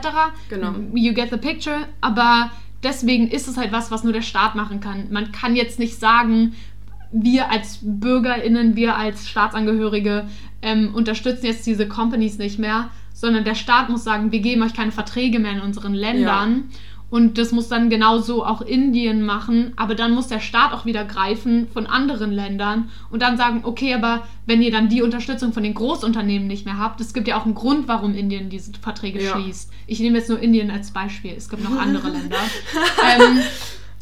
Genau. 0.50 0.74
You 0.94 1.14
get 1.14 1.30
the 1.32 1.38
picture. 1.38 1.88
Aber 2.02 2.52
deswegen 2.84 3.30
ist 3.30 3.48
es 3.48 3.56
halt 3.56 3.72
was, 3.72 3.92
was 3.92 4.04
nur 4.04 4.12
der 4.12 4.22
Staat 4.22 4.56
machen 4.56 4.82
kann. 4.82 5.08
Man 5.10 5.32
kann 5.32 5.56
jetzt 5.56 5.80
nicht 5.80 5.98
sagen, 5.98 6.54
wir 7.14 7.50
als 7.50 7.80
BürgerInnen, 7.82 8.76
wir 8.76 8.98
als 8.98 9.30
Staatsangehörige 9.30 10.28
ähm, 10.62 10.94
unterstützen 10.94 11.46
jetzt 11.46 11.66
diese 11.66 11.88
Companies 11.88 12.38
nicht 12.40 12.60
mehr, 12.60 12.90
sondern 13.24 13.46
der 13.46 13.56
Staat 13.56 13.88
muss 13.90 14.04
sagen, 14.04 14.32
wir 14.34 14.40
geben 14.40 14.62
euch 14.64 14.74
keine 14.74 14.92
Verträge 14.92 15.40
mehr 15.40 15.54
in 15.54 15.62
unseren 15.62 15.94
Ländern. 15.94 16.66
Und 17.10 17.38
das 17.38 17.52
muss 17.52 17.68
dann 17.70 17.90
genauso 17.92 18.44
auch 18.44 18.62
Indien 18.62 19.24
machen, 19.24 19.74
aber 19.76 19.94
dann 19.94 20.14
muss 20.14 20.28
der 20.30 20.40
Staat 20.40 20.74
auch 20.74 20.86
wieder 20.86 21.06
greifen 21.06 21.68
von 21.72 21.86
anderen 21.86 22.32
Ländern 22.32 22.90
und 23.12 23.22
dann 23.22 23.38
sagen, 23.38 23.62
okay, 23.64 23.94
aber 23.94 24.24
wenn 24.48 24.64
ihr 24.64 24.72
dann 24.72 24.90
die 24.90 25.04
Unterstützung 25.04 25.54
von 25.54 25.62
den 25.62 25.76
Großunternehmen 25.76 26.48
nicht 26.48 26.66
mehr 26.66 26.80
habt, 26.80 27.00
es 27.02 27.14
gibt 27.14 27.28
ja 27.28 27.38
auch 27.40 27.46
einen 27.46 27.54
Grund, 27.54 27.88
warum 27.88 28.16
Indien 28.16 28.50
diese 28.50 28.72
Verträge 28.82 29.22
Ja. 29.24 29.32
schließt. 29.40 29.72
Ich 29.86 30.00
nehme 30.00 30.18
jetzt 30.18 30.30
nur 30.30 30.40
Indien 30.40 30.72
als 30.72 30.90
Beispiel, 30.92 31.34
es 31.38 31.50
gibt 31.50 31.64
noch 31.64 31.78
andere 31.80 32.10
Länder. 32.18 32.38
ähm, 33.08 33.40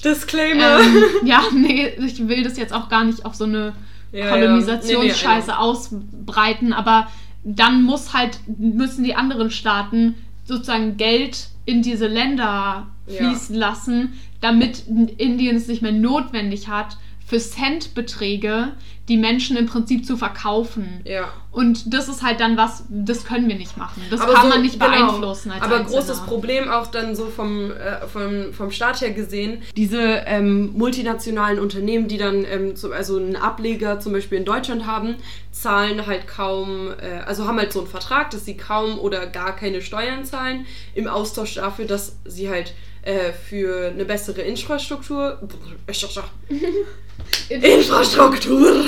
Disclaimer! 0.03 0.79
ähm, 0.79 1.03
ja, 1.25 1.41
nee, 1.53 1.89
ich 2.05 2.27
will 2.29 2.43
das 2.43 2.57
jetzt 2.57 2.73
auch 2.73 2.87
gar 2.89 3.03
nicht 3.03 3.25
auf 3.25 3.35
so 3.35 3.43
eine 3.43 3.73
Ja, 4.13 4.19
ja. 4.19 4.29
Kolonisationsscheiße 4.29 5.47
Nee, 5.47 5.53
nee, 5.53 5.59
ausbreiten, 5.59 6.71
aber 6.73 7.07
dann 7.43 7.83
muss 7.83 8.13
halt, 8.13 8.39
müssen 8.57 9.03
die 9.03 9.15
anderen 9.15 9.51
Staaten 9.51 10.15
sozusagen 10.45 10.97
Geld 10.97 11.49
in 11.65 11.81
diese 11.81 12.07
Länder 12.07 12.87
Ja. 13.07 13.15
fließen 13.17 13.55
lassen, 13.55 14.13
damit 14.41 14.83
Indien 15.17 15.55
es 15.55 15.67
nicht 15.67 15.81
mehr 15.81 15.91
notwendig 15.91 16.67
hat, 16.67 16.97
für 17.31 17.39
Centbeträge 17.39 18.73
die 19.07 19.15
Menschen 19.15 19.55
im 19.55 19.65
Prinzip 19.65 20.05
zu 20.05 20.17
verkaufen. 20.17 20.99
Ja. 21.05 21.29
Und 21.49 21.93
das 21.93 22.09
ist 22.09 22.21
halt 22.23 22.41
dann 22.41 22.57
was, 22.57 22.83
das 22.89 23.23
können 23.25 23.47
wir 23.47 23.55
nicht 23.55 23.77
machen. 23.77 24.01
Das 24.09 24.19
Aber 24.19 24.33
kann 24.33 24.43
so- 24.43 24.49
man 24.49 24.61
nicht 24.61 24.79
genau. 24.79 24.89
beeinflussen 24.91 25.51
als 25.51 25.61
Aber 25.63 25.77
Einzelner. 25.77 26.01
großes 26.01 26.19
Problem 26.25 26.69
auch 26.69 26.87
dann 26.87 27.15
so 27.15 27.27
vom, 27.27 27.71
äh, 27.71 28.05
vom, 28.07 28.51
vom 28.53 28.69
Staat 28.71 28.99
her 28.99 29.11
gesehen, 29.11 29.61
diese 29.77 30.01
ähm, 30.25 30.73
multinationalen 30.73 31.59
Unternehmen, 31.59 32.09
die 32.09 32.17
dann 32.17 32.43
ähm, 32.43 32.75
so, 32.75 32.91
also 32.91 33.15
einen 33.17 33.37
Ableger 33.37 34.01
zum 34.01 34.11
Beispiel 34.11 34.37
in 34.37 34.45
Deutschland 34.45 34.85
haben, 34.85 35.15
zahlen 35.51 36.05
halt 36.07 36.27
kaum, 36.27 36.89
äh, 37.01 37.21
also 37.25 37.47
haben 37.47 37.57
halt 37.59 37.71
so 37.71 37.79
einen 37.79 37.87
Vertrag, 37.89 38.29
dass 38.31 38.43
sie 38.43 38.57
kaum 38.57 38.99
oder 38.99 39.25
gar 39.25 39.55
keine 39.55 39.81
Steuern 39.81 40.25
zahlen, 40.25 40.65
im 40.95 41.07
Austausch 41.07 41.55
dafür, 41.55 41.85
dass 41.85 42.17
sie 42.25 42.49
halt 42.49 42.73
äh, 43.03 43.31
für 43.33 43.87
eine 43.89 44.05
bessere 44.05 44.41
Infrastruktur. 44.41 45.39
Infrastruktur. 47.49 48.85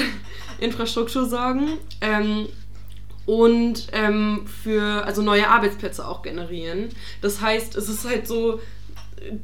Infrastruktur 0.59 1.25
sorgen. 1.27 1.77
Ähm, 2.01 2.47
und 3.25 3.87
ähm, 3.93 4.45
für 4.63 5.05
also 5.05 5.21
neue 5.21 5.47
Arbeitsplätze 5.47 6.05
auch 6.07 6.21
generieren. 6.21 6.89
Das 7.21 7.39
heißt, 7.39 7.75
es 7.75 7.87
ist 7.87 8.05
halt 8.05 8.27
so 8.27 8.59
äh, 9.21 9.37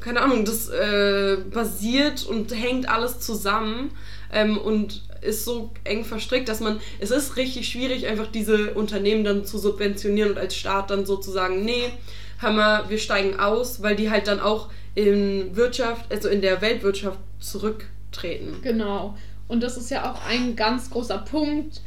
keine 0.00 0.20
Ahnung, 0.20 0.44
das 0.44 0.68
äh, 0.68 1.36
basiert 1.52 2.24
und 2.26 2.54
hängt 2.54 2.88
alles 2.88 3.18
zusammen 3.18 3.90
ähm, 4.32 4.56
und 4.56 5.02
ist 5.20 5.44
so 5.44 5.72
eng 5.82 6.04
verstrickt, 6.04 6.48
dass 6.48 6.60
man, 6.60 6.80
es 7.00 7.10
ist 7.10 7.36
richtig 7.36 7.68
schwierig, 7.68 8.06
einfach 8.06 8.28
diese 8.28 8.74
Unternehmen 8.74 9.24
dann 9.24 9.44
zu 9.44 9.58
subventionieren 9.58 10.30
und 10.30 10.38
als 10.38 10.54
Staat 10.54 10.90
dann 10.90 11.06
sozusagen, 11.06 11.64
nee, 11.64 11.90
mal, 12.40 12.88
wir 12.88 12.98
steigen 12.98 13.38
aus, 13.38 13.82
weil 13.82 13.96
die 13.96 14.10
halt 14.10 14.26
dann 14.28 14.40
auch 14.40 14.68
in 14.94 15.54
Wirtschaft, 15.56 16.10
also 16.12 16.28
in 16.28 16.40
der 16.42 16.60
Weltwirtschaft 16.62 17.18
zurücktreten. 17.40 18.56
Genau. 18.62 19.16
Und 19.48 19.62
das 19.62 19.76
ist 19.76 19.90
ja 19.90 20.10
auch 20.12 20.26
ein 20.28 20.56
ganz 20.56 20.90
großer 20.90 21.18
Punkt. 21.18 21.80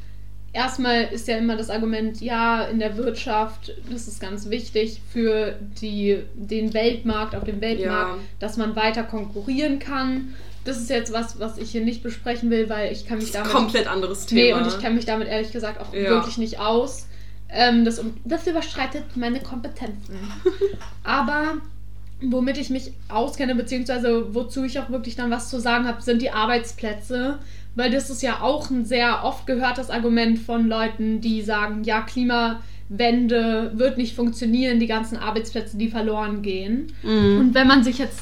Erstmal 0.51 1.03
ist 1.11 1.27
ja 1.27 1.37
immer 1.37 1.55
das 1.57 1.69
Argument, 1.69 2.21
ja, 2.21 2.63
in 2.63 2.79
der 2.79 2.97
Wirtschaft, 2.97 3.71
das 3.91 4.07
ist 4.07 4.19
ganz 4.19 4.49
wichtig 4.49 4.99
für 5.13 5.55
die, 5.79 6.23
den 6.33 6.73
Weltmarkt, 6.73 7.35
auf 7.35 7.43
dem 7.43 7.61
Weltmarkt, 7.61 8.15
Ja. 8.17 8.23
dass 8.39 8.57
man 8.57 8.75
weiter 8.75 9.03
konkurrieren 9.03 9.77
kann. 9.77 10.33
Das 10.65 10.77
ist 10.77 10.89
jetzt 10.89 11.13
was, 11.13 11.39
was 11.39 11.57
ich 11.59 11.69
hier 11.71 11.81
nicht 11.81 12.01
besprechen 12.01 12.49
will, 12.49 12.67
weil 12.67 12.91
ich 12.91 13.07
kann 13.07 13.19
mich 13.19 13.31
damit. 13.31 13.51
Komplett 13.51 13.87
anderes 13.87 14.29
Nee, 14.31 14.47
Thema. 14.47 14.59
und 14.61 14.67
ich 14.67 14.79
kenne 14.79 14.95
mich 14.95 15.05
damit 15.05 15.27
ehrlich 15.27 15.51
gesagt 15.51 15.79
auch 15.79 15.93
Ja. 15.93 16.09
wirklich 16.09 16.37
nicht 16.39 16.59
aus. 16.59 17.07
Ähm, 17.51 17.85
das, 17.85 18.03
das 18.25 18.47
überschreitet 18.47 19.15
meine 19.15 19.39
Kompetenzen. 19.39 20.15
Aber 21.03 21.55
womit 22.21 22.57
ich 22.57 22.69
mich 22.69 22.91
auskenne, 23.07 23.55
beziehungsweise 23.55 24.33
wozu 24.35 24.63
ich 24.63 24.79
auch 24.79 24.89
wirklich 24.89 25.15
dann 25.15 25.31
was 25.31 25.49
zu 25.49 25.59
sagen 25.59 25.87
habe, 25.87 26.01
sind 26.01 26.21
die 26.21 26.31
Arbeitsplätze. 26.31 27.39
Weil 27.75 27.91
das 27.91 28.09
ist 28.09 28.21
ja 28.21 28.41
auch 28.41 28.69
ein 28.69 28.83
sehr 28.83 29.23
oft 29.23 29.47
gehörtes 29.47 29.89
Argument 29.89 30.39
von 30.39 30.67
Leuten, 30.67 31.21
die 31.21 31.41
sagen, 31.41 31.83
ja, 31.83 32.01
Klimawende 32.01 33.71
wird 33.75 33.97
nicht 33.97 34.15
funktionieren, 34.15 34.79
die 34.79 34.87
ganzen 34.87 35.17
Arbeitsplätze, 35.17 35.77
die 35.77 35.87
verloren 35.87 36.41
gehen. 36.41 36.91
Und 37.39 37.53
wenn 37.53 37.67
man 37.67 37.83
sich 37.83 37.99
jetzt 37.99 38.21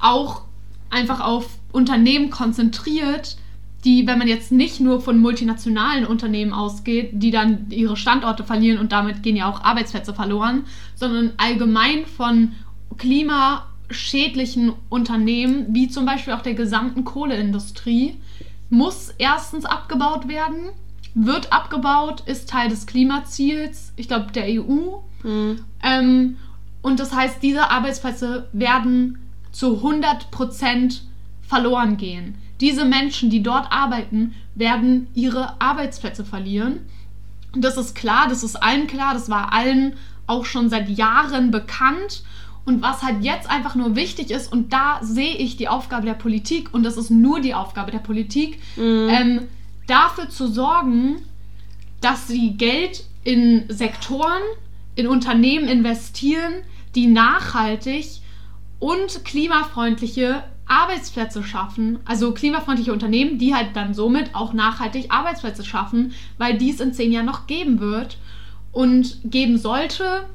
auch 0.00 0.42
einfach 0.90 1.20
auf 1.20 1.58
Unternehmen 1.72 2.30
konzentriert, 2.30 3.36
die, 3.84 4.06
wenn 4.06 4.18
man 4.18 4.28
jetzt 4.28 4.50
nicht 4.50 4.80
nur 4.80 5.00
von 5.00 5.18
multinationalen 5.18 6.04
Unternehmen 6.04 6.52
ausgeht, 6.52 7.10
die 7.12 7.30
dann 7.30 7.66
ihre 7.70 7.96
Standorte 7.96 8.42
verlieren 8.42 8.78
und 8.78 8.92
damit 8.92 9.22
gehen 9.22 9.36
ja 9.36 9.48
auch 9.48 9.62
Arbeitsplätze 9.62 10.12
verloren, 10.12 10.64
sondern 10.96 11.32
allgemein 11.36 12.04
von 12.06 12.52
klimaschädlichen 12.96 14.72
Unternehmen, 14.88 15.66
wie 15.70 15.88
zum 15.88 16.06
Beispiel 16.06 16.32
auch 16.32 16.42
der 16.42 16.54
gesamten 16.54 17.04
Kohleindustrie, 17.04 18.16
muss 18.68 19.14
erstens 19.16 19.64
abgebaut 19.64 20.28
werden, 20.28 20.70
wird 21.14 21.52
abgebaut, 21.52 22.22
ist 22.26 22.50
Teil 22.50 22.68
des 22.68 22.86
Klimaziels, 22.86 23.92
ich 23.96 24.08
glaube, 24.08 24.32
der 24.32 24.44
EU. 24.44 24.98
Ähm, 25.82 26.36
und 26.82 27.00
das 27.00 27.14
heißt, 27.14 27.42
diese 27.42 27.70
Arbeitsplätze 27.70 28.48
werden 28.52 29.18
zu 29.52 29.78
100% 29.84 31.00
verloren 31.42 31.96
gehen. 31.96 32.34
Diese 32.60 32.84
Menschen, 32.84 33.30
die 33.30 33.42
dort 33.42 33.70
arbeiten, 33.70 34.34
werden 34.54 35.06
ihre 35.14 35.60
Arbeitsplätze 35.60 36.24
verlieren. 36.24 36.80
Und 37.52 37.62
das 37.62 37.76
ist 37.76 37.94
klar, 37.94 38.26
das 38.28 38.42
ist 38.42 38.56
allen 38.56 38.86
klar, 38.86 39.14
das 39.14 39.30
war 39.30 39.52
allen 39.52 39.94
auch 40.26 40.44
schon 40.44 40.68
seit 40.68 40.88
Jahren 40.88 41.50
bekannt. 41.50 42.22
Und 42.64 42.82
was 42.82 43.02
halt 43.02 43.22
jetzt 43.22 43.48
einfach 43.48 43.74
nur 43.74 43.96
wichtig 43.96 44.30
ist, 44.30 44.52
und 44.52 44.72
da 44.72 44.98
sehe 45.02 45.36
ich 45.36 45.56
die 45.56 45.68
Aufgabe 45.68 46.04
der 46.04 46.14
Politik, 46.14 46.74
und 46.74 46.82
das 46.82 46.96
ist 46.98 47.10
nur 47.10 47.40
die 47.40 47.54
Aufgabe 47.54 47.90
der 47.90 47.98
Politik, 47.98 48.60
ähm, 49.08 49.48
dafür 49.86 50.28
zu 50.28 50.48
sorgen, 50.48 51.22
dass 52.00 52.28
sie 52.28 52.52
Geld 52.58 53.04
in 53.24 53.64
Sektoren, 53.68 54.42
in 54.96 55.06
Unternehmen 55.06 55.66
investieren, 55.66 56.54
die 56.94 57.06
nachhaltig 57.06 58.06
und 58.78 59.24
klimafreundliche 59.24 60.44
Arbeitsplätze 60.68 61.42
schaffen, 61.42 61.98
also 62.04 62.32
klimafreundliche 62.32 62.92
Unternehmen, 62.92 63.38
die 63.38 63.54
halt 63.54 63.74
dann 63.74 63.94
somit 63.94 64.34
auch 64.34 64.52
nachhaltig 64.52 65.10
Arbeitsplätze 65.10 65.64
schaffen, 65.64 66.12
weil 66.36 66.58
dies 66.58 66.80
in 66.80 66.92
zehn 66.92 67.10
Jahren 67.10 67.26
noch 67.26 67.46
geben 67.46 67.80
wird 67.80 68.18
und 68.72 69.18
geben 69.24 69.58
sollte. 69.58 70.26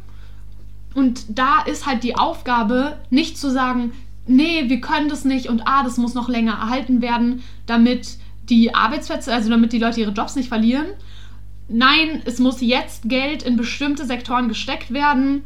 Und 0.93 1.25
da 1.29 1.61
ist 1.61 1.85
halt 1.85 2.03
die 2.03 2.15
Aufgabe, 2.15 2.99
nicht 3.09 3.37
zu 3.37 3.49
sagen, 3.49 3.93
nee, 4.27 4.69
wir 4.69 4.81
können 4.81 5.09
das 5.09 5.25
nicht 5.25 5.47
und 5.47 5.67
ah, 5.67 5.83
das 5.83 5.97
muss 5.97 6.13
noch 6.13 6.29
länger 6.29 6.53
erhalten 6.53 7.01
werden, 7.01 7.43
damit 7.65 8.17
die 8.49 8.73
Arbeitsplätze, 8.75 9.33
also 9.33 9.49
damit 9.49 9.73
die 9.73 9.79
Leute 9.79 10.01
ihre 10.01 10.11
Jobs 10.11 10.35
nicht 10.35 10.49
verlieren. 10.49 10.87
Nein, 11.69 12.21
es 12.25 12.39
muss 12.39 12.61
jetzt 12.61 13.07
Geld 13.07 13.43
in 13.43 13.55
bestimmte 13.55 14.05
Sektoren 14.05 14.49
gesteckt 14.49 14.93
werden, 14.93 15.43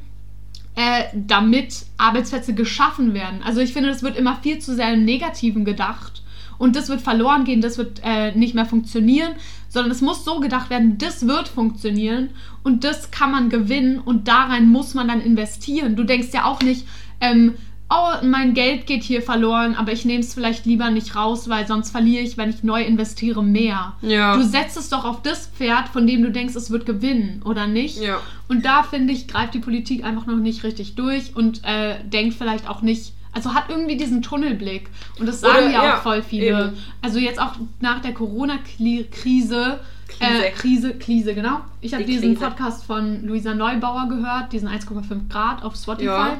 äh, 0.77 1.05
damit 1.15 1.87
Arbeitsplätze 1.97 2.53
geschaffen 2.53 3.15
werden. 3.15 3.41
Also 3.43 3.61
ich 3.61 3.73
finde, 3.73 3.89
das 3.89 4.03
wird 4.03 4.15
immer 4.15 4.35
viel 4.43 4.59
zu 4.59 4.75
sehr 4.75 4.93
im 4.93 5.05
Negativen 5.05 5.65
gedacht 5.65 6.21
und 6.59 6.75
das 6.75 6.87
wird 6.87 7.01
verloren 7.01 7.45
gehen, 7.45 7.61
das 7.61 7.79
wird 7.79 8.01
äh, 8.03 8.31
nicht 8.33 8.53
mehr 8.53 8.67
funktionieren, 8.67 9.33
sondern 9.69 9.91
es 9.91 10.01
muss 10.01 10.23
so 10.23 10.39
gedacht 10.39 10.69
werden, 10.69 10.99
das 10.99 11.25
wird 11.25 11.47
funktionieren 11.47 12.29
und 12.63 12.83
das 12.83 13.09
kann 13.09 13.31
man 13.31 13.49
gewinnen 13.49 13.97
und 13.97 14.27
da 14.27 14.43
rein 14.43 14.69
muss 14.69 14.93
man 14.93 15.07
dann 15.07 15.19
investieren. 15.19 15.95
Du 15.95 16.03
denkst 16.03 16.29
ja 16.31 16.45
auch 16.45 16.61
nicht, 16.61 16.85
ähm, 17.21 17.55
oh, 17.89 18.25
mein 18.25 18.53
Geld 18.53 18.85
geht 18.85 19.03
hier 19.03 19.21
verloren, 19.21 19.75
aber 19.75 19.91
ich 19.93 20.03
nehme 20.05 20.19
es 20.19 20.33
vielleicht 20.33 20.65
lieber 20.65 20.89
nicht 20.89 21.15
raus, 21.15 21.47
weil 21.47 21.65
sonst 21.67 21.91
verliere 21.91 22.23
ich, 22.23 22.37
wenn 22.37 22.49
ich 22.49 22.63
neu 22.63 22.83
investiere, 22.83 23.43
mehr. 23.43 23.93
Ja. 24.01 24.35
Du 24.35 24.43
setzt 24.43 24.75
es 24.77 24.89
doch 24.89 25.05
auf 25.05 25.21
das 25.21 25.47
Pferd, 25.47 25.87
von 25.89 26.05
dem 26.05 26.21
du 26.23 26.31
denkst, 26.31 26.55
es 26.55 26.69
wird 26.71 26.85
gewinnen, 26.85 27.41
oder 27.45 27.65
nicht? 27.67 27.99
Ja. 28.01 28.19
Und 28.49 28.65
da 28.65 28.83
finde 28.83 29.13
ich, 29.13 29.27
greift 29.27 29.53
die 29.53 29.59
Politik 29.59 30.03
einfach 30.03 30.25
noch 30.25 30.35
nicht 30.37 30.63
richtig 30.63 30.95
durch 30.95 31.35
und 31.35 31.63
äh, 31.63 31.95
denkt 32.03 32.33
vielleicht 32.35 32.67
auch 32.69 32.81
nicht, 32.81 33.13
also 33.33 33.53
hat 33.53 33.65
irgendwie 33.69 33.97
diesen 33.97 34.21
Tunnelblick. 34.21 34.89
Und 35.19 35.27
das 35.27 35.41
sagen 35.41 35.67
Oder- 35.67 35.71
ja 35.71 35.95
auch 35.97 36.01
voll 36.01 36.23
viele. 36.23 36.45
eben. 36.47 36.73
Also 37.01 37.19
jetzt 37.19 37.39
auch 37.39 37.53
nach 37.79 38.01
der 38.01 38.13
Corona-Krise. 38.13 39.79
Äh, 40.19 40.51
Krise, 40.51 40.93
Krise, 40.97 41.35
genau. 41.35 41.59
Ich 41.81 41.93
habe 41.93 42.03
Die 42.03 42.13
diesen 42.13 42.33
Krise. 42.35 42.45
Podcast 42.49 42.85
von 42.85 43.25
Luisa 43.25 43.53
Neubauer 43.53 44.07
gehört, 44.09 44.51
diesen 44.53 44.67
1,5 44.69 45.29
Grad 45.29 45.63
auf 45.63 45.75
Spotify. 45.75 46.05
Ja. 46.05 46.37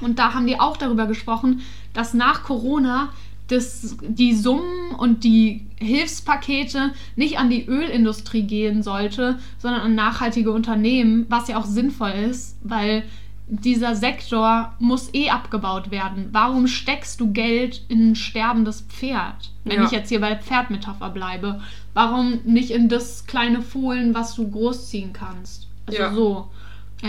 Und 0.00 0.18
da 0.18 0.34
haben 0.34 0.46
die 0.46 0.58
auch 0.60 0.76
darüber 0.76 1.06
gesprochen, 1.06 1.62
dass 1.92 2.14
nach 2.14 2.42
Corona 2.42 3.10
das, 3.48 3.96
die 4.00 4.34
Summen 4.34 4.94
und 4.96 5.22
die 5.22 5.66
Hilfspakete 5.76 6.92
nicht 7.16 7.38
an 7.38 7.50
die 7.50 7.66
Ölindustrie 7.66 8.42
gehen 8.42 8.82
sollte, 8.82 9.38
sondern 9.58 9.82
an 9.82 9.94
nachhaltige 9.94 10.50
Unternehmen, 10.50 11.26
was 11.28 11.48
ja 11.48 11.58
auch 11.58 11.66
sinnvoll 11.66 12.10
ist, 12.10 12.56
weil 12.62 13.04
dieser 13.46 13.94
Sektor 13.94 14.72
muss 14.78 15.12
eh 15.12 15.28
abgebaut 15.28 15.90
werden. 15.90 16.30
Warum 16.32 16.66
steckst 16.66 17.20
du 17.20 17.30
Geld 17.32 17.82
in 17.88 18.12
ein 18.12 18.16
sterbendes 18.16 18.80
Pferd? 18.88 19.50
Wenn 19.64 19.80
Ja. 19.80 19.84
ich 19.84 19.90
jetzt 19.90 20.08
hier 20.08 20.20
bei 20.20 20.34
Pferdmetapher 20.36 21.10
bleibe. 21.10 21.60
Warum 21.92 22.40
nicht 22.44 22.70
in 22.70 22.88
das 22.88 23.26
kleine 23.26 23.60
Fohlen, 23.60 24.14
was 24.14 24.34
du 24.34 24.50
großziehen 24.50 25.12
kannst? 25.12 25.68
Also 25.86 26.00
Ja. 26.00 26.14
so. 26.14 26.48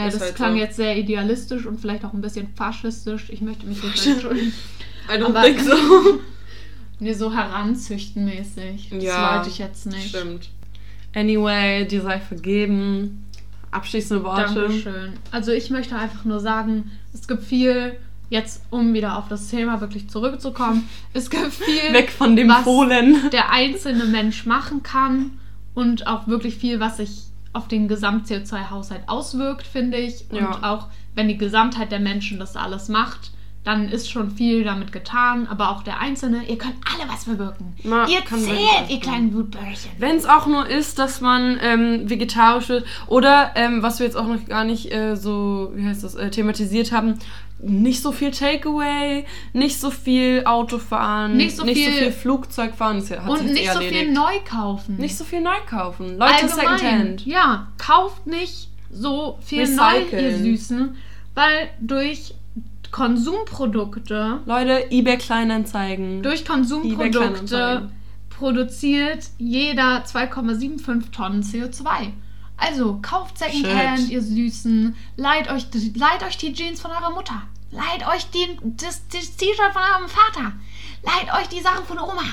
Ist 0.08 0.16
das 0.16 0.22
halt 0.22 0.36
klang 0.36 0.54
so. 0.54 0.60
jetzt 0.60 0.76
sehr 0.76 0.98
idealistisch 0.98 1.66
und 1.66 1.80
vielleicht 1.80 2.04
auch 2.06 2.14
ein 2.14 2.22
bisschen 2.22 2.48
faschistisch. 2.56 3.30
Ich 3.30 3.42
möchte 3.42 3.66
mich 3.66 3.82
nicht 3.84 4.06
entschuldigen. 4.08 4.54
I 5.10 5.14
don't 5.18 5.26
Aber- 5.28 5.44
think 5.44 5.60
so. 5.62 5.74
Nee, 7.00 7.12
so 7.14 7.34
heranzüchtenmäßig. 7.34 8.90
Das 8.92 9.04
Ja, 9.04 9.36
wollte 9.36 9.50
ich 9.50 9.58
jetzt 9.58 9.86
nicht. 9.86 10.10
Stimmt. 10.10 10.50
Anyway, 11.14 11.86
dir 11.86 12.02
sei 12.02 12.20
vergeben. 12.20 13.26
Abschließende 13.72 14.24
Worte. 14.24 14.54
Dankeschön. 14.54 15.14
Also 15.32 15.52
ich 15.52 15.70
möchte 15.70 15.98
einfach 15.98 16.24
nur 16.24 16.40
sagen, 16.40 16.92
es 17.14 17.28
gibt 17.28 17.44
viel, 17.44 17.98
jetzt 18.30 18.62
um 18.70 18.94
wieder 18.94 19.18
auf 19.18 19.28
das 19.28 19.50
Thema 19.50 19.82
wirklich 19.82 20.10
zurückzukommen, 20.10 20.88
es 21.14 21.30
gibt 21.30 21.52
viel, 21.54 21.94
Weg 21.94 22.10
von 22.12 22.36
dem 22.38 22.48
was 22.48 22.64
Fohlen. 22.64 23.30
der 23.32 23.52
einzelne 23.52 24.06
Mensch 24.06 24.46
machen 24.46 24.82
kann 24.82 25.32
und 25.74 26.08
auch 26.08 26.28
wirklich 26.28 26.56
viel, 26.56 26.80
was 26.80 26.98
sich 26.98 27.24
auf 27.56 27.68
den 27.68 27.88
Gesamt-CO2-Haushalt 27.88 29.08
auswirkt, 29.08 29.66
finde 29.66 29.98
ich. 29.98 30.30
Und 30.30 30.38
Ja. 30.40 30.60
auch 30.74 30.88
wenn 31.14 31.28
die 31.28 31.38
Gesamtheit 31.38 31.92
der 31.92 32.00
Menschen 32.00 32.40
das 32.40 32.56
alles 32.56 32.90
macht, 32.90 33.32
dann 33.66 33.90
ist 33.90 34.10
schon 34.10 34.32
viel 34.32 34.64
damit 34.64 34.92
getan. 34.92 35.48
Aber 35.48 35.72
auch 35.72 35.84
der 35.84 36.00
Einzelne, 36.00 36.44
ihr 36.48 36.58
könnt 36.58 36.76
alle 36.94 37.10
was 37.12 37.26
bewirken. 37.26 37.76
Man 37.84 38.08
ihr 38.10 38.24
zählt, 38.26 38.90
ihr 38.90 39.00
kleinen 39.00 39.34
Wutbärchen. 39.34 39.92
Wenn 39.98 40.16
es 40.16 40.26
auch 40.26 40.46
nur 40.48 40.68
ist, 40.68 40.98
dass 41.00 41.20
man 41.20 41.60
ähm, 41.62 42.10
vegetarisch 42.10 42.70
wird 42.70 42.86
oder 43.08 43.52
ähm, 43.56 43.84
was 43.84 44.00
wir 44.00 44.06
jetzt 44.06 44.16
auch 44.16 44.28
noch 44.28 44.46
gar 44.46 44.64
nicht 44.64 44.94
äh, 44.94 45.16
so, 45.18 45.72
wie 45.76 45.86
heißt 45.86 46.04
das, 46.04 46.16
äh, 46.16 46.30
thematisiert 46.30 46.92
haben, 46.92 47.20
nicht 47.60 48.02
so 48.02 48.12
viel 48.12 48.32
Takeaway, 48.32 49.26
nicht 49.54 49.80
so 49.80 49.90
viel 49.90 50.44
Autofahren, 50.46 51.38
Nicht 51.38 51.56
so 51.56 51.66
viel- 51.66 52.12
Flugzeug 52.12 52.76
fahren, 52.76 52.98
das 53.00 53.10
hat 53.12 53.28
Und 53.28 53.46
nicht 53.46 53.72
so 53.72 53.80
viel 53.80 53.88
erledigt. 53.88 54.14
neu 54.14 54.34
kaufen. 54.48 54.98
Nicht 54.98 55.18
so 55.18 55.24
viel 55.24 55.42
neu 55.42 55.56
kaufen. 55.68 56.18
Leute, 56.18 56.34
Allgemein. 56.34 56.50
Secondhand. 56.78 57.26
Ja, 57.26 57.68
kauft 57.78 58.28
nicht 58.28 58.70
so 58.92 59.40
viel 59.44 59.68
neu, 59.74 59.84
Recyceln. 59.84 60.24
ihr 60.26 60.38
Süßen, 60.38 60.96
weil 61.34 61.70
durch 61.80 62.34
Konsumprodukte, 62.96 64.40
Leute, 64.46 64.90
eBay 64.90 65.18
Kleinanzeigen. 65.18 66.24
durch 66.24 66.46
Konsumprodukte 66.46 67.10
Kleinanzeigen. 67.10 67.92
produziert 68.30 69.32
jeder 69.38 70.06
2,75 70.06 71.12
Tonnen 71.12 71.44
CO2. 71.44 72.14
Also 72.56 73.00
kauft 73.02 73.38
Secondhand, 73.38 74.10
ihr 74.10 74.22
Süßen, 74.22 74.96
leiht 75.18 75.52
euch, 75.52 75.68
leiht 75.94 76.24
euch 76.26 76.38
die 76.38 76.54
Jeans 76.54 76.80
von 76.80 76.92
eurer 76.92 77.12
Mutter, 77.12 77.42
leiht 77.70 78.08
euch 78.08 78.30
die, 78.30 78.58
das, 78.64 79.06
das 79.10 79.36
T-Shirt 79.36 79.74
von 79.74 79.82
eurem 79.82 80.08
Vater, 80.08 80.54
leiht 81.04 81.34
euch 81.34 81.50
die 81.50 81.60
Sachen 81.62 81.84
von 81.86 82.00
Oma. 82.00 82.24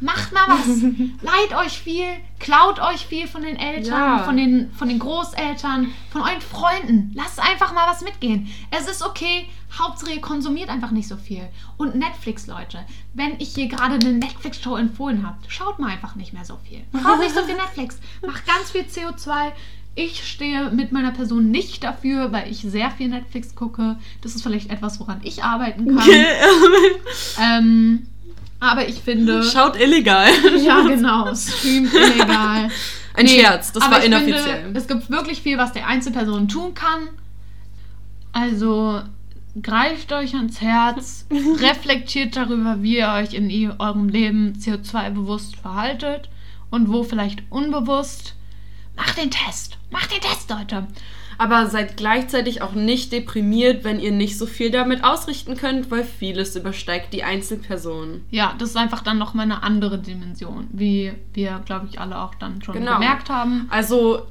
Macht 0.00 0.32
mal 0.32 0.48
was. 0.48 0.66
Leiht 1.22 1.54
euch 1.54 1.78
viel, 1.78 2.06
klaut 2.38 2.80
euch 2.80 3.06
viel 3.06 3.26
von 3.26 3.42
den 3.42 3.56
Eltern, 3.56 3.92
Ja. 3.92 4.18
von, 4.24 4.36
den, 4.36 4.72
von 4.72 4.88
den 4.88 4.98
Großeltern, 4.98 5.92
von 6.10 6.22
euren 6.22 6.40
Freunden. 6.40 7.12
Lasst 7.14 7.38
einfach 7.38 7.72
mal 7.74 7.86
was 7.86 8.00
mitgehen. 8.02 8.48
Es 8.70 8.88
ist 8.88 9.02
okay. 9.04 9.46
Hauptsache, 9.78 10.14
ihr 10.14 10.20
konsumiert 10.20 10.68
einfach 10.68 10.90
nicht 10.90 11.06
so 11.06 11.16
viel. 11.16 11.46
Und 11.76 11.94
Netflix, 11.94 12.46
Leute. 12.46 12.80
Wenn 13.14 13.38
ich 13.38 13.54
hier 13.54 13.68
gerade 13.68 13.94
eine 13.94 14.14
Netflix-Show 14.14 14.76
empfohlen 14.76 15.24
habe, 15.24 15.36
schaut 15.48 15.78
mal 15.78 15.90
einfach 15.90 16.16
nicht 16.16 16.32
mehr 16.32 16.44
so 16.44 16.58
viel. 16.68 16.82
Schaut 17.02 17.20
nicht 17.20 17.34
so 17.34 17.42
viel 17.44 17.54
Netflix. 17.54 18.00
Macht 18.26 18.46
ganz 18.46 18.70
viel 18.72 18.82
CO2. 18.82 19.52
Ich 19.94 20.26
stehe 20.26 20.70
mit 20.70 20.92
meiner 20.92 21.10
Person 21.10 21.50
nicht 21.50 21.84
dafür, 21.84 22.32
weil 22.32 22.50
ich 22.50 22.60
sehr 22.62 22.90
viel 22.90 23.08
Netflix 23.08 23.54
gucke. 23.54 23.96
Das 24.22 24.34
ist 24.34 24.42
vielleicht 24.42 24.70
etwas, 24.70 24.98
woran 24.98 25.20
ich 25.22 25.44
arbeiten 25.44 25.96
kann. 25.96 26.08
ähm, 27.42 28.06
aber 28.60 28.86
ich 28.88 29.00
finde. 29.00 29.42
Schaut 29.42 29.78
illegal. 29.80 30.28
Ja, 30.64 30.82
genau. 30.82 31.34
Streamt 31.34 31.92
illegal. 31.92 32.70
Ein 33.14 33.26
Scherz, 33.26 33.72
das 33.72 33.90
war 33.90 34.02
inoffiziell. 34.04 34.62
Finde, 34.62 34.78
es 34.78 34.86
gibt 34.86 35.10
wirklich 35.10 35.42
viel, 35.42 35.58
was 35.58 35.72
der 35.72 35.86
Einzelperson 35.88 36.46
tun 36.46 36.74
kann. 36.74 37.08
Also 38.32 39.00
greift 39.60 40.12
euch 40.12 40.34
ans 40.34 40.60
Herz, 40.60 41.26
reflektiert 41.60 42.36
darüber, 42.36 42.82
wie 42.82 42.98
ihr 42.98 43.08
euch 43.08 43.34
in 43.34 43.50
i- 43.50 43.68
eurem 43.78 44.08
Leben 44.08 44.52
CO2-bewusst 44.58 45.56
verhaltet 45.56 46.28
und 46.70 46.88
wo 46.92 47.02
vielleicht 47.02 47.42
unbewusst. 47.50 48.36
Macht 48.96 49.18
den 49.18 49.30
Test. 49.30 49.76
Macht 49.90 50.12
den 50.12 50.20
Test, 50.20 50.48
Leute. 50.50 50.86
Aber 51.40 51.68
seid 51.68 51.96
gleichzeitig 51.96 52.60
auch 52.60 52.72
nicht 52.72 53.12
deprimiert, 53.12 53.82
wenn 53.82 53.98
ihr 53.98 54.12
nicht 54.12 54.36
so 54.36 54.44
viel 54.44 54.70
damit 54.70 55.02
ausrichten 55.04 55.56
könnt, 55.56 55.90
weil 55.90 56.04
vieles 56.04 56.54
übersteigt 56.54 57.14
die 57.14 57.24
Einzelperson. 57.24 58.20
Ja, 58.30 58.54
das 58.58 58.70
ist 58.70 58.76
einfach 58.76 59.00
dann 59.02 59.16
nochmal 59.16 59.46
eine 59.46 59.62
andere 59.62 59.98
Dimension, 59.98 60.66
wie 60.70 61.12
wir, 61.32 61.62
glaube 61.64 61.86
ich, 61.90 61.98
alle 61.98 62.18
auch 62.20 62.34
dann 62.34 62.60
schon 62.60 62.74
Genau. 62.74 62.92
gemerkt 62.94 63.30
haben. 63.30 63.66
Also 63.70 64.26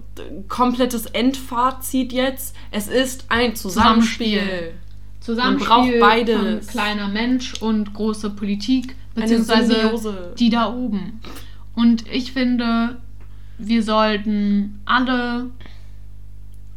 komplettes 0.49 1.07
Endfazit 1.07 2.13
jetzt. 2.13 2.55
Es 2.69 2.87
ist 2.87 3.25
ein 3.29 3.55
Zusammenspiel. 3.55 4.73
Zusammenspiel 5.19 5.67
braucht 5.67 5.99
beides. 5.99 6.65
von 6.65 6.67
kleiner 6.67 7.07
Mensch 7.07 7.55
und 7.59 7.91
große 7.91 8.29
Politik, 8.29 8.95
beziehungsweise 9.15 10.33
die 10.37 10.51
da 10.51 10.71
oben. 10.71 11.19
Und 11.73 12.07
ich 12.07 12.33
finde, 12.33 12.97
wir 13.57 13.81
sollten 13.81 14.79
alle, 14.85 15.49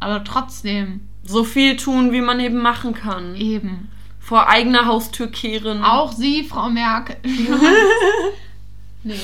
aber 0.03 0.23
trotzdem 0.23 1.01
So 1.23 1.43
viel 1.43 1.75
tun, 1.77 2.11
wie 2.11 2.21
man 2.21 2.39
eben 2.39 2.57
machen 2.59 2.93
kann. 2.93 3.35
eben, 3.35 3.89
Vor 4.19 4.47
eigener 4.49 4.85
Haustür 4.85 5.27
kehren. 5.27 5.83
auch 5.83 6.11
Sie, 6.11 6.43
Frau 6.43 6.69
Merkel. 6.69 7.17
nee. 9.03 9.15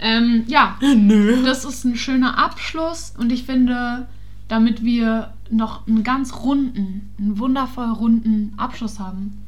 Ähm, 0.00 0.44
ja, 0.46 0.78
Nö. 0.80 1.42
das 1.44 1.64
ist 1.64 1.84
ein 1.84 1.96
schöner 1.96 2.38
Abschluss 2.38 3.14
und 3.18 3.32
ich 3.32 3.44
finde, 3.44 4.06
damit 4.46 4.84
wir 4.84 5.32
noch 5.50 5.86
einen 5.88 6.04
ganz 6.04 6.34
runden, 6.34 7.12
einen 7.18 7.38
wundervoll 7.38 7.90
runden 7.90 8.54
Abschluss 8.56 9.00
haben, 9.00 9.44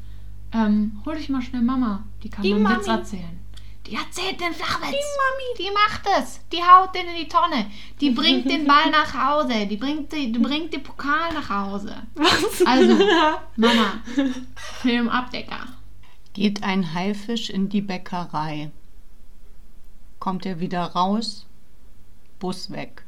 ähm, 0.53 0.99
hol 1.05 1.15
dich 1.15 1.29
mal 1.29 1.41
schnell 1.41 1.61
Mama. 1.61 2.03
Die 2.23 2.29
kann 2.29 2.43
Die 2.43 2.53
einen 2.53 2.65
Witz 2.67 2.87
Mami. 2.87 2.99
erzählen. 2.99 3.39
Die 3.91 3.97
erzählt 3.97 4.39
den 4.39 4.53
Flachwitz. 4.53 4.89
Die 4.89 4.95
Mami. 5.19 5.57
Die 5.57 5.71
macht 5.73 6.07
es. 6.17 6.39
Die 6.53 6.63
haut 6.63 6.95
den 6.95 7.09
in 7.09 7.17
die 7.17 7.27
Tonne. 7.27 7.69
Die 7.99 8.11
bringt 8.11 8.49
den 8.49 8.65
Ball 8.65 8.89
nach 8.91 9.13
Hause. 9.13 9.67
Die 9.67 9.75
bringt, 9.75 10.13
die, 10.13 10.31
die 10.31 10.39
bringt 10.39 10.71
den 10.71 10.81
Pokal 10.81 11.33
nach 11.33 11.49
Hause. 11.49 11.93
Was? 12.15 12.65
Also, 12.65 12.97
Mama, 13.57 14.01
Filmabdecker. 14.81 15.67
Geht 16.31 16.63
ein 16.63 16.93
Haifisch 16.93 17.49
in 17.49 17.67
die 17.67 17.81
Bäckerei. 17.81 18.71
Kommt 20.19 20.45
er 20.45 20.61
wieder 20.61 20.83
raus? 20.83 21.45
Bus 22.39 22.71
weg. 22.71 23.00